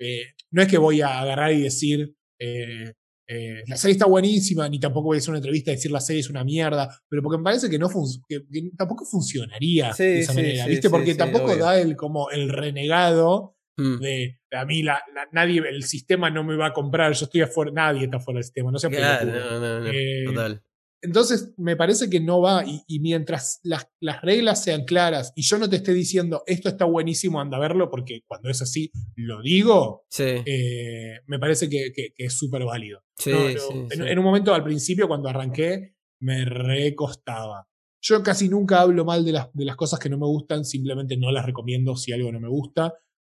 Eh, 0.00 0.22
no 0.52 0.62
es 0.62 0.68
que 0.68 0.78
voy 0.78 1.02
a 1.02 1.20
agarrar 1.20 1.52
y 1.52 1.60
decir, 1.60 2.14
eh, 2.40 2.94
eh, 3.28 3.62
la 3.66 3.76
serie 3.76 3.92
está 3.92 4.06
buenísima, 4.06 4.68
ni 4.68 4.78
tampoco 4.78 5.08
voy 5.08 5.16
a 5.16 5.18
hacer 5.18 5.30
una 5.30 5.38
entrevista 5.38 5.70
y 5.70 5.74
decir 5.74 5.90
la 5.90 6.00
serie 6.00 6.20
es 6.20 6.30
una 6.30 6.44
mierda, 6.44 6.88
pero 7.08 7.22
porque 7.22 7.38
me 7.38 7.44
parece 7.44 7.68
que, 7.68 7.78
no 7.78 7.88
que, 8.28 8.40
tampoco 8.76 9.04
funcionaría 9.04 9.92
de 9.92 10.20
esa 10.20 10.32
manera, 10.32 10.66
¿viste? 10.66 10.88
porque 10.88 11.14
tampoco 11.14 11.54
da 11.56 11.78
el, 11.80 11.96
como 11.96 12.30
el 12.30 12.48
renegado 12.48 13.56
mm. 13.76 13.98
de 13.98 14.38
a 14.56 14.64
mí 14.64 14.82
la, 14.82 15.02
nadie, 15.32 15.62
el 15.68 15.82
sistema 15.84 16.30
no 16.30 16.44
me 16.44 16.56
va 16.56 16.66
a 16.66 16.72
comprar, 16.72 17.12
yo 17.12 17.24
estoy 17.24 17.42
afuera, 17.42 17.70
nadie 17.72 18.04
está 18.04 18.20
fuera 18.20 18.38
del 18.38 18.44
sistema, 18.44 18.70
no 18.70 18.78
sé 18.78 18.88
claro, 18.88 19.26
no, 19.26 19.60
no, 19.60 19.80
no, 19.80 19.86
eh, 19.88 20.24
total. 20.26 20.62
Entonces, 21.02 21.54
me 21.58 21.76
parece 21.76 22.08
que 22.08 22.20
no 22.20 22.40
va, 22.40 22.64
y, 22.64 22.98
mientras 23.00 23.60
las, 23.62 23.88
las, 24.00 24.22
reglas 24.22 24.64
sean 24.64 24.84
claras 24.84 25.32
y 25.36 25.42
yo 25.42 25.58
no 25.58 25.68
te 25.68 25.76
esté 25.76 25.92
diciendo 25.92 26.42
esto 26.46 26.68
está 26.68 26.84
buenísimo, 26.84 27.40
anda 27.40 27.58
a 27.58 27.60
verlo, 27.60 27.90
porque 27.90 28.22
cuando 28.26 28.48
es 28.48 28.62
así 28.62 28.90
lo 29.14 29.42
digo, 29.42 30.06
eh, 30.18 31.20
me 31.26 31.38
parece 31.38 31.68
que, 31.68 31.92
es 32.16 32.32
súper 32.36 32.64
válido. 32.64 33.04
en, 33.24 34.18
un 34.18 34.24
momento 34.24 34.54
al 34.54 34.64
principio, 34.64 35.06
cuando 35.06 35.28
arranqué, 35.28 35.94
me 36.20 36.44
recostaba. 36.44 37.68
Yo 38.00 38.22
casi 38.22 38.48
nunca 38.48 38.80
hablo 38.80 39.04
mal 39.04 39.24
de 39.24 39.32
las, 39.32 39.52
de 39.52 39.64
las 39.64 39.76
cosas 39.76 40.00
que 40.00 40.08
no 40.08 40.18
me 40.18 40.26
gustan, 40.26 40.64
simplemente 40.64 41.16
no 41.16 41.30
las 41.30 41.44
recomiendo 41.44 41.94
si 41.96 42.12
algo 42.12 42.32
no 42.32 42.40
me 42.40 42.48
gusta. 42.48 42.94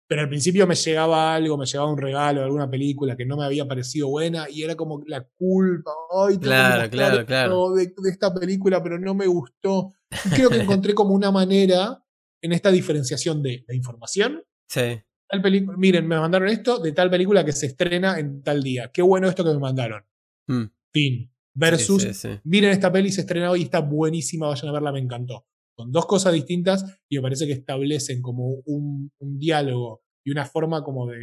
Pero 0.07 0.21
al 0.21 0.29
principio 0.29 0.65
me 0.65 0.75
llegaba 0.75 1.35
algo, 1.35 1.57
me 1.57 1.65
llegaba 1.65 1.91
un 1.91 1.97
regalo 1.97 2.39
de 2.39 2.45
alguna 2.45 2.69
película 2.69 3.17
que 3.17 3.25
no 3.25 3.35
me 3.35 3.43
había 3.43 3.67
parecido 3.67 4.07
buena 4.07 4.47
y 4.49 4.63
era 4.63 4.75
como 4.75 5.03
la 5.05 5.27
culpa, 5.35 5.91
ay, 6.27 6.37
claro, 6.37 6.89
claro, 6.89 7.25
claro. 7.25 7.73
De, 7.73 7.93
esta 8.09 8.33
película, 8.33 8.81
pero 8.81 8.97
no 8.97 9.13
me 9.13 9.27
gustó. 9.27 9.93
Y 10.25 10.29
creo 10.29 10.49
que 10.49 10.61
encontré 10.61 10.93
como 10.93 11.13
una 11.13 11.29
manera 11.29 12.01
en 12.41 12.53
esta 12.53 12.71
diferenciación 12.71 13.43
de 13.43 13.65
la 13.67 13.75
información. 13.75 14.43
Sí. 14.69 15.01
Tal 15.29 15.41
miren, 15.77 16.07
me 16.07 16.17
mandaron 16.17 16.47
esto 16.47 16.79
de 16.79 16.93
tal 16.93 17.09
película 17.09 17.43
que 17.43 17.51
se 17.51 17.65
estrena 17.65 18.17
en 18.17 18.41
tal 18.43 18.63
día. 18.63 18.89
Qué 18.93 19.01
bueno 19.01 19.27
esto 19.27 19.43
que 19.43 19.51
me 19.51 19.59
mandaron. 19.59 20.05
Mm. 20.47 20.63
Fin. 20.93 21.31
Versus, 21.53 22.07
miren 22.43 22.69
esta 22.69 22.91
peli, 22.91 23.11
se 23.11 23.21
estrena 23.21 23.49
hoy 23.49 23.61
y 23.61 23.63
está 23.63 23.79
buenísima, 23.79 24.47
vayan 24.47 24.69
a 24.69 24.73
verla, 24.73 24.91
me 24.91 24.99
encantó. 24.99 25.47
Son 25.77 25.91
dos 25.91 26.07
cosas 26.07 26.33
distintas 26.33 26.83
y 27.07 27.17
me 27.17 27.21
parece 27.21 27.45
que 27.45 27.53
establecen 27.53 28.21
como 28.21 28.61
un, 28.65 29.11
diálogo 29.19 30.01
y 30.25 30.31
una 30.31 30.45
forma 30.45 30.83
como 30.83 31.07
de, 31.07 31.19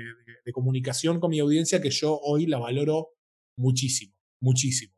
comunicación 0.53 1.19
con 1.19 1.31
mi 1.31 1.41
audiencia 1.41 1.83
que 1.83 1.91
yo 1.91 2.19
hoy 2.23 2.47
la 2.47 2.59
valoro 2.59 3.09
muchísimo, 3.59 4.15
muchísimo. 4.41 4.95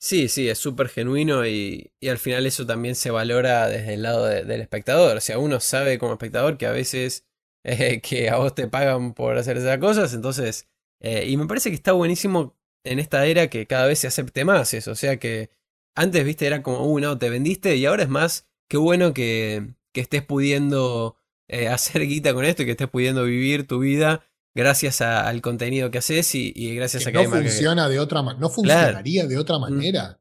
Sí, 0.00 0.28
sí, 0.28 0.48
es 0.48 0.58
súper 0.58 0.88
genuino 0.88 1.44
y, 1.44 1.92
al 2.08 2.18
final 2.18 2.46
eso 2.46 2.64
también 2.64 2.94
se 2.94 3.10
valora 3.10 3.68
desde 3.68 3.94
el 3.94 4.02
lado 4.02 4.26
del 4.26 4.60
espectador. 4.60 5.16
O 5.16 5.20
sea, 5.20 5.38
uno 5.38 5.58
sabe 5.58 5.98
como 5.98 6.12
espectador 6.12 6.56
que 6.56 6.66
a 6.66 6.72
veces 6.72 7.26
eh, 7.64 8.00
que 8.00 8.30
a 8.30 8.36
vos 8.36 8.54
te 8.54 8.68
pagan 8.68 9.12
por 9.14 9.36
hacer 9.36 9.56
esas 9.56 9.78
cosas, 9.78 10.14
entonces... 10.14 10.68
Eh, 11.02 11.30
y 11.30 11.38
me 11.38 11.46
parece 11.46 11.70
que 11.70 11.76
está 11.76 11.92
buenísimo 11.92 12.58
en 12.84 12.98
esta 12.98 13.24
era 13.24 13.48
que 13.48 13.66
cada 13.66 13.86
vez 13.86 14.00
se 14.00 14.06
acepte 14.06 14.44
más 14.44 14.74
eso. 14.74 14.90
O 14.92 14.94
sea 14.94 15.18
que 15.18 15.50
antes, 15.94 16.24
viste, 16.24 16.46
era 16.46 16.62
como, 16.62 16.84
uh, 16.84 17.00
no, 17.00 17.18
te 17.18 17.30
vendiste 17.30 17.76
y 17.76 17.86
ahora 17.86 18.02
es 18.02 18.08
más, 18.08 18.48
qué 18.68 18.76
bueno 18.76 19.12
que, 19.12 19.74
que 19.92 20.00
estés 20.00 20.22
pudiendo 20.22 21.16
eh, 21.48 21.68
hacer 21.68 22.06
guita 22.06 22.34
con 22.34 22.44
esto 22.44 22.62
y 22.62 22.66
que 22.66 22.72
estés 22.72 22.88
pudiendo 22.88 23.24
vivir 23.24 23.66
tu 23.66 23.78
vida 23.80 24.24
gracias 24.54 25.00
al 25.00 25.40
contenido 25.40 25.90
que 25.90 25.98
haces 25.98 26.34
y, 26.34 26.74
gracias 26.74 27.06
a 27.06 27.12
que 27.12 27.22
no 27.22 27.30
funciona 27.30 27.88
de 27.88 27.98
otra 27.98 28.22
no 28.22 28.48
funcionaría 28.48 29.26
de 29.26 29.38
otra 29.38 29.58
mm. 29.58 29.60
manera. 29.60 30.20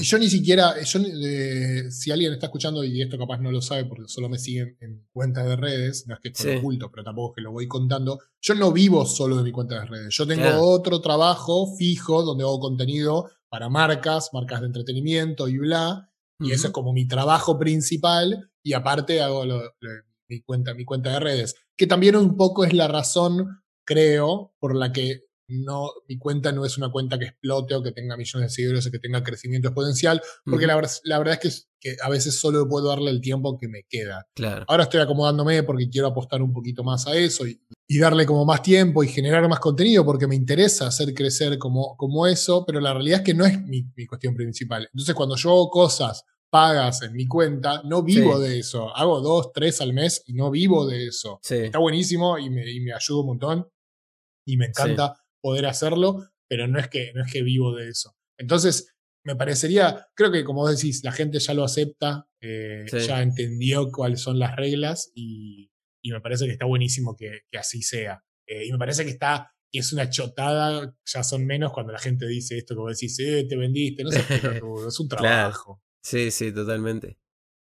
yo 0.00 0.18
ni 0.18 0.28
siquiera, 0.28 0.80
yo, 0.82 1.00
eh, 1.00 1.90
si 1.90 2.10
alguien 2.10 2.32
está 2.32 2.46
escuchando 2.46 2.84
y 2.84 3.00
esto 3.00 3.18
capaz 3.18 3.38
no 3.38 3.50
lo 3.50 3.60
sabe 3.60 3.84
porque 3.84 4.08
solo 4.08 4.28
me 4.28 4.38
siguen 4.38 4.76
en 4.80 5.06
cuentas 5.12 5.46
de 5.46 5.56
redes, 5.56 6.06
no 6.06 6.14
es 6.14 6.20
que 6.20 6.28
esto 6.28 6.44
lo 6.44 6.58
oculto, 6.58 6.90
pero 6.90 7.04
tampoco 7.04 7.32
es 7.32 7.36
que 7.36 7.42
lo 7.42 7.52
voy 7.52 7.66
contando, 7.66 8.18
yo 8.40 8.54
no 8.54 8.72
vivo 8.72 9.06
solo 9.06 9.36
de 9.36 9.42
mi 9.42 9.52
cuenta 9.52 9.80
de 9.80 9.86
redes. 9.86 10.14
Yo 10.14 10.26
tengo 10.26 10.60
otro 10.60 11.00
trabajo 11.00 11.74
fijo 11.76 12.22
donde 12.22 12.44
hago 12.44 12.60
contenido 12.60 13.30
para 13.50 13.68
marcas, 13.68 14.30
marcas 14.32 14.60
de 14.60 14.68
entretenimiento 14.68 15.48
y 15.48 15.58
bla, 15.58 16.10
y 16.38 16.52
eso 16.52 16.68
es 16.68 16.72
como 16.72 16.94
mi 16.94 17.06
trabajo 17.06 17.58
principal 17.58 18.50
y 18.62 18.72
aparte 18.72 19.20
hago 19.20 19.44
mi, 20.28 20.40
cuenta, 20.40 20.72
mi 20.72 20.86
cuenta 20.86 21.10
de 21.10 21.20
redes, 21.20 21.56
que 21.76 21.86
también 21.86 22.16
un 22.16 22.36
poco 22.36 22.64
es 22.64 22.72
la 22.72 22.88
razón, 22.88 23.62
creo, 23.84 24.54
por 24.58 24.74
la 24.74 24.92
que 24.92 25.24
no, 25.50 25.90
mi 26.08 26.18
cuenta 26.18 26.52
no 26.52 26.64
es 26.64 26.78
una 26.78 26.90
cuenta 26.90 27.18
que 27.18 27.26
explote 27.26 27.74
o 27.74 27.82
que 27.82 27.92
tenga 27.92 28.16
millones 28.16 28.50
de 28.50 28.54
seguidores 28.54 28.86
o 28.86 28.90
que 28.90 28.98
tenga 28.98 29.22
crecimiento 29.22 29.68
exponencial, 29.68 30.20
porque 30.44 30.66
la, 30.66 30.76
verdad 30.76 31.38
es 31.42 31.68
que, 31.78 31.96
a 32.02 32.08
veces 32.08 32.38
solo 32.38 32.68
puedo 32.68 32.88
darle 32.88 33.10
el 33.10 33.20
tiempo 33.20 33.58
que 33.58 33.68
me 33.68 33.84
queda. 33.88 34.26
Claro. 34.34 34.64
Ahora 34.68 34.84
estoy 34.84 35.00
acomodándome 35.00 35.62
porque 35.62 35.88
quiero 35.88 36.08
apostar 36.08 36.42
un 36.42 36.52
poquito 36.52 36.84
más 36.84 37.06
a 37.06 37.16
eso 37.16 37.46
y, 37.46 37.60
darle 37.98 38.24
como 38.24 38.44
más 38.44 38.62
tiempo 38.62 39.02
y 39.02 39.08
generar 39.08 39.48
más 39.48 39.58
contenido 39.58 40.04
porque 40.04 40.28
me 40.28 40.36
interesa 40.36 40.86
hacer 40.86 41.12
crecer 41.12 41.58
como, 41.58 41.96
como 41.96 42.24
eso, 42.26 42.64
pero 42.64 42.80
la 42.80 42.92
realidad 42.92 43.18
es 43.18 43.24
que 43.24 43.34
no 43.34 43.44
es 43.44 43.60
mi, 43.62 43.84
cuestión 44.06 44.34
principal. 44.34 44.88
Entonces 44.92 45.14
cuando 45.14 45.34
yo 45.34 45.50
hago 45.50 45.70
cosas 45.70 46.24
pagas 46.50 47.02
en 47.02 47.12
mi 47.12 47.26
cuenta, 47.26 47.82
no 47.84 48.02
vivo 48.02 48.38
de 48.38 48.60
eso. 48.60 48.94
Hago 48.96 49.20
dos, 49.20 49.52
tres 49.52 49.80
al 49.80 49.92
mes 49.92 50.22
y 50.26 50.34
no 50.34 50.50
vivo 50.50 50.86
de 50.86 51.08
eso. 51.08 51.40
Está 51.42 51.78
buenísimo 51.78 52.38
y 52.38 52.48
me, 52.48 52.70
y 52.70 52.80
me 52.80 52.92
ayuda 52.92 53.20
un 53.20 53.26
montón 53.26 53.66
y 54.44 54.56
me 54.56 54.66
encanta 54.66 55.16
poder 55.40 55.66
hacerlo, 55.66 56.28
pero 56.48 56.66
no 56.68 56.78
es 56.78 56.88
que, 56.88 57.12
no 57.14 57.24
es 57.24 57.32
que 57.32 57.42
vivo 57.42 57.74
de 57.74 57.88
eso. 57.88 58.16
Entonces, 58.38 58.94
me 59.24 59.36
parecería, 59.36 60.08
creo 60.14 60.32
que 60.32 60.44
como 60.44 60.68
decís, 60.68 61.02
la 61.04 61.12
gente 61.12 61.38
ya 61.38 61.54
lo 61.54 61.64
acepta, 61.64 62.26
eh, 62.40 62.86
ya 63.06 63.22
entendió 63.22 63.90
cuáles 63.90 64.20
son 64.20 64.38
las 64.38 64.56
reglas 64.56 65.12
y, 65.14 65.70
me 66.02 66.20
parece 66.20 66.46
que 66.46 66.52
está 66.52 66.64
buenísimo 66.64 67.14
que, 67.14 67.42
así 67.58 67.82
sea. 67.82 68.24
Eh, 68.46 68.66
y 68.66 68.72
me 68.72 68.78
parece 68.78 69.04
que 69.04 69.10
está, 69.10 69.52
que 69.70 69.78
es 69.78 69.92
una 69.92 70.08
chotada, 70.08 70.96
ya 71.04 71.22
son 71.22 71.46
menos 71.46 71.72
cuando 71.72 71.92
la 71.92 71.98
gente 71.98 72.26
dice 72.26 72.56
esto 72.56 72.74
que 72.74 72.80
vos 72.80 72.98
decís, 72.98 73.18
eh, 73.20 73.46
te 73.48 73.56
vendiste, 73.56 74.02
no 74.02 74.10
sé, 74.10 74.20
es 74.88 75.00
un 75.00 75.08
trabajo. 75.08 75.82
Sí, 76.02 76.30
sí, 76.30 76.52
totalmente. 76.52 77.18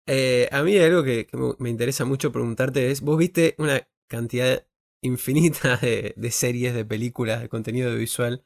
Eh, 0.08 0.48
a 0.50 0.62
mí 0.62 0.76
algo 0.78 1.04
que, 1.04 1.26
que, 1.26 1.36
me 1.58 1.70
interesa 1.70 2.04
mucho 2.04 2.32
preguntarte 2.32 2.90
es, 2.90 3.02
vos 3.02 3.18
viste 3.18 3.54
una 3.58 3.86
cantidad 4.08 4.66
infinita 5.02 5.76
de, 5.76 6.30
series, 6.30 6.74
de 6.74 6.84
películas, 6.84 7.42
de 7.42 7.48
contenido 7.48 7.94
visual. 7.94 8.44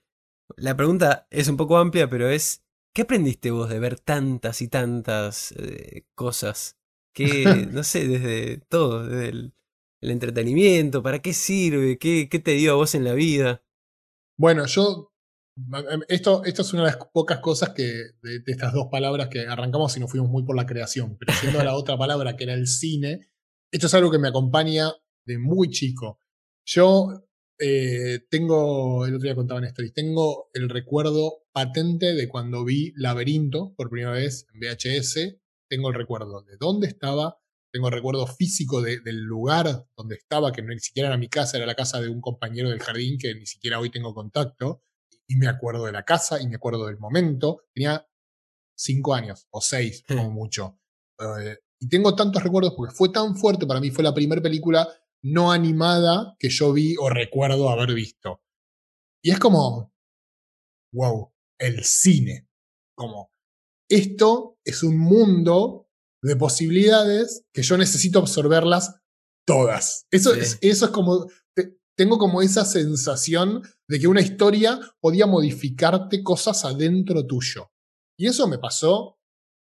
La 0.56 0.76
pregunta 0.76 1.26
es 1.30 1.48
un 1.48 1.56
poco 1.56 1.76
amplia, 1.76 2.08
pero 2.08 2.28
es, 2.28 2.64
¿qué 2.94 3.02
aprendiste 3.02 3.50
vos 3.50 3.68
de 3.68 3.78
ver 3.78 4.00
tantas 4.00 4.62
y 4.62 4.68
tantas 4.68 5.52
eh, 5.52 6.06
cosas? 6.14 6.78
Que, 7.14 7.44
no 7.72 7.84
sé, 7.84 8.08
desde 8.08 8.58
todo, 8.68 9.06
desde 9.06 9.28
el, 9.28 9.52
entretenimiento, 10.00 11.02
¿para 11.02 11.20
qué 11.20 11.32
sirve? 11.32 11.98
¿Qué, 11.98 12.28
¿Qué, 12.28 12.38
te 12.38 12.52
dio 12.52 12.72
a 12.72 12.76
vos 12.76 12.94
en 12.94 13.02
la 13.02 13.14
vida? 13.14 13.64
Bueno, 14.38 14.66
yo, 14.66 15.12
em, 15.56 16.02
esto, 16.06 16.44
esto 16.44 16.62
es 16.62 16.72
una 16.72 16.84
de 16.84 16.90
las 16.92 16.98
pocas 17.12 17.40
cosas 17.40 17.70
que, 17.70 17.82
de, 18.22 18.38
de 18.38 18.52
estas 18.52 18.72
dos 18.72 18.86
palabras 18.88 19.28
que 19.28 19.48
arrancamos 19.48 19.96
y 19.96 20.00
nos 20.00 20.10
fuimos 20.10 20.30
muy 20.30 20.44
por 20.44 20.54
la 20.54 20.66
creación, 20.66 21.16
pero 21.18 21.32
siendo 21.32 21.62
la 21.64 21.74
otra 21.76 21.98
palabra 21.98 22.36
que 22.36 22.44
era 22.44 22.54
el 22.54 22.68
cine, 22.68 23.32
esto 23.72 23.88
es 23.88 23.94
algo 23.94 24.12
que 24.12 24.18
me 24.18 24.28
acompaña 24.28 24.92
de 25.24 25.38
muy 25.38 25.70
chico. 25.70 26.20
Yo 26.66 27.28
eh, 27.60 28.26
tengo, 28.28 29.06
el 29.06 29.14
otro 29.14 29.24
día 29.24 29.36
contaba 29.36 29.60
en 29.60 29.66
Stories, 29.66 29.94
tengo 29.94 30.50
el 30.52 30.68
recuerdo 30.68 31.44
patente 31.52 32.14
de 32.14 32.28
cuando 32.28 32.64
vi 32.64 32.92
Laberinto 32.96 33.72
por 33.76 33.88
primera 33.88 34.10
vez 34.10 34.46
en 34.52 34.60
VHS. 34.60 35.38
Tengo 35.68 35.88
el 35.88 35.94
recuerdo 35.94 36.42
de 36.42 36.56
dónde 36.58 36.88
estaba, 36.88 37.38
tengo 37.72 37.86
el 37.88 37.94
recuerdo 37.94 38.26
físico 38.26 38.82
del 38.82 39.22
lugar 39.22 39.86
donde 39.96 40.16
estaba, 40.16 40.50
que 40.50 40.62
ni 40.62 40.78
siquiera 40.80 41.08
era 41.08 41.16
mi 41.16 41.28
casa, 41.28 41.56
era 41.56 41.66
la 41.66 41.74
casa 41.76 42.00
de 42.00 42.08
un 42.08 42.20
compañero 42.20 42.70
del 42.70 42.82
jardín 42.82 43.16
que 43.18 43.34
ni 43.34 43.46
siquiera 43.46 43.78
hoy 43.78 43.90
tengo 43.90 44.12
contacto. 44.12 44.82
Y 45.28 45.36
me 45.36 45.48
acuerdo 45.48 45.86
de 45.86 45.92
la 45.92 46.04
casa 46.04 46.40
y 46.40 46.48
me 46.48 46.56
acuerdo 46.56 46.86
del 46.86 46.98
momento. 46.98 47.64
Tenía 47.74 48.06
cinco 48.76 49.14
años 49.14 49.46
o 49.50 49.60
seis, 49.60 50.04
como 50.06 50.30
mucho. 50.30 50.80
Eh, 51.18 51.58
y 51.80 51.88
tengo 51.88 52.14
tantos 52.14 52.42
recuerdos 52.42 52.74
porque 52.76 52.94
fue 52.94 53.10
tan 53.10 53.36
fuerte 53.36 53.66
para 53.66 53.80
mí, 53.80 53.90
fue 53.90 54.04
la 54.04 54.14
primera 54.14 54.40
película 54.40 54.88
no 55.24 55.52
animada 55.52 56.36
que 56.38 56.48
yo 56.48 56.72
vi 56.72 56.96
o 56.96 57.08
recuerdo 57.08 57.68
haber 57.68 57.94
visto. 57.94 58.42
Y 59.22 59.30
es 59.30 59.38
como, 59.38 59.92
wow, 60.92 61.32
el 61.58 61.84
cine. 61.84 62.48
Como, 62.96 63.30
esto 63.90 64.58
es 64.64 64.82
un 64.82 64.98
mundo 64.98 65.88
de 66.22 66.36
posibilidades 66.36 67.44
que 67.52 67.62
yo 67.62 67.76
necesito 67.76 68.18
absorberlas 68.18 68.96
todas. 69.46 70.06
Eso, 70.10 70.34
es, 70.34 70.58
eso 70.60 70.86
es 70.86 70.90
como, 70.90 71.26
tengo 71.96 72.18
como 72.18 72.42
esa 72.42 72.64
sensación 72.64 73.62
de 73.88 74.00
que 74.00 74.08
una 74.08 74.20
historia 74.20 74.78
podía 75.00 75.26
modificarte 75.26 76.22
cosas 76.22 76.64
adentro 76.64 77.26
tuyo. 77.26 77.70
Y 78.18 78.26
eso 78.26 78.48
me 78.48 78.58
pasó 78.58 79.15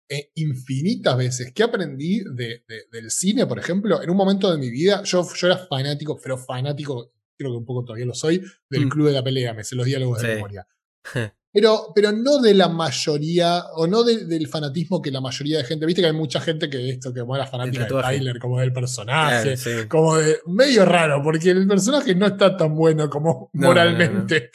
eh, 0.09 0.31
infinitas 0.37 1.17
veces. 1.17 1.53
¿Qué 1.53 1.63
aprendí 1.63 2.23
de, 2.35 2.65
del 2.91 3.11
cine, 3.11 3.47
por 3.47 3.59
ejemplo? 3.59 4.03
En 4.03 4.09
un 4.09 4.17
momento 4.17 4.51
de 4.51 4.59
mi 4.59 4.71
vida, 4.71 5.03
yo, 5.05 5.27
yo 5.35 5.47
era 5.47 5.59
fanático, 5.59 6.19
pero 6.23 6.39
fanático, 6.39 7.13
creo 7.37 7.51
que 7.51 7.57
un 7.57 7.67
poco 7.67 7.85
todavía 7.85 8.07
lo 8.07 8.15
soy, 8.15 8.43
del 8.71 8.87
mm. 8.87 8.89
Club 8.89 9.07
de 9.09 9.13
la 9.13 9.23
Pelea, 9.23 9.53
me 9.53 9.65
sé 9.65 9.77
los 9.77 9.87
diálogos 9.87 10.23
de 10.23 10.35
memoria. 10.35 10.67
Pero, 11.51 11.93
pero 11.95 12.13
no 12.13 12.41
de 12.41 12.53
la 12.53 12.69
mayoría, 12.69 13.65
o 13.75 13.87
no 13.87 14.05
del 14.05 14.47
fanatismo 14.49 15.01
que 15.01 15.11
la 15.11 15.23
mayoría 15.23 15.59
de 15.59 15.65
gente, 15.65 15.87
viste 15.87 16.03
que 16.03 16.09
hay 16.09 16.13
mucha 16.13 16.41
gente 16.41 16.69
que 16.69 16.91
esto, 16.91 17.13
que 17.13 17.21
era 17.21 17.47
fanática 17.47 17.85
de 17.85 18.03
Tyler, 18.03 18.39
como 18.39 18.61
del 18.61 18.73
personaje, 18.73 19.57
como 19.89 20.19
de 20.19 20.41
medio 20.47 20.85
raro, 20.85 21.23
porque 21.23 21.51
el 21.51 21.67
personaje 21.67 22.15
no 22.15 22.27
está 22.27 22.55
tan 22.55 22.75
bueno 22.75 23.09
como 23.09 23.51
moralmente. 23.55 24.51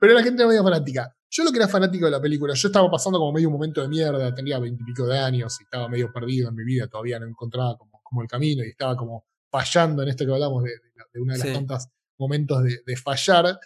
Pero 0.00 0.14
la 0.14 0.22
gente 0.22 0.42
era 0.42 0.48
medio 0.48 0.62
fanática. 0.62 1.14
Yo 1.30 1.44
lo 1.44 1.50
que 1.50 1.58
era 1.58 1.68
fanático 1.68 2.04
de 2.04 2.12
la 2.12 2.20
película, 2.20 2.54
yo 2.54 2.68
estaba 2.68 2.90
pasando 2.90 3.18
como 3.18 3.32
medio 3.32 3.48
un 3.48 3.54
momento 3.54 3.82
de 3.82 3.88
mierda, 3.88 4.34
tenía 4.34 4.58
veintipico 4.58 5.06
de 5.06 5.18
años 5.18 5.56
y 5.60 5.64
estaba 5.64 5.88
medio 5.88 6.12
perdido 6.12 6.48
en 6.48 6.54
mi 6.54 6.64
vida, 6.64 6.86
todavía 6.86 7.18
no 7.18 7.26
encontraba 7.26 7.76
como, 7.76 8.00
como 8.02 8.22
el 8.22 8.28
camino 8.28 8.64
y 8.64 8.68
estaba 8.68 8.96
como 8.96 9.26
fallando 9.50 10.02
en 10.02 10.08
esto 10.10 10.24
que 10.24 10.32
hablamos 10.32 10.62
de, 10.62 10.70
de, 11.12 11.20
una 11.20 11.34
de 11.34 11.38
las 11.40 11.52
tantas 11.52 11.88
momentos 12.18 12.62
de, 12.62 12.96
fallar. 12.96 13.58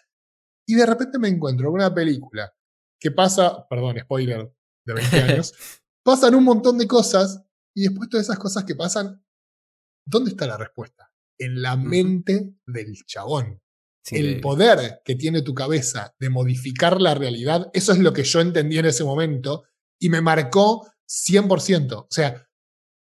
Y 0.67 0.75
de 0.75 0.87
repente 0.87 1.19
me 1.19 1.29
encuentro 1.29 1.67
con 1.67 1.75
una 1.75 1.95
película 1.95 2.53
que 2.99 3.11
pasa, 3.11 3.67
perdón, 3.69 3.99
spoiler 4.01 4.51
de 4.85 4.95
20 4.95 5.21
años, 5.23 5.55
pasan 6.03 6.35
un 6.35 6.45
montón 6.45 6.79
de 6.79 6.87
cosas 6.87 7.45
y 7.75 7.83
después 7.83 8.09
todas 8.09 8.27
esas 8.27 8.39
cosas 8.39 8.65
que 8.65 8.75
pasan, 8.75 9.23
¿dónde 10.07 10.31
está 10.31 10.47
la 10.47 10.57
respuesta? 10.57 11.13
En 11.39 11.61
la 11.61 11.77
mente 11.77 12.55
del 12.67 12.95
chabón 13.05 13.61
el 14.11 14.41
poder 14.41 15.01
que 15.05 15.15
tiene 15.15 15.43
tu 15.43 15.55
cabeza 15.55 16.15
de 16.19 16.31
modificar 16.31 17.01
la 17.01 17.15
realidad, 17.15 17.71
eso 17.73 17.93
es 17.93 17.99
lo 17.99 18.13
que 18.13 18.25
yo 18.25 18.41
entendí 18.41 18.79
en 18.79 18.87
ese 18.87 19.05
momento 19.05 19.65
y 19.99 20.09
me 20.09 20.21
marcó 20.21 20.87
100%. 21.09 21.93
O 21.93 22.07
sea, 22.09 22.47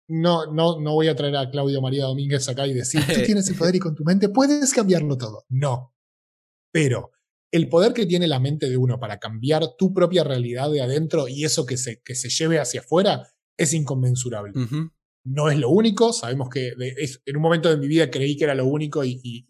no, 0.09 0.51
no, 0.51 0.79
no 0.79 0.93
voy 0.93 1.07
a 1.07 1.15
traer 1.15 1.35
a 1.37 1.49
Claudio 1.49 1.81
María 1.81 2.05
Domínguez 2.05 2.49
acá 2.49 2.65
y 2.67 2.73
decir, 2.73 3.01
tú 3.05 3.21
tienes 3.25 3.47
el 3.49 3.55
poder 3.55 3.75
y 3.75 3.79
con 3.79 3.95
tu 3.95 4.03
mente 4.03 4.29
puedes 4.29 4.73
cambiarlo 4.73 5.17
todo. 5.17 5.45
No. 5.49 5.93
Pero 6.71 7.11
el 7.51 7.69
poder 7.69 7.93
que 7.93 8.05
tiene 8.05 8.27
la 8.27 8.39
mente 8.39 8.69
de 8.69 8.77
uno 8.77 8.99
para 8.99 9.19
cambiar 9.19 9.75
tu 9.77 9.93
propia 9.93 10.23
realidad 10.23 10.69
de 10.71 10.81
adentro 10.81 11.27
y 11.27 11.45
eso 11.45 11.65
que 11.65 11.77
se, 11.77 12.01
que 12.01 12.15
se 12.15 12.29
lleve 12.29 12.59
hacia 12.59 12.81
afuera 12.81 13.27
es 13.57 13.73
inconmensurable. 13.73 14.53
No 15.25 15.49
es 15.49 15.57
lo 15.57 15.69
único, 15.69 16.13
sabemos 16.13 16.49
que 16.49 16.73
en 17.25 17.35
un 17.35 17.41
momento 17.41 17.69
de 17.69 17.77
mi 17.77 17.87
vida 17.87 18.09
creí 18.09 18.37
que 18.37 18.45
era 18.45 18.55
lo 18.55 18.65
único 18.65 19.03
y, 19.03 19.43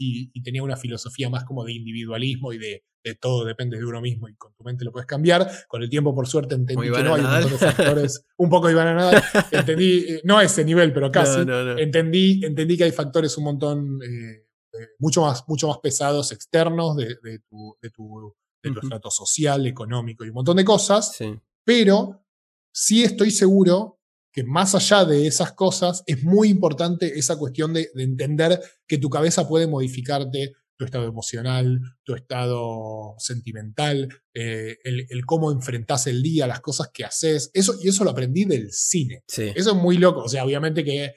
tenía 0.43 0.63
una 0.63 0.75
filosofía 0.75 1.29
más 1.29 1.43
como 1.43 1.63
de 1.63 1.73
individualismo 1.73 2.51
y 2.53 2.57
de, 2.57 2.83
todo 3.19 3.45
depende 3.45 3.77
de 3.77 3.85
uno 3.85 4.01
mismo 4.01 4.27
y 4.29 4.35
con 4.35 4.53
tu 4.53 4.63
mente 4.63 4.83
lo 4.83 4.91
puedes 4.91 5.07
cambiar. 5.07 5.47
Con 5.67 5.81
el 5.81 5.89
tiempo, 5.89 6.13
por 6.13 6.27
suerte, 6.27 6.55
entendí 6.55 6.91
que 6.91 7.03
no 7.03 7.15
hay 7.15 7.21
un 7.21 7.31
montón 7.31 7.51
de 7.51 7.57
factores, 7.57 8.25
un 8.37 8.49
poco 8.49 8.69
iban 8.69 8.87
a 8.87 8.93
nada. 8.93 9.23
Entendí, 9.51 10.05
eh, 10.07 10.21
no 10.23 10.37
a 10.37 10.43
ese 10.43 10.65
nivel, 10.65 10.91
pero 10.91 11.11
casi. 11.11 11.41
Entendí, 11.77 12.43
entendí 12.43 12.77
que 12.77 12.85
hay 12.85 12.91
factores 12.91 13.37
un 13.37 13.43
montón 13.45 13.99
eh, 14.03 14.47
eh, 14.73 14.87
mucho, 14.99 15.21
más, 15.21 15.43
mucho 15.47 15.67
más 15.67 15.77
pesados 15.79 16.31
externos 16.31 16.97
de, 16.97 17.15
tu, 17.47 17.77
de 17.81 17.89
tu, 17.89 18.35
estrato 18.61 19.09
social, 19.09 19.65
económico 19.65 20.25
y 20.25 20.29
un 20.29 20.35
montón 20.35 20.57
de 20.57 20.65
cosas. 20.65 21.17
Pero 21.63 22.23
sí 22.71 23.03
estoy 23.03 23.31
seguro 23.31 23.98
que 24.31 24.43
más 24.43 24.75
allá 24.75 25.05
de 25.05 25.27
esas 25.27 25.53
cosas 25.53 26.03
es 26.05 26.23
muy 26.23 26.49
importante 26.49 27.17
esa 27.17 27.37
cuestión 27.37 27.73
de, 27.73 27.89
entender 27.95 28.59
que 28.87 28.97
tu 28.97 29.09
cabeza 29.09 29.47
puede 29.47 29.67
modificarte 29.67 30.53
tu 30.77 30.85
estado 30.85 31.05
emocional, 31.05 31.81
tu 32.03 32.15
estado 32.15 33.15
sentimental, 33.17 34.07
eh, 34.33 34.77
el, 34.83 35.25
cómo 35.25 35.51
enfrentás 35.51 36.07
el 36.07 36.23
día, 36.23 36.47
las 36.47 36.61
cosas 36.61 36.89
que 36.93 37.03
haces. 37.03 37.51
Eso, 37.53 37.75
y 37.81 37.89
eso 37.89 38.05
lo 38.05 38.11
aprendí 38.11 38.45
del 38.45 38.71
cine. 38.71 39.23
Eso 39.27 39.71
es 39.71 39.75
muy 39.75 39.97
loco. 39.97 40.21
O 40.21 40.29
sea, 40.29 40.45
obviamente 40.45 40.85
que 40.85 41.15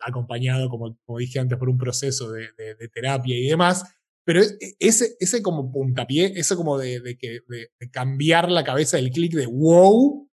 acompañado, 0.00 0.68
como, 0.68 0.98
como 1.04 1.18
dije 1.18 1.38
antes, 1.38 1.58
por 1.58 1.68
un 1.68 1.78
proceso 1.78 2.30
de, 2.30 2.48
terapia 2.92 3.36
y 3.36 3.46
demás. 3.46 3.84
Pero 4.24 4.40
ese, 4.78 5.16
ese 5.20 5.42
como 5.42 5.70
puntapié, 5.70 6.32
eso 6.36 6.56
como 6.56 6.78
de, 6.78 7.00
de, 7.00 7.70
cambiar 7.90 8.50
la 8.50 8.64
cabeza, 8.64 8.98
el 8.98 9.10
clic 9.10 9.34
de 9.34 9.46
wow, 9.46 10.30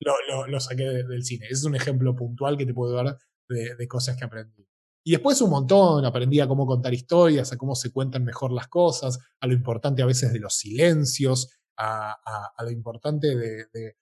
lo, 0.00 0.60
saqué 0.60 0.84
del 0.84 1.24
cine. 1.24 1.46
Ese 1.46 1.54
es 1.54 1.64
un 1.64 1.76
ejemplo 1.76 2.14
puntual 2.14 2.56
que 2.56 2.66
te 2.66 2.74
puedo 2.74 2.92
dar 2.92 3.18
de, 3.48 3.88
cosas 3.88 4.16
que 4.16 4.24
aprendí. 4.24 4.66
Y 5.06 5.12
después 5.12 5.40
un 5.42 5.50
montón, 5.50 6.04
aprendí 6.04 6.40
a 6.40 6.48
cómo 6.48 6.66
contar 6.66 6.94
historias, 6.94 7.52
a 7.52 7.58
cómo 7.58 7.74
se 7.74 7.92
cuentan 7.92 8.24
mejor 8.24 8.52
las 8.52 8.68
cosas, 8.68 9.18
a 9.40 9.46
lo 9.46 9.52
importante 9.52 10.02
a 10.02 10.06
veces 10.06 10.32
de 10.32 10.40
los 10.40 10.54
silencios, 10.54 11.58
a, 11.76 12.16
lo 12.62 12.70
importante 12.70 13.36
de, 13.36 13.96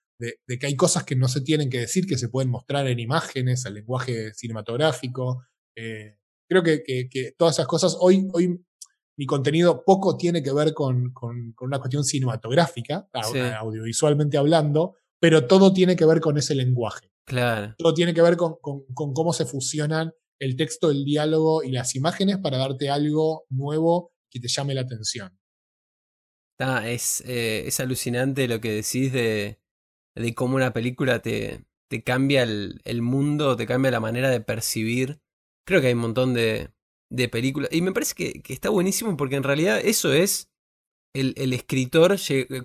que 0.59 0.65
hay 0.65 0.75
cosas 0.77 1.03
que 1.03 1.15
no 1.15 1.27
se 1.27 1.41
tienen 1.41 1.69
que 1.69 1.79
decir, 1.79 2.05
que 2.05 2.17
se 2.17 2.29
pueden 2.29 2.49
mostrar 2.49 2.87
en 2.87 2.99
imágenes, 2.99 3.65
al 3.65 3.73
lenguaje 3.73 4.33
cinematográfico. 4.33 5.43
Eh, 5.75 6.19
creo 6.47 6.63
que, 6.63 7.35
todas 7.37 7.55
esas 7.55 7.67
cosas, 7.67 7.97
hoy, 7.99 8.29
hoy 8.31 8.63
mi 9.17 9.25
contenido 9.25 9.83
poco 9.85 10.17
tiene 10.17 10.41
que 10.41 10.53
ver 10.53 10.73
con, 10.73 11.13
una 11.61 11.79
cuestión 11.79 12.03
cinematográfica, 12.03 13.09
audiovisualmente 13.59 14.37
hablando, 14.37 14.95
pero 15.23 15.47
todo 15.47 15.71
tiene 15.71 15.95
que 15.95 16.05
ver 16.05 16.19
con 16.19 16.37
ese 16.37 16.53
lenguaje. 16.53 17.09
Claro. 17.25 17.75
Todo 17.77 17.93
tiene 17.93 18.13
que 18.13 18.21
ver 18.21 18.35
con, 18.35 18.57
cómo 18.93 19.31
se 19.31 19.45
fusionan 19.45 20.11
el 20.37 20.57
texto, 20.57 20.91
el 20.91 21.05
diálogo 21.05 21.63
y 21.63 21.71
las 21.71 21.95
imágenes 21.95 22.39
para 22.39 22.57
darte 22.57 22.89
algo 22.89 23.45
nuevo 23.49 24.11
que 24.29 24.41
te 24.41 24.49
llame 24.49 24.73
la 24.73 24.81
atención. 24.81 25.39
es, 26.59 27.23
eh, 27.25 27.63
es 27.65 27.79
alucinante 27.79 28.49
lo 28.49 28.59
que 28.59 28.73
decís 28.73 29.13
de, 29.13 29.61
de 30.13 30.35
cómo 30.35 30.57
una 30.57 30.73
película 30.73 31.21
te, 31.21 31.63
te 31.89 32.03
cambia 32.03 32.43
el, 32.43 32.81
el, 32.83 33.01
mundo, 33.01 33.55
te 33.55 33.65
cambia 33.65 33.91
la 33.91 34.01
manera 34.01 34.29
de 34.29 34.41
percibir. 34.41 35.21
Creo 35.65 35.79
que 35.79 35.87
hay 35.87 35.93
un 35.93 35.99
montón 35.99 36.33
de, 36.33 36.73
de 37.09 37.29
películas. 37.29 37.69
Y 37.71 37.81
me 37.81 37.93
parece 37.93 38.13
que, 38.13 38.41
que, 38.41 38.51
está 38.51 38.69
buenísimo 38.69 39.15
porque 39.15 39.37
en 39.37 39.43
realidad 39.43 39.79
eso 39.81 40.11
es 40.11 40.51
el, 41.13 41.33
el, 41.37 41.53
escritor 41.53 42.15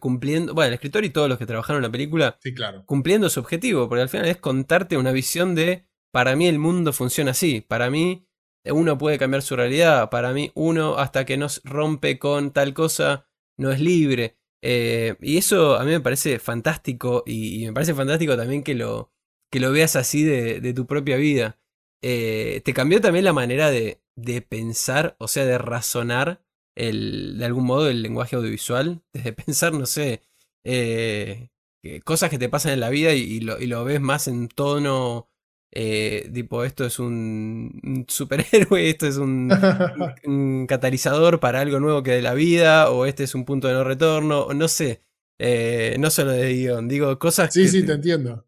cumpliendo. 0.01 0.55
Bueno, 0.55 0.69
el 0.69 0.75
escritor 0.75 1.05
y 1.05 1.11
todos 1.11 1.29
los 1.29 1.39
que 1.39 1.47
trabajaron 1.47 1.79
en 1.79 1.89
la 1.89 1.93
película. 1.93 2.39
Sí, 2.43 2.55
claro. 2.55 2.85
Cumpliendo 2.87 3.29
su 3.31 3.41
objetivo. 3.41 3.89
Porque 3.89 4.03
al 4.03 4.09
final 4.09 4.27
es 4.27 4.39
contarte 4.39 4.97
una 4.97 5.13
visión 5.13 5.55
de. 5.55 5.87
Para 6.11 6.37
mí 6.37 6.49
el 6.49 6.59
mundo 6.59 6.93
funciona 6.93 7.33
así. 7.33 7.61
Para 7.61 7.91
mí 7.91 8.27
uno 8.65 8.99
puede 8.99 9.19
cambiar 9.19 9.43
su 9.43 9.57
realidad. 9.57 10.11
Para 10.11 10.33
mí 10.33 10.51
uno 10.55 10.99
hasta 10.99 11.25
que 11.25 11.37
no 11.37 11.47
rompe 11.65 12.19
con 12.19 12.53
tal 12.53 12.75
cosa 12.75 13.29
no 13.59 13.71
es 13.71 13.81
libre. 13.81 14.39
Eh, 14.63 15.17
y 15.21 15.37
eso 15.37 15.77
a 15.77 15.85
mí 15.85 15.91
me 15.91 16.01
parece 16.01 16.39
fantástico. 16.39 17.23
Y, 17.27 17.67
me 17.67 17.73
parece 17.73 17.95
fantástico 17.95 18.37
también 18.37 18.63
que 18.63 18.75
lo, 18.75 19.13
que 19.51 19.61
lo 19.61 19.73
veas 19.73 19.97
así 19.97 20.25
de, 20.25 20.61
de 20.61 20.73
tu 20.73 20.87
propia 20.87 21.17
vida. 21.17 21.61
Eh, 22.03 22.63
te 22.65 22.73
cambió 22.73 23.01
también 23.01 23.25
la 23.25 23.33
manera 23.33 23.71
de, 23.71 24.01
de 24.17 24.41
pensar, 24.41 25.17
o 25.19 25.29
sea, 25.29 25.45
de 25.45 25.59
razonar 25.59 26.45
el, 26.79 27.39
de 27.39 27.45
algún 27.45 27.65
modo 27.65 27.89
el 27.89 28.03
lenguaje 28.03 28.37
audiovisual, 28.37 29.03
desde 29.13 29.33
pensar, 29.45 29.73
no 29.75 29.87
sé, 29.87 30.23
eh, 30.65 31.51
cosas 32.05 32.31
que 32.31 32.39
te 32.39 32.49
pasan 32.49 32.73
en 32.73 32.81
la 32.81 32.91
vida 32.91 33.13
y, 33.13 33.41
lo, 33.41 33.61
y 33.61 33.67
lo, 33.67 33.85
ves 33.85 34.01
más 34.01 34.29
en 34.29 34.49
tono, 34.49 35.29
eh, 35.73 36.31
tipo, 36.33 36.65
esto 36.65 36.87
es 36.87 36.99
un, 36.99 38.07
superhéroe, 38.09 38.89
esto 38.89 39.07
es 39.07 39.17
un, 39.17 39.51
un, 40.25 40.67
catalizador 40.67 41.41
para 41.41 41.61
algo 41.61 41.81
nuevo 41.81 42.03
que 42.03 42.13
de 42.13 42.23
la 42.23 42.35
vida, 42.35 42.91
o 42.91 43.07
este 43.07 43.25
es 43.25 43.35
un 43.35 43.45
punto 43.45 43.69
de 43.69 43.75
no 43.75 43.85
retorno, 43.85 44.49
no 44.55 44.69
sé, 44.69 45.03
eh, 45.39 45.97
no 45.99 46.11
solo 46.11 46.33
de 46.33 46.55
guion, 46.55 46.89
digo, 46.89 47.19
cosas 47.19 47.53
sí, 47.53 47.69
Sí, 47.69 47.85
te 47.85 47.93
entiendo. 47.93 48.47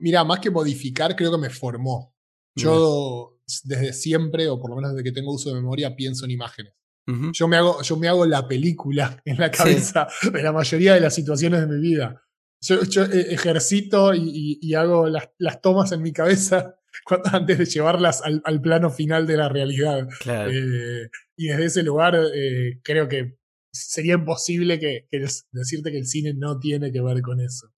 Mira, 0.00 0.24
más 0.24 0.40
que 0.40 0.50
modificar, 0.50 1.16
creo 1.16 1.32
que 1.32 1.38
me 1.38 1.50
formó. 1.50 2.14
Yo 2.54 3.40
desde 3.64 3.92
siempre, 3.92 4.48
o 4.48 4.60
por 4.60 4.70
lo 4.70 4.76
menos 4.76 4.92
desde 4.92 5.04
que 5.04 5.12
tengo 5.12 5.32
uso 5.32 5.48
de 5.48 5.56
memoria, 5.56 5.96
pienso 5.96 6.24
en 6.24 6.32
imágenes. 6.32 6.74
Yo, 7.06 7.48
me 7.48 7.56
hago, 7.56 7.82
yo 7.82 7.96
me 7.96 8.08
hago 8.08 8.26
la 8.26 8.46
película 8.46 9.20
en 9.24 9.38
la 9.38 9.50
cabeza 9.50 10.08
de 10.32 10.42
la 10.42 10.52
mayoría 10.52 10.94
de 10.94 11.00
las 11.00 11.14
situaciones 11.14 11.60
de 11.60 11.66
mi 11.66 11.80
vida. 11.80 12.22
Yo, 12.60 13.04
eh, 13.04 13.34
ejercito 13.34 14.14
y, 14.14 14.74
hago 14.74 15.08
las, 15.08 15.60
tomas 15.60 15.90
en 15.92 16.02
mi 16.02 16.12
cabeza 16.12 16.76
antes 17.32 17.58
de 17.58 17.64
llevarlas 17.64 18.22
al, 18.22 18.60
plano 18.60 18.90
final 18.90 19.26
de 19.26 19.36
la 19.36 19.48
realidad. 19.48 20.08
Eh, 20.26 21.08
y 21.36 21.46
desde 21.48 21.64
ese 21.64 21.82
lugar 21.82 22.16
eh, 22.32 22.80
creo 22.84 23.08
que 23.08 23.36
sería 23.72 24.14
imposible 24.14 24.78
que, 24.78 25.08
decirte 25.50 25.90
que 25.90 25.98
el 25.98 26.06
cine 26.06 26.34
no 26.34 26.60
tiene 26.60 26.92
que 26.92 27.00
ver 27.00 27.20
con 27.20 27.40
eso. 27.40 27.72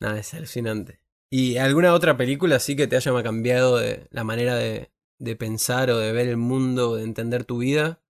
Nada, 0.00 0.18
es 0.18 0.34
alucinante. 0.34 1.00
¿Y 1.30 1.56
alguna 1.56 1.94
otra 1.94 2.16
película 2.16 2.56
así 2.56 2.74
que 2.74 2.86
te 2.86 2.96
haya 2.96 3.22
cambiado 3.22 3.78
de 3.78 4.06
la 4.10 4.24
manera 4.24 4.56
de, 4.56 4.90
de 5.18 5.36
pensar 5.36 5.90
o 5.90 5.98
de 5.98 6.12
ver 6.12 6.28
el 6.28 6.36
mundo 6.36 6.96
de 6.96 7.04
entender 7.04 7.44
tu 7.44 7.58
vida? 7.58 8.02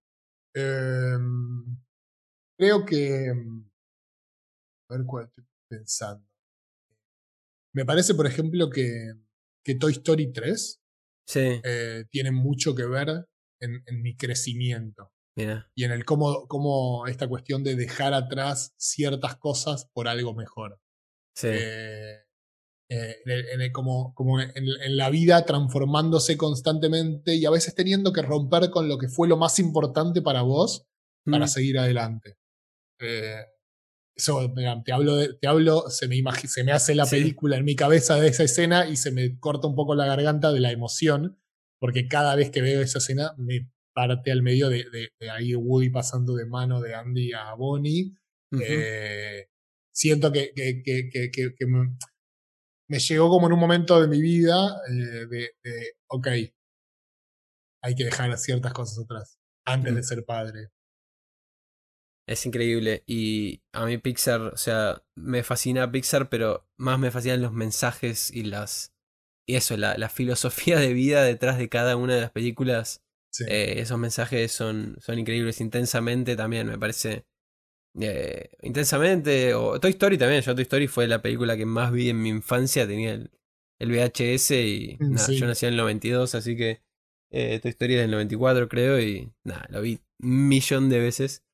Em, 0.55 1.77
creo 2.59 2.85
que. 2.85 3.33
A 4.89 4.97
ver 4.97 5.07
cuál 5.07 5.25
estoy 5.27 5.45
pensando. 5.69 6.27
Me 7.75 7.85
parece, 7.85 8.15
por 8.15 8.27
ejemplo, 8.27 8.71
que, 8.71 9.13
que 9.65 9.75
Toy 9.75 9.93
Story 9.93 10.33
3 10.33 10.81
sí. 11.27 11.61
Eh, 11.65 12.05
tiene 12.11 12.31
mucho 12.31 12.75
que 12.75 12.87
ver 12.87 13.27
en, 13.61 13.83
en 13.87 14.03
mi 14.03 14.17
crecimiento. 14.17 15.13
Mira. 15.37 15.69
Y 15.75 15.85
en 15.85 15.91
el 15.91 16.05
cómo, 16.05 16.47
cómo, 16.47 17.07
esta 17.09 17.27
cuestión 17.27 17.65
de 17.65 17.75
dejar 17.75 18.15
atrás 18.15 18.73
ciertas 18.77 19.37
cosas 19.37 19.91
por 19.93 20.07
algo 20.07 20.35
mejor. 20.35 20.81
Sí. 21.35 21.49
Eh, 21.51 22.24
eh, 22.95 23.17
en, 23.25 23.73
como, 23.73 24.15
como 24.15 24.41
en, 24.41 24.53
la 24.97 25.11
vida 25.11 25.45
transformándose 25.45 26.37
constantemente 26.37 27.35
y 27.35 27.45
a 27.45 27.51
veces 27.51 27.75
teniendo 27.75 28.13
que 28.13 28.23
romper 28.23 28.71
con 28.71 28.89
lo 28.89 28.99
que 28.99 29.09
fue 29.09 29.27
lo 29.27 29.37
más 29.37 29.59
importante 29.59 30.23
para 30.23 30.43
vos 30.43 30.87
para 31.25 31.47
mm. 31.47 31.49
seguir 31.49 31.79
adelante. 31.79 32.37
Eh, 33.01 33.41
eso, 34.17 34.53
te 34.85 34.93
hablo, 34.93 35.17
te 35.41 35.49
hablo 35.49 35.91
se, 35.91 36.07
me 36.07 36.23
se 36.47 36.63
me 36.63 36.71
hace 36.71 36.95
la 36.95 37.05
película 37.05 37.57
en 37.57 37.65
mi 37.65 37.75
cabeza 37.75 38.21
de 38.21 38.29
esa 38.29 38.45
escena 38.45 38.87
y 38.87 38.97
se 38.97 39.11
me 39.11 39.41
corta 39.41 39.67
un 39.67 39.75
poco 39.75 39.97
la 39.97 40.07
garganta 40.07 40.53
de 40.53 40.61
la 40.61 40.71
emoción, 40.71 41.41
porque 41.81 42.07
cada 42.07 42.37
vez 42.37 42.51
que 42.51 42.63
veo 42.63 42.81
esa 42.81 42.99
escena 42.99 43.35
me 43.39 43.73
parte 43.93 44.31
al 44.31 44.43
medio 44.43 44.69
de, 44.69 44.85
de, 44.91 45.31
ahí 45.31 45.57
Woody 45.57 45.91
pasando 45.91 46.37
de 46.37 46.47
mano 46.47 46.81
de 46.81 46.95
Andy 46.95 47.33
a 47.33 47.55
Bonnie. 47.55 48.15
Eh, 48.61 49.49
siento 49.93 50.31
que, 50.31 50.53
que, 50.55 50.83
que, 50.85 51.09
que, 51.11 51.31
que 51.33 51.67
me 52.89 52.99
llegó 52.99 53.29
como 53.29 53.47
en 53.47 53.53
un 53.53 53.61
momento 53.61 54.01
de 54.01 54.09
mi 54.09 54.21
vida 54.21 54.81
eh, 54.91 55.27
de, 55.27 55.51
ok, 56.09 56.29
hay 57.83 57.95
que 57.95 58.05
dejar 58.05 58.37
ciertas 58.39 58.73
cosas 58.73 59.05
atrás 59.05 59.39
antes 59.67 59.95
de 59.95 60.03
ser 60.03 60.25
padre. 60.25 60.71
Es 62.27 62.47
increíble. 62.47 63.05
Y 63.07 63.63
a 63.73 63.85
mí 63.85 63.99
Pixar, 63.99 64.41
o 64.41 64.57
sea, 64.57 65.03
me 65.15 65.43
fascina 65.43 65.91
Pixar, 65.91 66.31
pero 66.31 66.67
más 66.79 66.99
me 66.99 67.11
fascinan 67.11 67.43
los 67.43 67.53
mensajes 67.53 68.31
y 68.31 68.45
las. 68.45 68.95
Y 69.47 69.57
eso, 69.57 69.77
la, 69.77 69.99
la 69.99 70.09
filosofía 70.09 70.79
de 70.79 70.95
vida 70.95 71.23
detrás 71.23 71.59
de 71.59 71.69
cada 71.69 71.97
una 71.97 72.15
de 72.15 72.23
las 72.23 72.31
películas. 72.31 73.03
Eh, 73.49 73.75
esos 73.79 73.99
mensajes 73.99 74.53
son, 74.53 74.97
son 75.01 75.19
increíbles. 75.19 75.61
Intensamente 75.61 76.37
también, 76.37 76.67
me 76.67 76.79
parece 76.79 77.27
eh, 78.01 78.51
intensamente. 78.63 79.55
O 79.55 79.79
Toy 79.81 79.91
Story 79.91 80.19
también. 80.19 80.43
Yo 80.43 80.55
Toy 80.55 80.63
Story 80.63 80.87
fue 80.87 81.07
la 81.07 81.23
película 81.23 81.57
que 81.57 81.67
más 81.67 81.93
vi 81.93 82.11
en 82.11 82.23
mi 82.23 82.29
infancia. 82.29 82.87
Tenía 82.87 83.13
el, 83.13 83.31
el 83.79 83.91
VHS 83.91 84.51
y 84.53 84.97
mm, 84.99 85.17
yo 85.17 85.47
nací 85.47 85.67
en 85.67 85.73
el 85.73 85.77
92, 85.79 86.35
así 86.35 86.57
que 86.57 86.83
eh, 87.31 87.59
Toy 87.61 87.71
Story 87.71 87.95
es 87.95 88.01
del 88.01 88.11
94 88.13 88.69
creo 88.69 89.01
y 89.01 89.33
nada, 89.43 89.67
lo 89.71 89.83
vi 89.83 90.01
un 90.21 90.49
millón 90.49 90.89
de 90.89 91.01
veces. 91.01 91.45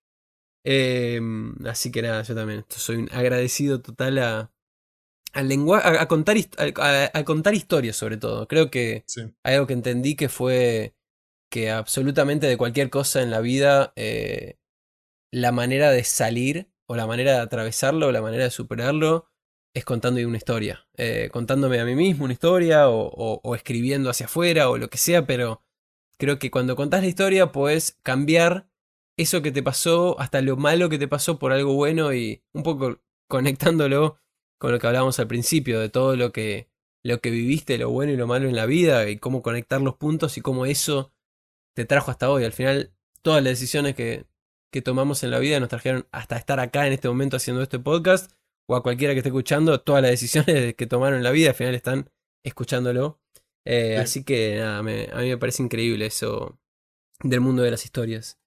Em, 0.64 1.54
así 1.66 1.90
que 1.90 2.02
nada, 2.02 2.22
yo 2.22 2.34
también 2.34 2.66
soy 2.68 2.96
un 2.96 3.08
agradecido 3.12 3.80
total 3.80 4.18
a, 4.18 4.52
al 5.32 5.48
lenguaje, 5.48 5.88
a, 5.98 6.06
contar, 6.06 6.36
a, 7.14 7.24
contar 7.24 7.54
historias 7.54 7.96
sobre 7.96 8.18
todo. 8.18 8.46
Creo 8.46 8.70
que 8.70 9.04
hay 9.42 9.54
algo 9.54 9.66
que 9.66 9.72
entendí 9.72 10.16
que 10.16 10.28
fue 10.28 10.94
que 11.50 11.70
absolutamente 11.70 12.46
de 12.46 12.58
cualquier 12.58 12.90
cosa 12.90 13.22
en 13.22 13.30
la 13.30 13.40
vida 13.40 13.92
eh, 13.96 14.59
la 15.30 15.52
manera 15.52 15.90
de 15.90 16.04
salir 16.04 16.70
o 16.86 16.96
la 16.96 17.06
manera 17.06 17.32
de 17.32 17.38
atravesarlo 17.38 18.08
o 18.08 18.12
la 18.12 18.22
manera 18.22 18.44
de 18.44 18.50
superarlo 18.50 19.26
es 19.74 19.84
contando 19.84 20.20
una 20.26 20.36
historia. 20.36 20.88
Eh, 20.96 21.28
contándome 21.32 21.78
a 21.80 21.84
mí 21.84 21.94
mismo 21.94 22.24
una 22.24 22.32
historia 22.32 22.88
o, 22.88 23.54
escribiendo 23.54 24.10
hacia 24.10 24.26
afuera 24.26 24.68
o 24.70 24.78
lo 24.78 24.88
que 24.90 24.98
sea, 24.98 25.26
pero 25.26 25.62
creo 26.18 26.38
que 26.38 26.50
cuando 26.50 26.76
contás 26.76 27.02
la 27.02 27.08
historia 27.08 27.52
puedes 27.52 27.98
cambiar 28.02 28.68
eso 29.16 29.42
que 29.42 29.52
te 29.52 29.62
pasó 29.62 30.18
hasta 30.18 30.40
lo 30.40 30.56
malo 30.56 30.88
que 30.88 30.98
te 30.98 31.08
pasó 31.08 31.38
por 31.38 31.52
algo 31.52 31.74
bueno 31.74 32.12
y 32.12 32.42
un 32.52 32.62
poco 32.62 33.00
conectándolo 33.28 34.18
con 34.58 34.72
lo 34.72 34.78
que 34.78 34.86
hablábamos 34.86 35.18
al 35.20 35.28
principio 35.28 35.80
de 35.80 35.88
todo 35.88 36.16
lo 36.16 36.32
que 36.32 36.68
lo 37.02 37.20
que 37.20 37.30
viviste, 37.30 37.78
lo 37.78 37.90
bueno 37.90 38.12
y 38.12 38.16
lo 38.16 38.26
malo 38.26 38.48
en 38.48 38.56
la 38.56 38.66
vida 38.66 39.08
y 39.08 39.18
cómo 39.18 39.42
conectar 39.42 39.80
los 39.80 39.96
puntos 39.96 40.36
y 40.36 40.42
cómo 40.42 40.66
eso 40.66 41.12
te 41.74 41.84
trajo 41.86 42.10
hasta 42.10 42.30
hoy. 42.30 42.44
Al 42.44 42.52
final, 42.52 42.92
todas 43.22 43.42
las 43.42 43.52
decisiones 43.52 43.94
que, 43.94 44.26
que 44.70 44.82
tomamos 44.82 45.22
en 45.22 45.30
la 45.30 45.38
vida 45.38 45.60
nos 45.60 45.68
trajeron 45.68 46.06
hasta 46.12 46.36
estar 46.36 46.60
acá 46.60 46.86
en 46.86 46.92
este 46.92 47.08
momento 47.08 47.36
haciendo 47.36 47.62
este 47.62 47.78
podcast, 47.78 48.32
o 48.66 48.76
a 48.76 48.82
cualquiera 48.82 49.14
que 49.14 49.18
esté 49.18 49.30
escuchando, 49.30 49.80
todas 49.80 50.02
las 50.02 50.12
decisiones 50.12 50.74
que 50.76 50.86
tomaron 50.86 51.18
en 51.18 51.24
la 51.24 51.32
vida 51.32 51.50
al 51.50 51.54
final 51.56 51.74
están 51.74 52.10
escuchándolo. 52.44 53.20
Eh, 53.64 53.98
así 53.98 54.24
que 54.24 54.56
nada, 54.58 54.78
a 54.78 54.82
mí 54.82 54.94
me 55.12 55.36
parece 55.38 55.62
increíble 55.62 56.06
eso 56.06 56.58
del 57.22 57.40
mundo 57.40 57.62
de 57.62 57.70
las 57.70 57.84
historias. 57.84 58.38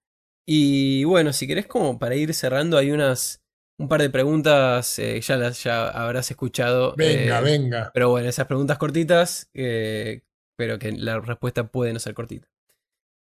Y 0.48 1.04
bueno, 1.04 1.34
si 1.34 1.46
querés 1.46 1.68
como 1.68 2.00
para 2.00 2.16
ir 2.16 2.34
cerrando, 2.34 2.78
hay 2.78 2.92
unas, 2.92 3.44
un 3.78 3.90
par 3.90 4.02
de 4.02 4.10
preguntas, 4.10 4.98
eh, 4.98 5.20
ya 5.22 5.38
las 5.38 5.64
ya 5.64 5.90
habrás 5.90 6.32
escuchado. 6.32 6.96
Venga, 6.98 7.40
eh, 7.40 7.44
venga. 7.44 7.92
Pero 7.94 8.10
bueno, 8.10 8.28
esas 8.30 8.48
preguntas 8.48 8.78
cortitas, 8.78 9.50
pero 9.54 10.80
que 10.80 10.92
la 10.94 11.20
respuesta 11.20 11.68
puede 11.68 11.94
no 11.94 12.00
ser 12.00 12.14
cortita. 12.14 12.48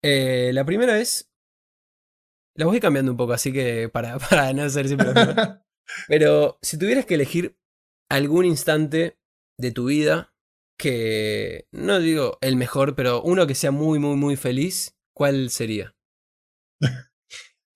La 0.02 0.64
primera 0.64 1.00
es. 1.00 1.27
La 2.58 2.66
voy 2.66 2.80
cambiando 2.80 3.12
un 3.12 3.16
poco, 3.16 3.34
así 3.34 3.52
que 3.52 3.88
para, 3.88 4.18
para 4.30 4.52
no 4.52 4.68
ser 4.68 4.88
siempre. 4.88 5.12
Pero 6.08 6.58
si 6.60 6.76
tuvieras 6.76 7.06
que 7.06 7.14
elegir 7.14 7.56
algún 8.10 8.44
instante 8.44 9.16
de 9.56 9.70
tu 9.70 9.86
vida 9.86 10.34
que, 10.76 11.68
no 11.70 12.00
digo 12.00 12.36
el 12.40 12.56
mejor, 12.56 12.96
pero 12.96 13.22
uno 13.22 13.46
que 13.46 13.54
sea 13.54 13.70
muy, 13.70 14.00
muy, 14.00 14.16
muy 14.16 14.36
feliz, 14.36 14.98
¿cuál 15.14 15.50
sería? 15.50 15.94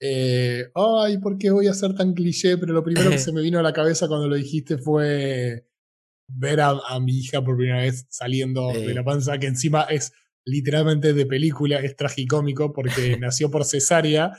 Eh, 0.05 0.69
ay, 0.75 1.19
¿por 1.19 1.39
qué 1.39 1.53
voy 1.53 1.69
a 1.69 1.75
ser 1.75 1.95
tan 1.95 2.13
cliché? 2.13 2.59
Pero 2.59 2.73
lo 2.73 2.83
primero 2.83 3.09
que 3.09 3.19
se 3.19 3.31
me 3.33 3.41
vino 3.41 3.61
a 3.61 3.63
la 3.63 3.73
cabeza 3.73 4.09
cuando 4.09 4.27
lo 4.27 4.35
dijiste 4.35 4.77
fue 4.77 5.69
ver 6.27 6.61
a, 6.61 6.71
a 6.71 6.99
mi 6.99 7.21
hija 7.21 7.41
por 7.41 7.57
primera 7.57 7.83
vez 7.83 8.09
saliendo 8.11 8.73
de 8.73 8.95
la 8.95 9.05
panza, 9.05 9.39
que 9.39 9.47
encima 9.47 9.83
es 9.83 10.13
literalmente 10.45 11.13
de 11.13 11.25
película, 11.25 11.79
es 11.79 11.95
tragicómico 11.95 12.73
porque 12.73 13.17
nació 13.17 13.49
por 13.53 13.65
cesárea 13.65 14.33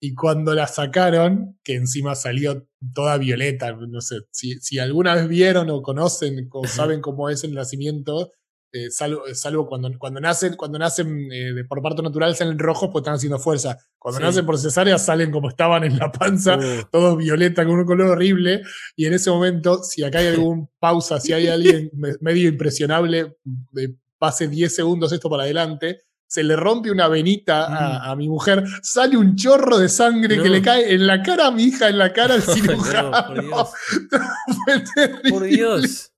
y 0.00 0.14
cuando 0.14 0.54
la 0.54 0.66
sacaron, 0.66 1.58
que 1.64 1.74
encima 1.74 2.14
salió 2.14 2.66
toda 2.94 3.18
violeta, 3.18 3.72
no 3.72 4.00
sé, 4.00 4.16
si, 4.30 4.58
si 4.60 4.78
alguna 4.78 5.14
vez 5.14 5.28
vieron 5.28 5.70
o 5.70 5.82
conocen 5.82 6.48
o 6.52 6.66
saben 6.66 7.00
cómo 7.00 7.28
es 7.30 7.42
el 7.44 7.54
nacimiento, 7.54 8.30
eh, 8.70 8.90
salvo, 8.90 9.22
salvo 9.32 9.66
cuando, 9.66 9.90
cuando 9.98 10.20
nacen, 10.20 10.54
cuando 10.54 10.78
nacen 10.78 11.28
eh, 11.32 11.64
por 11.66 11.80
parto 11.80 12.02
natural 12.02 12.36
salen 12.36 12.58
rojos 12.58 12.90
pues 12.92 13.00
están 13.00 13.14
haciendo 13.14 13.38
fuerza. 13.38 13.78
Cuando 13.98 14.20
Sí. 14.20 14.26
nacen 14.26 14.44
por 14.46 14.58
cesárea 14.58 14.98
salen 14.98 15.30
como 15.30 15.48
estaban 15.48 15.84
en 15.84 15.96
la 15.96 16.12
panza, 16.12 16.58
Uh, 16.58 16.82
todos 16.92 17.16
violeta 17.16 17.64
con 17.64 17.78
un 17.78 17.86
color 17.86 18.10
horrible. 18.10 18.60
Y 18.94 19.06
en 19.06 19.14
ese 19.14 19.30
momento, 19.30 19.82
si 19.82 20.04
acá 20.04 20.18
hay 20.18 20.26
algún 20.28 20.68
pausa, 20.78 21.18
si 21.18 21.32
hay 21.32 21.46
alguien 21.48 21.90
me- 21.94 22.14
medio 22.20 22.46
impresionable, 22.48 23.38
de 23.72 23.94
pase 24.18 24.48
10 24.48 24.74
segundos 24.74 25.12
esto 25.12 25.30
para 25.30 25.44
adelante, 25.44 26.02
se 26.28 26.44
le 26.44 26.54
rompe 26.56 26.90
una 26.90 27.08
venita 27.08 27.64
a, 27.66 28.10
a 28.10 28.14
mi 28.16 28.28
mujer, 28.28 28.62
sale 28.82 29.16
un 29.16 29.34
chorro 29.34 29.78
de 29.78 29.88
sangre 29.88 30.40
que 30.40 30.48
le 30.48 30.60
cae 30.62 30.92
en 30.94 31.06
la 31.06 31.22
cara 31.22 31.46
a 31.46 31.50
mi 31.50 31.64
hija, 31.64 31.88
en 31.88 31.98
la 31.98 32.12
cara 32.12 32.34
al 32.34 32.40
No, 32.46 32.54
cirujano. 32.54 33.10
por 33.26 33.42
Dios. 33.42 33.70
Fue 34.64 35.30
por 35.30 35.42
Dios. 35.44 36.12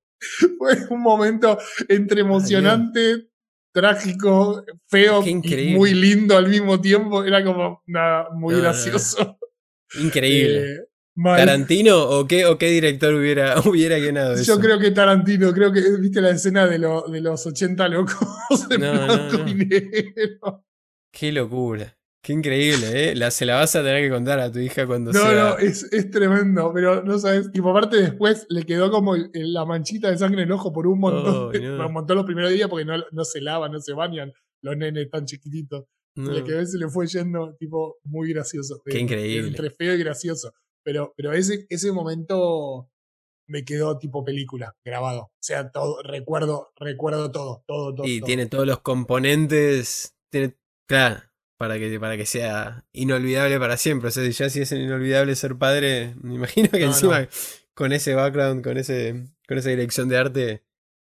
Fue 0.58 0.76
un 0.90 1.00
momento 1.00 1.56
entre 1.88 2.20
emocionante, 2.22 3.30
trágico, 3.72 4.64
feo 4.88 5.22
y 5.26 5.74
muy 5.76 5.94
lindo 5.94 6.36
al 6.36 6.48
mismo 6.48 6.80
tiempo. 6.80 7.24
Era 7.24 7.42
como 7.44 7.82
nada, 7.86 8.28
muy 8.34 8.54
no. 8.54 8.60
gracioso. 8.60 9.38
Increíble. 9.98 10.74
Eh, 10.74 10.78
mal. 11.16 11.38
¿Tarantino 11.38 11.98
o 12.02 12.26
qué, 12.26 12.46
o 12.46 12.58
qué 12.58 12.70
director 12.70 13.14
hubiera, 13.14 13.54
hubiera 13.68 13.98
guionado 13.98 14.34
eso? 14.34 14.54
Yo 14.54 14.60
creo 14.60 14.78
que 14.78 14.90
Tarantino, 14.90 15.52
creo 15.52 15.72
que 15.72 15.82
viste 16.00 16.20
la 16.20 16.30
escena 16.30 16.66
de, 16.66 16.78
lo- 16.78 17.02
de 17.08 17.20
los 17.20 17.46
80 17.46 17.88
locos 17.88 18.16
de 18.68 18.78
No, 18.78 18.94
no, 18.94 19.04
blanco 19.06 19.38
no. 19.38 19.48
y 19.48 19.54
negro. 19.54 20.64
Qué 21.12 21.32
locura. 21.32 21.96
Qué 22.22 22.34
increíble, 22.34 23.10
¿eh? 23.10 23.14
La, 23.14 23.30
se 23.30 23.46
la 23.46 23.54
vas 23.54 23.74
a 23.76 23.82
tener 23.82 24.02
que 24.04 24.10
contar 24.10 24.38
a 24.40 24.52
tu 24.52 24.58
hija 24.58 24.86
cuando 24.86 25.10
No, 25.10 25.20
sea. 25.22 25.32
no, 25.32 25.58
es, 25.58 25.84
es 25.90 26.10
tremendo, 26.10 26.70
pero 26.74 27.02
no 27.02 27.18
sabes. 27.18 27.48
Y 27.54 27.62
por 27.62 27.72
parte 27.72 27.96
después 27.96 28.44
le 28.50 28.64
quedó 28.64 28.90
como 28.90 29.14
el- 29.14 29.30
el- 29.32 29.54
la 29.54 29.64
manchita 29.64 30.10
de 30.10 30.18
sangre 30.18 30.42
en 30.42 30.48
el 30.48 30.52
ojo 30.52 30.70
por 30.70 30.86
un 30.86 31.00
montón. 31.00 31.50
Ay, 31.54 31.62
no. 31.62 31.86
Un 31.86 31.92
montón 31.94 32.18
los 32.18 32.26
primeros 32.26 32.50
días 32.52 32.68
porque 32.68 32.84
no, 32.84 32.94
no 33.10 33.24
se 33.24 33.40
lavan, 33.40 33.72
no 33.72 33.80
se 33.80 33.94
bañan 33.94 34.32
los 34.62 34.76
nenes 34.76 35.08
tan 35.08 35.24
chiquititos. 35.24 35.84
No. 36.16 36.30
Le 36.30 36.44
quedó 36.44 36.64
se 36.66 36.76
le 36.76 36.88
fue 36.88 37.06
yendo, 37.06 37.56
tipo, 37.58 37.96
muy 38.04 38.30
gracioso. 38.34 38.82
Qué 38.84 38.98
Eh, 38.98 39.00
increíble. 39.00 39.48
Entre 39.48 39.70
feo 39.70 39.94
y 39.94 39.98
gracioso. 39.98 40.52
Pero, 40.82 41.12
pero 41.16 41.32
ese, 41.32 41.66
ese 41.68 41.92
momento 41.92 42.90
me 43.48 43.64
quedó 43.64 43.98
tipo 43.98 44.24
película, 44.24 44.76
grabado. 44.84 45.22
O 45.22 45.32
sea, 45.40 45.70
todo, 45.72 46.02
recuerdo, 46.02 46.72
recuerdo 46.76 47.30
todo, 47.32 47.64
todo, 47.66 47.94
todo. 47.94 48.06
Y 48.06 48.20
todo. 48.20 48.26
tiene 48.26 48.46
todos 48.46 48.66
los 48.66 48.80
componentes. 48.80 50.14
Tiene, 50.30 50.56
claro, 50.88 51.22
para 51.58 51.78
que, 51.78 51.98
para 52.00 52.16
que 52.16 52.26
sea 52.26 52.86
inolvidable 52.92 53.58
para 53.58 53.76
siempre. 53.76 54.08
O 54.08 54.10
sea, 54.12 54.28
ya 54.28 54.48
si 54.48 54.60
es 54.60 54.72
inolvidable 54.72 55.34
ser 55.36 55.56
padre, 55.58 56.14
me 56.22 56.34
imagino 56.36 56.68
que 56.70 56.80
No, 56.80 56.86
encima 56.86 57.28
con 57.74 57.92
ese 57.92 58.14
background, 58.14 58.62
con 58.62 58.76
ese, 58.76 59.28
con 59.48 59.58
esa 59.58 59.70
dirección 59.70 60.08
de 60.08 60.16
arte, 60.16 60.50
es 60.52 60.62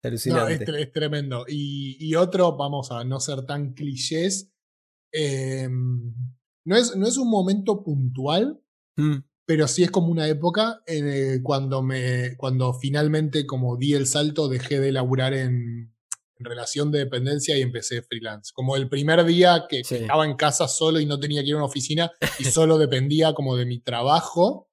No, 0.02 0.08
alucinante. 0.08 0.54
es, 0.54 0.60
tre- 0.70 0.80
es 0.82 0.92
tremendo. 0.92 1.44
Y, 1.48 1.96
y 1.98 2.14
otro, 2.14 2.56
vamos 2.56 2.90
a 2.92 3.04
no 3.04 3.18
ser 3.20 3.44
tan 3.46 3.72
clichés. 3.74 4.52
eh, 5.12 5.68
no, 5.68 6.76
es, 6.76 6.94
no 6.96 7.06
es 7.06 7.16
un 7.16 7.30
momento 7.30 7.82
puntual, 7.82 8.60
Mm, 8.96 9.18
pero 9.48 9.66
sí 9.66 9.82
es 9.82 9.90
como 9.90 10.08
una 10.08 10.28
época 10.28 10.82
eh, 10.86 11.40
cuando 11.42 11.82
me 11.82 12.36
cuando 12.36 12.74
finalmente 12.74 13.46
como 13.46 13.78
di 13.78 13.94
el 13.94 14.06
salto 14.06 14.46
dejé 14.46 14.78
de 14.78 14.92
laburar 14.92 15.32
en, 15.32 15.94
en 16.36 16.44
relación 16.44 16.92
de 16.92 16.98
dependencia 16.98 17.56
y 17.56 17.62
empecé 17.62 18.02
freelance. 18.02 18.52
Como 18.54 18.76
el 18.76 18.90
primer 18.90 19.24
día 19.24 19.64
que, 19.66 19.82
Sí. 19.84 19.94
estaba 19.94 20.26
en 20.26 20.36
casa 20.36 20.68
solo 20.68 21.00
y 21.00 21.06
no 21.06 21.18
tenía 21.18 21.40
que 21.40 21.48
ir 21.48 21.54
a 21.54 21.56
una 21.56 21.64
oficina 21.66 22.12
y 22.38 22.44
solo 22.44 22.76
dependía 22.76 23.32
como 23.32 23.56
de 23.56 23.64
mi 23.64 23.80
trabajo 23.80 24.68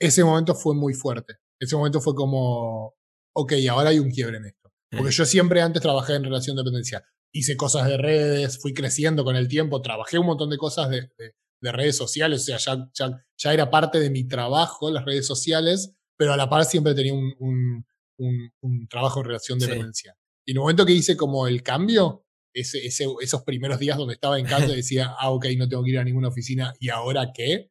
ese 0.00 0.24
momento 0.24 0.54
fue 0.54 0.74
muy 0.74 0.94
fuerte. 0.94 1.34
Ese 1.60 1.76
momento 1.76 2.00
fue 2.00 2.14
como 2.14 2.94
ok 3.34 3.52
ahora 3.70 3.90
hay 3.90 3.98
un 3.98 4.10
quiebre 4.10 4.38
en 4.38 4.46
esto. 4.46 4.72
Porque 4.90 5.12
yo 5.12 5.24
siempre 5.26 5.60
antes 5.60 5.82
trabajé 5.82 6.14
en 6.14 6.24
relación 6.24 6.56
de 6.56 6.62
dependencia. 6.62 7.04
Hice 7.30 7.56
cosas 7.58 7.86
de 7.88 7.98
redes 7.98 8.58
fui 8.58 8.72
creciendo 8.72 9.22
con 9.22 9.36
el 9.36 9.48
tiempo 9.48 9.82
trabajé 9.82 10.18
un 10.18 10.26
montón 10.26 10.48
de 10.50 10.56
cosas 10.56 10.88
de, 10.88 11.02
de- 11.18 11.34
de 11.62 11.72
redes 11.72 11.96
sociales, 11.96 12.42
o 12.42 12.44
sea, 12.44 12.58
ya, 12.58 12.90
ya, 12.92 13.24
ya 13.38 13.54
era 13.54 13.70
parte 13.70 13.98
de 14.00 14.10
mi 14.10 14.24
trabajo 14.28 14.90
las 14.90 15.04
redes 15.06 15.26
sociales, 15.26 15.94
pero 16.18 16.34
a 16.34 16.36
la 16.36 16.50
par 16.50 16.64
siempre 16.66 16.94
tenía 16.94 17.14
un, 17.14 17.32
un, 17.38 17.86
un- 18.18 18.52
un 18.60 18.88
trabajo 18.88 19.20
en 19.20 19.26
relación 19.26 19.58
de 19.58 19.64
Sí. 19.66 19.70
dependencia. 19.70 20.14
Y 20.44 20.50
en 20.52 20.56
el 20.58 20.60
momento 20.60 20.84
que 20.84 20.92
hice 20.92 21.16
como 21.16 21.46
el 21.46 21.62
cambio, 21.62 22.26
ese, 22.54 22.84
ese, 22.86 23.06
esos 23.22 23.42
primeros 23.44 23.78
días 23.78 23.96
donde 23.96 24.14
estaba 24.14 24.38
en 24.38 24.44
casa 24.46 24.68
y 24.72 24.76
decía, 24.76 25.14
ah, 25.18 25.30
ok, 25.30 25.46
no 25.56 25.68
tengo 25.68 25.82
que 25.84 25.90
ir 25.90 25.98
a 25.98 26.04
ninguna 26.04 26.28
oficina, 26.28 26.74
¿y 26.80 26.90
ahora 26.90 27.32
qué? 27.34 27.70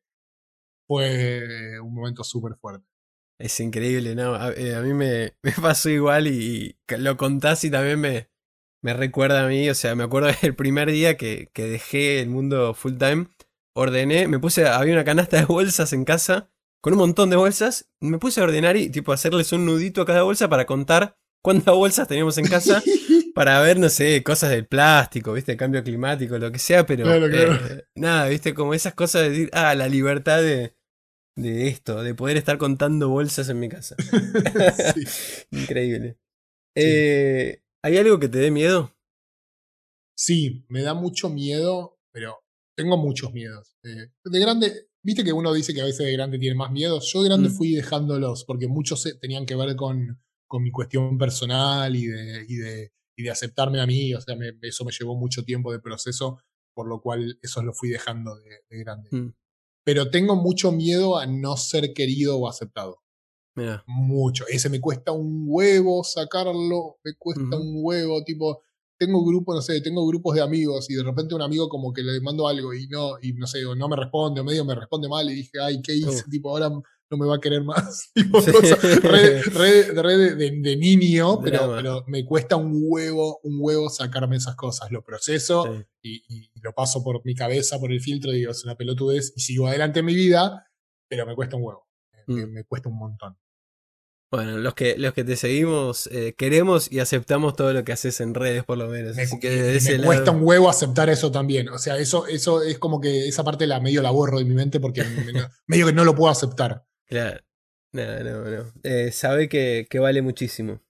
Fue 0.88 1.80
un 1.82 1.94
momento 1.94 2.24
súper 2.24 2.56
fuerte. 2.60 2.86
Es 3.40 3.60
increíble, 3.60 4.14
¿no? 4.16 4.36
A, 4.36 4.52
eh, 4.54 4.76
a 4.76 4.82
mí 4.82 4.94
me, 4.94 5.34
me 5.44 5.52
pasó 5.62 5.90
igual 5.90 6.28
y, 6.28 6.76
y 6.90 6.98
lo 6.98 7.18
contás 7.18 7.64
y 7.64 7.72
también 7.72 8.00
me, 8.00 8.30
me 8.84 8.94
recuerda 8.94 9.46
a 9.46 9.48
mí. 9.48 9.70
O 9.70 9.76
sea, 9.76 9.96
me 9.96 10.04
acuerdo 10.04 10.30
del 10.42 10.56
primer 10.56 10.92
día 10.92 11.18
que, 11.18 11.50
que 11.54 11.64
dejé 11.66 12.20
el 12.22 12.30
mundo 12.30 12.74
full 12.74 12.98
time. 12.98 13.28
Ordené, 13.74 14.28
me 14.28 14.40
puse, 14.40 14.66
había 14.68 14.94
una 14.94 15.04
canasta 15.06 15.38
de 15.38 15.46
bolsas 15.46 15.94
en 15.94 16.04
casa 16.06 16.50
con 16.82 16.94
un 16.94 17.00
montón 17.00 17.30
de 17.30 17.36
bolsas. 17.38 17.90
Me 18.02 18.18
puse 18.18 18.42
a 18.42 18.44
ordenar 18.44 18.76
y 18.78 18.90
tipo 18.90 19.14
hacerles 19.14 19.52
un 19.54 19.66
nudito 19.66 20.02
a 20.02 20.06
cada 20.06 20.24
bolsa 20.24 20.50
para 20.50 20.66
contar 20.66 21.18
cuántas 21.44 21.74
bolsas 21.76 22.08
teníamos 22.08 22.38
en 22.38 22.48
casa. 22.48 22.84
para 23.34 23.62
ver, 23.62 23.80
no 23.80 23.88
sé, 23.90 24.24
cosas 24.24 24.50
del 24.50 24.68
plástico, 24.68 25.34
¿viste? 25.34 25.56
Cambio 25.56 25.84
climático, 25.84 26.38
lo 26.38 26.52
que 26.52 26.60
sea, 26.60 26.86
pero 26.86 27.06
Claro, 27.06 27.30
claro. 27.30 27.54
eh, 27.54 27.86
nada, 27.96 28.28
¿viste? 28.28 28.54
Como 28.54 28.74
esas 28.74 28.94
cosas 28.94 29.22
de 29.24 29.30
decir, 29.30 29.50
ah, 29.54 29.74
la 29.74 29.88
libertad 29.88 30.42
de, 30.42 30.76
de 31.38 31.68
esto, 31.70 32.04
de 32.04 32.14
poder 32.14 32.36
estar 32.36 32.58
contando 32.58 33.08
bolsas 33.10 33.48
en 33.50 33.60
mi 33.60 33.70
casa. 33.70 33.96
Sí. 34.96 35.46
Increíble. 35.52 36.18
Eh, 36.76 37.62
¿Hay 37.84 37.98
algo 37.98 38.20
que 38.20 38.28
te 38.28 38.40
dé 38.40 38.52
miedo? 38.52 38.94
Sí, 40.18 40.66
me 40.68 40.82
da 40.84 40.94
mucho 40.94 41.30
miedo, 41.30 41.98
pero 42.12 42.41
tengo 42.82 42.98
muchos 42.98 43.32
miedos. 43.34 43.76
Eh, 43.84 44.08
de 44.24 44.40
grande, 44.40 44.88
viste 45.04 45.24
que 45.24 45.34
uno 45.34 45.54
dice 45.54 45.74
que 45.74 45.82
a 45.82 45.86
veces 45.86 46.06
de 46.06 46.14
grande 46.14 46.38
tiene 46.40 46.56
más 46.56 46.72
miedos. 46.72 47.12
Yo 47.14 47.22
de 47.22 47.30
grande 47.30 47.50
Mm. 47.50 47.54
fui 47.54 47.74
dejándolos, 47.76 48.44
porque 48.46 48.68
muchos 48.68 49.08
tenían 49.20 49.46
que 49.46 49.56
ver 49.56 49.76
con, 49.76 50.20
con 50.48 50.64
mi 50.64 50.72
cuestión 50.72 51.18
personal 51.18 51.96
y 51.96 52.08
de, 52.08 52.46
y 52.48 52.56
de, 52.56 52.92
y 53.18 53.24
de 53.24 53.30
aceptarme 53.32 53.80
a 53.82 53.88
mí. 53.88 54.14
O 54.14 54.22
sea, 54.22 54.36
me- 54.36 54.54
eso 54.62 54.86
me 54.86 54.92
llevó 54.92 55.16
mucho 55.16 55.44
tiempo 55.44 55.72
de 55.72 55.80
proceso, 55.80 56.40
por 56.74 56.88
lo 56.88 57.02
cual 57.02 57.38
eso 57.42 57.62
lo 57.64 57.74
fui 57.74 57.90
dejando 57.90 58.36
de, 58.36 58.50
de 58.70 58.78
grande. 58.84 59.10
Mm, 59.12 59.34
Pero 59.84 60.10
tengo 60.12 60.36
mucho 60.36 60.72
miedo 60.72 61.18
a 61.18 61.26
no 61.26 61.58
ser 61.58 61.94
querido 61.94 62.38
o 62.38 62.48
aceptado. 62.48 62.98
mira, 63.56 63.84
Mucho. 63.88 64.46
Ese 64.48 64.70
me 64.70 64.80
cuesta 64.80 65.12
un 65.12 65.44
huevo 65.48 66.04
sacarlo, 66.04 66.98
me 67.04 67.14
cuesta 67.18 67.58
un 67.58 67.74
huevo, 67.84 68.24
tipo, 68.24 68.62
tengo 69.06 69.26
grupos, 69.26 69.56
no 69.56 69.62
sé, 69.64 69.82
tengo 69.82 70.06
grupos 70.06 70.36
de 70.36 70.42
amigos 70.42 70.88
y 70.90 70.94
de 70.94 71.02
repente 71.04 71.34
un 71.34 71.42
amigo 71.42 71.68
como 71.70 71.92
que 71.92 72.04
le 72.04 72.22
mando 72.22 72.48
algo 72.48 72.72
y 72.74 72.88
no, 72.88 73.14
y 73.22 73.34
no 73.34 73.48
sé, 73.48 73.66
o 73.66 73.74
no 73.76 73.90
me 73.90 73.96
responde, 73.96 74.42
o 74.42 74.44
medio 74.44 74.64
me 74.64 74.76
responde 74.76 75.10
mal 75.10 75.28
y 75.30 75.34
dije, 75.34 75.60
ay, 75.60 75.82
¿qué 75.82 75.96
hice? 75.96 76.24
Uh. 76.28 76.30
Tipo, 76.30 76.50
ahora 76.52 76.70
no 76.70 77.18
me 77.18 77.26
va 77.26 77.36
a 77.38 77.40
querer 77.40 77.64
más. 77.64 78.12
Tipo, 78.16 78.40
Sí. 78.42 78.52
cosas 78.52 79.02
re, 79.02 79.42
re- 79.42 79.92
re 80.02 80.18
de, 80.18 80.36
de- 80.36 80.60
de 80.62 80.78
niño, 80.78 81.42
pero, 81.42 81.74
pero 81.76 82.04
me 82.08 82.24
cuesta 82.26 82.56
un 82.58 82.72
huevo, 82.84 83.40
un 83.44 83.58
huevo 83.60 83.90
sacarme 83.90 84.36
esas 84.38 84.56
cosas. 84.56 84.92
Lo 84.92 85.04
proceso 85.04 85.66
sí. 85.66 85.84
y, 86.30 86.36
y 86.56 86.60
lo 86.62 86.72
paso 86.74 87.04
por 87.04 87.22
mi 87.26 87.34
cabeza, 87.34 87.80
por 87.80 87.92
el 87.92 88.00
filtro, 88.02 88.32
y 88.32 88.38
digo, 88.38 88.52
es 88.52 88.64
una 88.64 88.76
pelotudez 88.76 89.34
y 89.36 89.42
sigo 89.42 89.68
adelante 89.68 90.00
en 90.02 90.06
mi 90.06 90.14
vida, 90.16 90.68
pero 91.10 91.26
me 91.26 91.36
cuesta 91.36 91.58
un 91.58 91.64
huevo. 91.64 91.88
Me, 92.28 92.46
Mm. 92.46 92.52
me 92.52 92.64
cuesta 92.66 92.88
un 92.88 92.98
montón. 93.00 93.36
Bueno, 94.32 94.58
los 94.58 94.74
que, 94.76 94.98
los 94.98 95.14
que 95.14 95.26
te 95.26 95.36
seguimos 95.36 96.08
eh, 96.08 96.34
queremos 96.38 96.90
y 96.90 97.00
aceptamos 97.00 97.54
todo 97.56 97.74
lo 97.74 97.84
que 97.84 97.92
haces 97.92 98.22
en 98.22 98.34
redes, 98.34 98.64
por 98.64 98.78
lo 98.78 98.88
menos. 98.88 99.18
Me, 99.18 99.24
Así 99.24 99.38
que 99.42 99.78
me 99.98 100.04
cuesta 100.06 100.32
un 100.32 100.44
huevo 100.44 100.70
aceptar 100.70 101.10
eso 101.10 101.32
también. 101.32 101.68
O 101.68 101.78
sea, 101.78 101.98
eso, 101.98 102.26
eso 102.28 102.64
es 102.64 102.80
como 102.80 103.02
que 103.02 103.28
esa 103.28 103.44
parte 103.44 103.68
la 103.68 103.82
medio 103.82 104.02
la 104.02 104.10
borro 104.12 104.40
de 104.40 104.46
mi 104.46 104.56
mente 104.56 104.80
porque 104.80 105.04
me- 105.04 105.34
medio 105.68 105.88
que 105.88 105.94
no 105.94 106.06
lo 106.06 106.16
puedo 106.16 106.32
aceptar. 106.32 106.86
Claro. 107.08 107.42
No, 107.94 108.24
no, 108.24 108.46
no. 108.50 108.74
Eh, 108.84 109.12
sabe 109.12 109.50
que, 109.50 109.86
que 109.90 110.00
vale 110.00 110.22
muchísimo. 110.22 110.82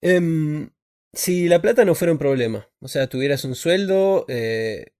Em, 0.00 0.70
si 1.12 1.48
la 1.48 1.60
plata 1.60 1.84
no 1.84 1.96
fuera 1.96 2.12
un 2.12 2.18
problema, 2.18 2.68
o 2.80 2.86
sea, 2.86 3.08
tuvieras 3.08 3.44
un 3.44 3.56
sueldo 3.56 4.24
eh, 4.28 4.92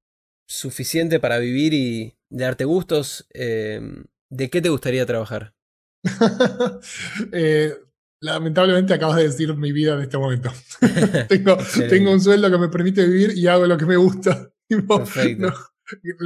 suficiente 0.49 1.21
para 1.21 1.39
vivir 1.39 1.75
y 1.75 2.19
darte 2.29 2.65
gustos, 2.65 3.29
em, 3.31 4.07
¿de 4.31 4.51
qué 4.51 4.61
te 4.61 4.69
gustaría 4.71 5.07
trabajar? 5.07 5.55
Eh, 7.33 7.75
lamentablemente 8.21 8.95
acabas 8.95 9.17
de 9.17 9.25
decir 9.25 9.55
mi 9.57 9.73
vida 9.73 9.95
en 9.95 10.03
este 10.03 10.19
momento. 10.19 10.51
tengo, 11.29 11.57
tengo, 11.89 12.13
un 12.13 12.21
sueldo 12.21 12.51
que 12.51 12.59
me 12.59 12.69
permite 12.69 13.07
vivir 13.07 13.37
y 13.37 13.47
hago 13.47 13.67
lo 13.67 13.77
que 13.77 13.87
me 13.87 13.97
gusta. 13.97 14.51
Perfecto. 14.69 15.53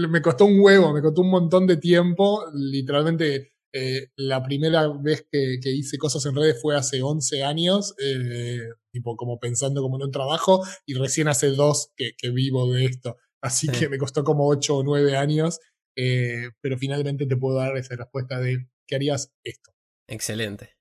me 0.08 0.20
costó 0.22 0.46
un 0.46 0.60
huevo, 0.60 0.92
me 0.92 1.02
costó 1.02 1.22
un 1.22 1.30
montón 1.30 1.66
de 1.66 1.76
tiempo. 1.76 2.44
Literalmente 2.54 3.52
eh, 3.74 4.08
la 4.16 4.42
primera 4.42 4.88
vez 4.88 5.26
que, 5.30 5.58
hice 5.64 5.96
cosas 5.96 6.26
en 6.26 6.36
redes 6.36 6.60
fue 6.60 6.76
hace 6.76 7.02
11 7.02 7.42
años, 7.42 7.94
eh, 7.98 8.68
tipo 8.92 9.16
como 9.16 9.40
pensando 9.40 9.80
como 9.80 9.96
en 9.96 10.04
un 10.04 10.10
trabajo, 10.10 10.62
y 10.84 10.94
recién 10.94 11.28
hace 11.28 11.48
dos 11.48 11.90
que, 11.96 12.12
vivo 12.30 12.72
de 12.72 12.84
esto. 12.84 13.16
Así 13.40 13.68
que 13.68 13.88
me 13.88 13.98
costó 13.98 14.24
como 14.24 14.46
8 14.46 14.76
o 14.76 14.82
9 14.84 15.16
años, 15.16 15.58
eh, 15.96 16.50
pero 16.60 16.78
finalmente 16.78 17.26
te 17.26 17.36
puedo 17.36 17.56
dar 17.56 17.76
esa 17.76 17.96
respuesta 17.96 18.38
de 18.40 18.68
¿qué 18.86 18.96
harías 18.96 19.32
esto? 19.44 19.72
Excelente. 20.08 20.76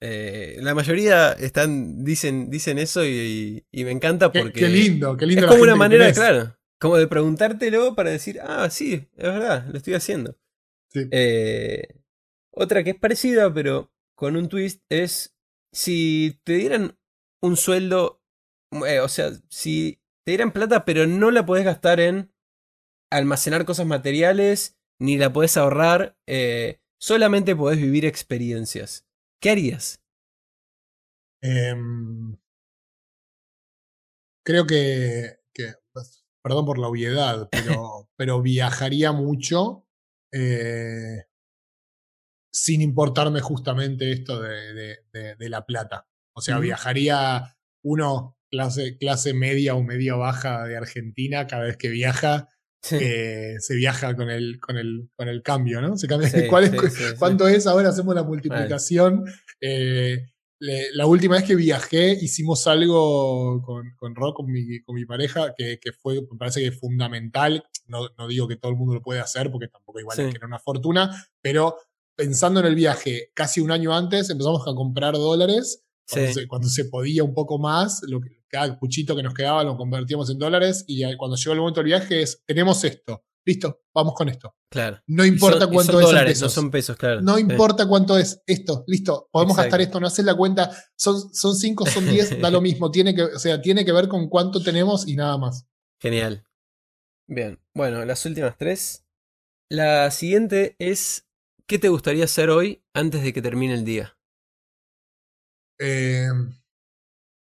la 0.00 0.74
mayoría 0.74 1.32
están, 1.32 2.04
dicen, 2.04 2.50
dicen 2.50 2.78
eso 2.78 3.04
y, 3.04 3.64
me 3.72 3.90
encanta 3.90 4.32
porque... 4.32 4.60
Qué, 4.60 4.68
lindo, 4.68 5.16
qué 5.16 5.26
lindo. 5.26 5.46
Es 5.46 5.50
como 5.50 5.62
una 5.62 5.76
manera, 5.76 6.12
claro, 6.12 6.56
como 6.78 6.96
de 6.96 7.06
preguntártelo 7.06 7.94
para 7.94 8.10
decir, 8.10 8.40
ah, 8.42 8.68
sí, 8.70 9.08
es 9.16 9.24
verdad, 9.24 9.66
lo 9.68 9.76
estoy 9.76 9.94
haciendo. 9.94 10.38
Sí. 10.92 11.08
Otra 12.58 12.82
que 12.82 12.90
es 12.90 12.96
parecida, 12.96 13.52
pero 13.52 13.92
con 14.16 14.36
un 14.36 14.48
twist, 14.48 14.82
es 14.88 15.36
si 15.72 16.40
te 16.44 16.54
dieran 16.54 16.98
un 17.42 17.56
sueldo, 17.56 18.22
eh, 18.86 19.00
o 19.00 19.08
sea, 19.08 19.30
si 19.50 20.00
te 20.24 20.32
dieran 20.32 20.52
plata, 20.52 20.86
pero 20.86 21.06
no 21.06 21.30
la 21.30 21.44
podés 21.44 21.64
gastar 21.66 22.00
en 22.00 22.32
almacenar 23.12 23.66
cosas 23.66 23.86
materiales, 23.86 24.78
ni 24.98 25.18
la 25.18 25.32
podés 25.32 25.58
ahorrar, 25.58 26.16
eh, 26.26 26.80
solamente 26.98 27.56
podés 27.56 27.78
vivir 27.78 28.04
experiencias. 28.04 29.06
¿Qué 29.40 29.50
harías? 29.50 30.00
Em, 31.42 32.36
creo 34.44 34.66
que, 34.66 35.38
pues, 35.92 36.24
perdón 36.42 36.66
por 36.66 36.78
la 36.78 36.88
obviedad, 36.88 37.48
pero, 37.50 38.08
pero 38.16 38.42
viajaría 38.42 39.12
mucho. 39.12 39.86
Eh, 40.32 41.24
sin 42.56 42.80
importarme 42.80 43.40
justamente 43.40 44.10
esto 44.10 44.40
de, 44.40 44.96
la 45.38 45.66
plata. 45.66 46.08
O 46.34 46.40
sea, 46.40 46.58
viajaría 46.58 47.56
uno, 47.84 48.38
clase, 48.50 48.96
clase 48.96 49.34
media 49.34 49.74
o 49.74 49.82
media 49.82 50.14
baja 50.14 50.64
de 50.64 50.76
Argentina, 50.76 51.46
cada 51.46 51.64
vez 51.64 51.76
que 51.76 51.90
viaja, 51.90 52.48
eh, 52.92 53.56
se 53.58 53.74
viaja 53.74 54.14
con 54.14 54.30
el, 54.30 54.58
con 54.60 54.76
el, 54.76 55.10
con 55.16 55.28
el 55.28 55.42
cambio, 55.42 55.80
¿no? 55.80 55.96
Se 55.96 56.06
cambia, 56.06 56.30
¿cuál 56.48 56.70
¿Cuánto 57.18 57.48
es? 57.48 57.66
Ahora 57.66 57.90
hacemos 57.90 58.14
la 58.14 58.22
multiplicación. 58.22 59.24
Eh, 59.60 60.24
la 60.58 61.06
última 61.06 61.36
vez 61.36 61.44
que 61.44 61.54
viajé 61.54 62.12
hicimos 62.12 62.66
algo 62.66 63.62
con, 63.62 63.94
con 63.96 64.14
Rock, 64.14 64.36
con 64.36 64.46
mi, 64.46 64.80
con 64.82 64.94
mi 64.94 65.04
pareja, 65.04 65.54
que, 65.56 65.78
fue, 66.00 66.22
me 66.22 66.38
parece 66.38 66.60
que 66.60 66.68
es 66.68 66.80
fundamental. 66.80 67.64
No, 67.86 68.08
no, 68.16 68.26
digo 68.26 68.48
que 68.48 68.56
todo 68.56 68.72
el 68.72 68.78
mundo 68.78 68.94
lo 68.94 69.02
puede 69.02 69.20
hacer, 69.20 69.50
porque 69.50 69.68
tampoco 69.68 70.00
igual 70.00 70.18
es 70.18 70.30
que 70.30 70.36
era 70.36 70.46
una 70.46 70.58
fortuna, 70.58 71.26
pero 71.42 71.76
pensando 72.14 72.60
en 72.60 72.66
el 72.66 72.74
viaje 72.74 73.30
casi 73.34 73.60
un 73.60 73.70
año 73.70 73.94
antes, 73.94 74.30
empezamos 74.30 74.62
a 74.66 74.74
comprar 74.74 75.14
dólares. 75.14 75.82
Cuando, 76.48 76.68
se, 76.68 76.84
podía 76.84 77.24
un 77.24 77.34
poco 77.34 77.58
más, 77.58 78.00
lo 78.06 78.20
que, 78.20 78.35
cada 78.48 78.78
puchito 78.78 79.14
que 79.16 79.22
nos 79.22 79.34
quedaba 79.34 79.64
lo 79.64 79.76
convertíamos 79.76 80.30
en 80.30 80.38
dólares. 80.38 80.84
Y 80.86 81.02
cuando 81.16 81.36
llegó 81.36 81.52
el 81.52 81.60
momento 81.60 81.80
del 81.80 81.86
viaje 81.86 82.22
es: 82.22 82.42
tenemos 82.46 82.82
esto. 82.84 83.24
Listo, 83.44 83.82
vamos 83.94 84.14
con 84.14 84.28
esto. 84.28 84.56
Claro. 84.68 85.00
No 85.06 85.24
importa 85.24 85.68
cuánto 85.68 86.00
es. 86.00 86.06
Dólares, 86.06 86.40
no 86.40 86.48
son 86.48 86.70
pesos, 86.70 86.96
claro. 86.96 87.20
No 87.20 87.38
importa 87.38 87.86
cuánto 87.86 88.18
es. 88.18 88.42
Esto, 88.44 88.84
listo. 88.88 89.28
Podemos 89.30 89.56
gastar 89.56 89.80
esto, 89.80 90.00
no 90.00 90.08
haces 90.08 90.24
la 90.24 90.34
cuenta. 90.34 90.70
Son, 90.96 91.32
son 91.32 91.54
cinco, 91.54 91.86
son 91.86 92.06
diez, 92.06 92.40
da 92.40 92.50
lo 92.50 92.60
mismo. 92.62 92.90
Tiene 92.90 93.14
que, 93.14 93.22
o 93.22 93.38
sea, 93.38 93.60
tiene 93.62 93.84
que 93.84 93.92
ver 93.92 94.08
con 94.08 94.28
cuánto 94.28 94.60
tenemos 94.62 95.06
y 95.06 95.14
nada 95.14 95.38
más. 95.38 95.66
Genial. 96.00 96.44
Bien. 97.28 97.60
Bueno, 97.74 98.04
las 98.04 98.26
últimas 98.26 98.56
tres. 98.58 99.04
La 99.68 100.10
siguiente 100.10 100.76
es 100.78 101.26
¿Qué 101.68 101.80
te 101.80 101.88
gustaría 101.88 102.24
hacer 102.24 102.48
hoy 102.48 102.84
antes 102.94 103.24
de 103.24 103.32
que 103.32 103.42
termine 103.42 103.74
el 103.74 103.84
día? 103.84 104.16
Eh, 105.80 106.28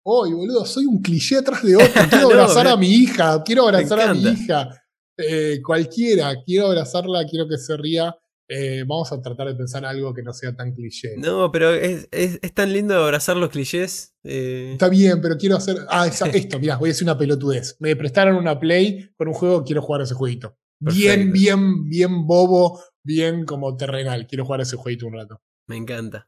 hoy, 0.09 0.33
boludo, 0.33 0.65
soy 0.65 0.85
un 0.85 1.01
cliché 1.01 1.37
atrás 1.37 1.63
de 1.63 1.75
otro. 1.75 1.87
Quiero 2.09 2.29
abrazar 2.29 2.67
a 2.67 2.77
mi 2.77 2.87
hija, 2.87 3.43
quiero 3.43 3.63
abrazar 3.63 4.01
a 4.01 4.13
mi 4.13 4.23
hija. 4.23 4.69
Eh, 5.17 5.59
cualquiera, 5.63 6.33
quiero 6.45 6.67
abrazarla, 6.67 7.25
quiero 7.25 7.47
que 7.47 7.57
se 7.57 7.75
ría. 7.77 8.15
Eh, 8.51 8.83
vamos 8.87 9.11
a 9.11 9.21
tratar 9.21 9.47
de 9.47 9.53
pensar 9.53 9.85
algo 9.85 10.11
que 10.11 10.23
no 10.23 10.33
sea 10.33 10.55
tan 10.55 10.73
cliché. 10.73 11.15
No, 11.17 11.51
pero 11.51 11.71
es, 11.71 12.09
tan 12.55 12.73
lindo 12.73 12.95
abrazar 12.95 13.37
los 13.37 13.49
clichés. 13.49 14.15
Eh. 14.23 14.71
Está 14.73 14.89
bien, 14.89 15.21
pero 15.21 15.37
quiero 15.37 15.57
hacer. 15.57 15.77
Ah, 15.89 16.07
esto, 16.33 16.59
mirá, 16.59 16.77
voy 16.77 16.89
a 16.89 16.91
decir 16.91 17.05
una 17.05 17.17
pelotudez. 17.17 17.75
Me 17.79 17.95
prestaron 17.95 18.35
una 18.37 18.59
Play 18.59 19.11
con 19.15 19.27
un 19.27 19.35
juego, 19.35 19.63
quiero 19.63 19.83
jugar 19.83 20.01
ese 20.01 20.15
jueguito. 20.15 20.57
Bien, 20.79 21.31
bien, 21.31 21.87
bien 21.89 22.25
bobo, 22.25 22.81
bien 23.03 23.45
como 23.45 23.75
terrenal. 23.75 24.25
Quiero 24.25 24.45
jugar 24.45 24.61
ese 24.61 24.77
jueguito 24.77 25.05
un 25.05 25.13
rato. 25.13 25.41
Me 25.67 25.77
encanta. 25.77 26.27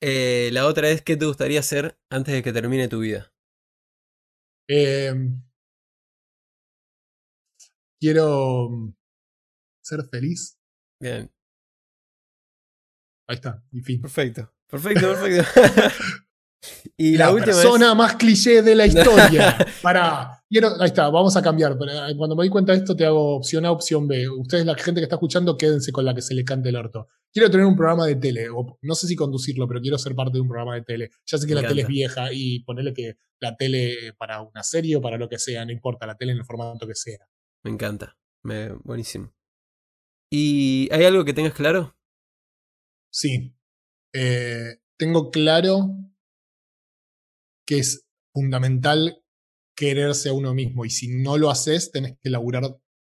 Eh, 0.00 0.50
la 0.52 0.66
otra 0.66 0.90
es, 0.90 1.02
¿qué 1.02 1.16
te 1.16 1.26
gustaría 1.26 1.60
hacer 1.60 1.98
antes 2.10 2.34
de 2.34 2.42
que 2.42 2.52
termine 2.52 2.88
tu 2.88 3.00
vida? 3.00 3.32
Em, 4.68 5.42
quiero 8.00 8.68
mm, 8.70 8.94
ser 9.82 10.00
feliz. 10.10 10.58
Bien. 11.00 11.32
Ahí 13.28 13.36
está, 13.36 13.64
mi 13.70 13.80
fin. 13.80 14.00
Perfecto, 14.00 14.54
perfecto, 14.68 15.14
perfecto. 15.14 15.60
Y 16.96 17.16
la, 17.16 17.34
persona 17.34 17.94
más 17.94 18.16
cliché 18.16 18.62
de 18.62 18.74
la 18.74 18.86
historia. 18.86 19.58
Para. 19.82 20.35
Ahí 20.50 20.86
está, 20.86 21.08
vamos 21.08 21.36
a 21.36 21.42
cambiar. 21.42 21.72
Eh, 21.72 22.14
cuando 22.16 22.36
me 22.36 22.42
doy 22.42 22.48
cuenta 22.48 22.72
de 22.72 22.78
esto, 22.78 22.94
te 22.94 23.04
hago 23.04 23.36
opción 23.36 23.64
A, 23.66 23.72
opción 23.72 24.06
B. 24.06 24.28
Ustedes, 24.28 24.64
la 24.64 24.74
gente 24.76 25.00
que 25.00 25.04
está 25.04 25.16
escuchando, 25.16 25.56
quédense 25.56 25.92
con 25.92 26.04
la 26.04 26.14
que 26.14 26.22
se 26.22 26.34
le 26.34 26.44
cante 26.44 26.68
el 26.68 26.76
orto. 26.76 27.08
Quiero 27.32 27.50
tener 27.50 27.66
un 27.66 27.76
programa 27.76 28.06
de 28.06 28.16
tele, 28.16 28.48
o 28.48 28.78
no 28.80 28.94
sé 28.94 29.06
si 29.06 29.16
conducirlo, 29.16 29.66
pero 29.68 29.80
quiero 29.80 29.98
ser 29.98 30.14
parte 30.14 30.34
de 30.34 30.40
un 30.40 30.48
programa 30.48 30.74
de 30.74 30.82
tele. 30.82 31.10
Ya 31.26 31.38
sé 31.38 31.46
que 31.46 31.54
la 31.54 31.66
tele 31.66 31.82
es 31.82 31.88
vieja 31.88 32.32
y 32.32 32.60
ponerle 32.60 32.94
que 32.94 33.18
la 33.40 33.56
tele 33.56 34.14
para 34.16 34.40
una 34.40 34.62
serie 34.62 34.96
o 34.96 35.00
para 35.00 35.18
lo 35.18 35.28
que 35.28 35.38
sea, 35.38 35.64
no 35.64 35.72
importa, 35.72 36.06
la 36.06 36.16
tele 36.16 36.32
en 36.32 36.38
el 36.38 36.44
formato 36.44 36.86
que 36.86 36.94
sea. 36.94 37.28
Me 37.64 37.70
encanta. 37.70 38.16
Me, 38.42 38.72
buenísimo. 38.84 39.34
¿Y 40.30 40.88
hay 40.92 41.04
algo 41.04 41.24
que 41.24 41.34
tengas 41.34 41.52
claro? 41.52 41.96
Sí. 43.10 43.54
Eh, 44.14 44.78
tengo 44.96 45.30
claro 45.30 45.88
que 47.66 47.78
es 47.78 48.06
fundamental 48.32 49.22
quererse 49.76 50.30
a 50.30 50.32
uno 50.32 50.54
mismo 50.54 50.84
y 50.84 50.90
si 50.90 51.08
no 51.08 51.36
lo 51.36 51.50
haces, 51.50 51.92
tenés 51.92 52.16
que 52.22 52.30
laburar 52.30 52.64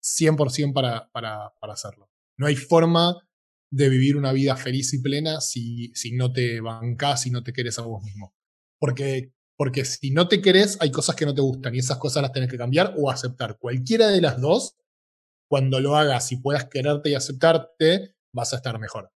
100% 0.01 0.74
para, 0.74 1.09
para, 1.11 1.53
para 1.59 1.74
hacerlo. 1.74 2.09
No 2.38 2.47
hay 2.47 2.55
forma 2.55 3.18
de 3.72 3.89
vivir 3.89 4.16
una 4.16 4.32
vida 4.32 4.55
feliz 4.55 4.93
y 4.93 5.01
plena 5.01 5.41
si, 5.41 5.91
si 5.93 6.14
no 6.14 6.32
te 6.32 6.61
bancás, 6.61 7.24
si 7.24 7.32
no 7.32 7.43
te 7.43 7.53
querés 7.53 7.80
a 7.80 7.84
vos 7.84 8.03
mismo. 8.03 8.34
Porque, 8.80 9.34
porque 9.57 9.84
si 9.84 10.11
no 10.11 10.28
te 10.28 10.41
querés, 10.41 10.78
hay 10.80 10.91
cosas 10.91 11.16
que 11.16 11.26
no 11.26 11.34
te 11.34 11.41
gustan 11.41 11.76
y 11.76 11.80
esas 11.80 11.97
cosas 11.97 12.22
las 12.22 12.32
tenés 12.32 12.49
que 12.49 12.57
cambiar 12.57 12.93
o 12.97 13.09
aceptar. 13.09 13.57
Cualquiera 13.57 14.07
de 14.07 14.22
las 14.22 14.39
dos, 14.39 14.78
cuando 15.49 15.80
lo 15.80 15.95
hagas 15.95 16.32
y 16.32 16.38
puedas 16.38 16.66
quererte 16.66 17.09
y 17.09 17.16
aceptarte, 17.16 18.16
vas 18.34 18.53
a 18.53 18.57
estar 18.57 18.80
mejor. 18.80 19.11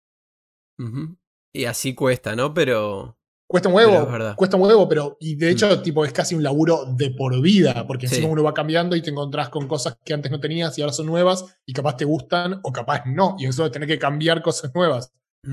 Y 1.54 1.66
así 1.66 1.94
cuesta, 1.94 2.36
¿no? 2.36 2.54
Pero 2.54 3.18
Cuesta 3.48 3.70
un 3.70 3.76
huevo, 3.76 4.36
cuesta 4.36 4.58
un 4.58 4.64
huevo, 4.64 4.90
pero 4.90 5.18
y 5.20 5.36
de 5.36 5.48
mm. 5.48 5.50
hecho 5.50 5.82
tipo 5.84 6.04
es 6.04 6.12
casi 6.12 6.34
un 6.34 6.42
laburo 6.42 6.86
de 6.96 7.12
por 7.12 7.40
vida, 7.42 7.86
porque 7.86 8.08
encima 8.08 8.28
uno 8.28 8.42
va 8.42 8.56
cambiando 8.56 8.96
y 8.96 9.04
te 9.04 9.12
encontrás 9.12 9.50
con 9.50 9.68
cosas 9.68 10.00
que 10.04 10.16
antes 10.16 10.32
no 10.32 10.40
tenías 10.40 10.76
y 10.78 10.82
ahora 10.82 10.94
son 10.94 11.06
nuevas 11.06 11.46
y 11.64 11.74
capaz 11.74 11.96
te 11.96 12.06
gustan 12.06 12.60
o 12.64 12.72
capaz 12.72 13.04
no, 13.06 13.36
y 13.38 13.46
eso 13.46 13.64
de 13.64 13.70
tener 13.70 13.88
que 13.88 14.00
cambiar 14.00 14.42
cosas 14.42 14.74
nuevas. 14.74 15.12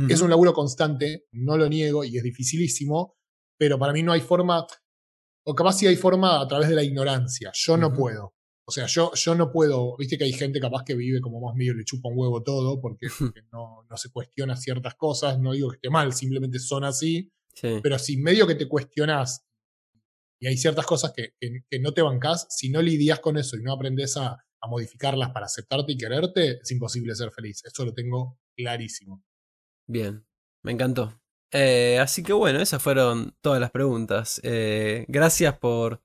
Es 0.09 0.22
un 0.22 0.30
laburo 0.30 0.55
constante, 0.55 1.26
no 1.32 1.59
lo 1.59 1.68
niego 1.68 2.03
y 2.03 2.16
es 2.16 2.22
dificilísimo, 2.22 3.14
pero 3.59 3.78
para 3.78 3.93
mí 3.93 4.03
no 4.03 4.12
hay 4.12 4.22
forma, 4.22 4.66
o 5.45 5.55
capaz 5.55 5.74
sí 5.74 5.86
hay 5.86 5.97
forma 5.97 6.40
a 6.40 6.49
través 6.49 6.70
de 6.70 6.74
la 6.74 6.82
ignorancia, 6.82 7.51
yo 7.53 7.76
no 7.76 7.93
puedo. 7.93 8.32
O 8.64 8.72
sea, 8.72 8.86
yo, 8.86 9.12
yo 9.12 9.34
no 9.34 9.53
puedo, 9.53 9.99
viste 9.99 10.16
que 10.16 10.24
hay 10.24 10.32
gente 10.32 10.61
capaz 10.61 10.84
que 10.84 10.95
vive 10.95 11.20
como 11.20 11.43
más 11.43 11.55
medio 11.55 11.74
le 11.74 11.84
chupa 11.84 12.09
un 12.09 12.16
huevo 12.16 12.43
todo 12.43 12.80
porque, 12.80 13.09
no, 13.53 13.84
no 13.90 13.97
se 13.99 14.11
cuestiona 14.11 14.57
ciertas 14.57 14.95
cosas, 14.95 15.38
no 15.38 15.53
digo 15.53 15.68
que 15.68 15.76
esté 15.76 15.90
mal, 15.90 16.14
simplemente 16.14 16.59
son 16.59 16.84
así 16.84 17.30
pero 17.83 17.99
si 17.99 18.17
medio 18.17 18.47
que 18.47 18.55
te 18.55 18.69
cuestionás 18.69 19.45
y 20.41 20.47
hay 20.49 20.57
ciertas 20.57 20.87
cosas 20.87 21.13
que, 21.13 21.35
no 21.81 21.93
te 21.95 22.03
bancás, 22.03 22.47
si 22.51 22.69
no 22.71 22.83
lidias 22.83 23.21
con 23.21 23.37
eso 23.37 23.57
y 23.57 23.63
no 23.63 23.73
aprendes 23.73 24.17
a, 24.17 24.45
modificarlas 24.69 25.31
para 25.31 25.47
aceptarte 25.47 25.93
y 25.93 25.97
quererte, 25.97 26.61
es 26.63 26.71
imposible 26.71 27.17
ser 27.17 27.33
feliz. 27.33 27.63
Eso 27.65 27.85
lo 27.85 27.93
tengo 27.93 28.39
clarísimo. 28.57 29.25
Bien, 29.89 30.25
me 30.65 30.71
encantó. 30.71 31.21
Eh, 31.53 31.99
así 31.99 32.23
que 32.23 32.33
bueno, 32.33 32.61
esas 32.61 32.81
fueron 32.81 33.37
todas 33.41 33.61
las 33.61 33.73
preguntas. 33.73 34.41
Eh, 34.45 35.05
gracias 35.09 35.59
por 35.59 36.01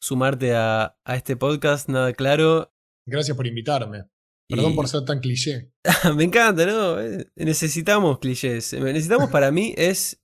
sumarte 0.00 0.54
a, 0.54 0.98
a 1.04 1.16
este 1.16 1.36
podcast, 1.36 1.90
nada 1.90 2.14
claro. 2.14 2.72
Gracias 3.06 3.36
por 3.36 3.46
invitarme. 3.46 4.04
Perdón 4.48 4.72
Y- 4.72 4.76
por 4.76 4.88
ser 4.88 5.04
tan 5.04 5.20
cliché. 5.20 5.70
Me 6.16 6.24
encanta, 6.24 6.64
¿no? 6.64 7.00
Eh, 7.00 7.30
Necesitamos 7.36 8.18
clichés. 8.18 8.72
Necesitamos 8.72 9.30
para 9.30 9.50
mí 9.50 9.74
es 9.76 10.18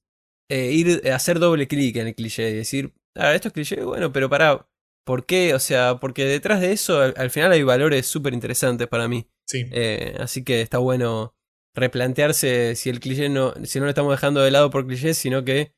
eh, 0.49 0.73
ir 0.73 1.09
a 1.11 1.17
hacer 1.17 1.39
doble 1.39 1.69
clic 1.69 1.97
en 1.97 2.09
el 2.09 2.15
cliché 2.15 2.51
y 2.51 2.55
decir, 2.55 2.95
ah, 3.15 3.35
esto 3.35 3.49
es 3.49 3.55
cliché, 3.55 3.83
bueno, 3.83 4.13
pero 4.13 4.29
para, 4.29 4.69
¿por 5.05 5.27
qué? 5.27 5.55
O 5.55 5.59
sea, 5.59 5.99
porque 6.01 6.25
detrás 6.25 6.61
de 6.61 6.73
eso 6.73 7.01
al, 7.01 7.15
al 7.17 7.31
final 7.31 7.53
hay 7.53 7.63
valores 7.63 8.07
súper 8.07 8.35
interesantes 8.35 8.89
para 8.89 9.09
mí. 9.09 9.29
Sí. 9.47 9.65
Eh, 9.73 10.17
así 10.19 10.45
que 10.45 10.61
está 10.61 10.79
bueno 10.79 11.35
replantearse 11.75 12.77
si 12.77 12.89
el 12.89 13.01
cliché 13.01 13.29
no, 13.29 13.53
si 13.65 13.79
no 13.79 13.85
lo 13.87 13.91
estamos 13.91 14.13
dejando 14.13 14.41
de 14.43 14.51
lado 14.51 14.71
por 14.71 14.87
cliché, 14.87 15.15
sino 15.15 15.45
que 15.45 15.75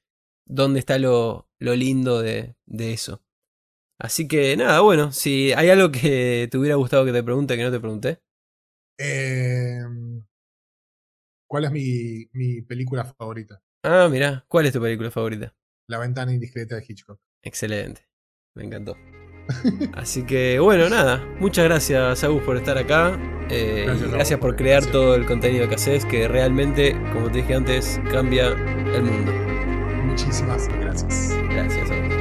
dónde 0.47 0.79
está 0.79 0.99
lo, 0.99 1.49
lo 1.59 1.75
lindo 1.75 2.21
de, 2.21 2.55
de 2.67 2.93
eso. 2.93 3.23
Así 3.99 4.29
que 4.29 4.57
nada, 4.57 4.81
bueno, 4.81 5.11
si 5.12 5.53
hay 5.55 5.71
algo 5.71 5.91
que 5.91 6.49
te 6.51 6.59
hubiera 6.59 6.77
gustado 6.77 7.05
que 7.05 7.12
te 7.12 7.23
pregunte 7.23 7.57
que 7.57 7.62
no 7.62 7.71
te 7.71 7.81
pregunté. 7.81 8.21
Eh, 8.99 9.81
¿Cuál 11.49 11.64
es 11.64 11.73
mi, 11.73 12.29
mi 12.33 12.62
película 12.62 13.05
favorita? 13.05 13.62
Ah, 13.89 14.09
mirá, 14.11 14.45
¿cuál 14.49 14.66
es 14.66 14.72
tu 14.72 14.80
película 14.80 15.11
favorita? 15.11 15.55
La 15.89 15.99
ventana 15.99 16.32
indiscreta 16.32 16.74
de 16.76 16.84
Hitchcock. 16.87 17.20
Excelente, 17.43 18.09
me 18.55 18.64
encantó. 18.64 18.97
Así 19.95 20.24
que 20.26 20.59
bueno, 20.59 20.89
nada, 20.89 21.24
muchas 21.39 21.64
gracias 21.66 22.24
Agus 22.24 22.43
por 22.43 22.57
estar 22.57 22.76
acá. 22.78 23.16
eh, 23.49 23.84
Gracias 23.87 24.09
y 24.09 24.12
gracias 24.12 24.41
por 24.41 24.57
crear 24.57 24.84
todo 24.87 25.14
el 25.14 25.24
contenido 25.24 25.68
que 25.68 25.76
haces, 25.76 26.05
que 26.05 26.26
realmente, 26.26 26.97
como 27.12 27.30
te 27.30 27.39
dije 27.39 27.55
antes, 27.55 28.01
cambia 28.11 28.49
el 28.49 29.03
mundo. 29.05 29.32
Muchísimas 30.05 30.66
gracias. 30.68 31.30
Gracias 31.51 31.91
a 31.91 31.95
vos. 31.95 32.16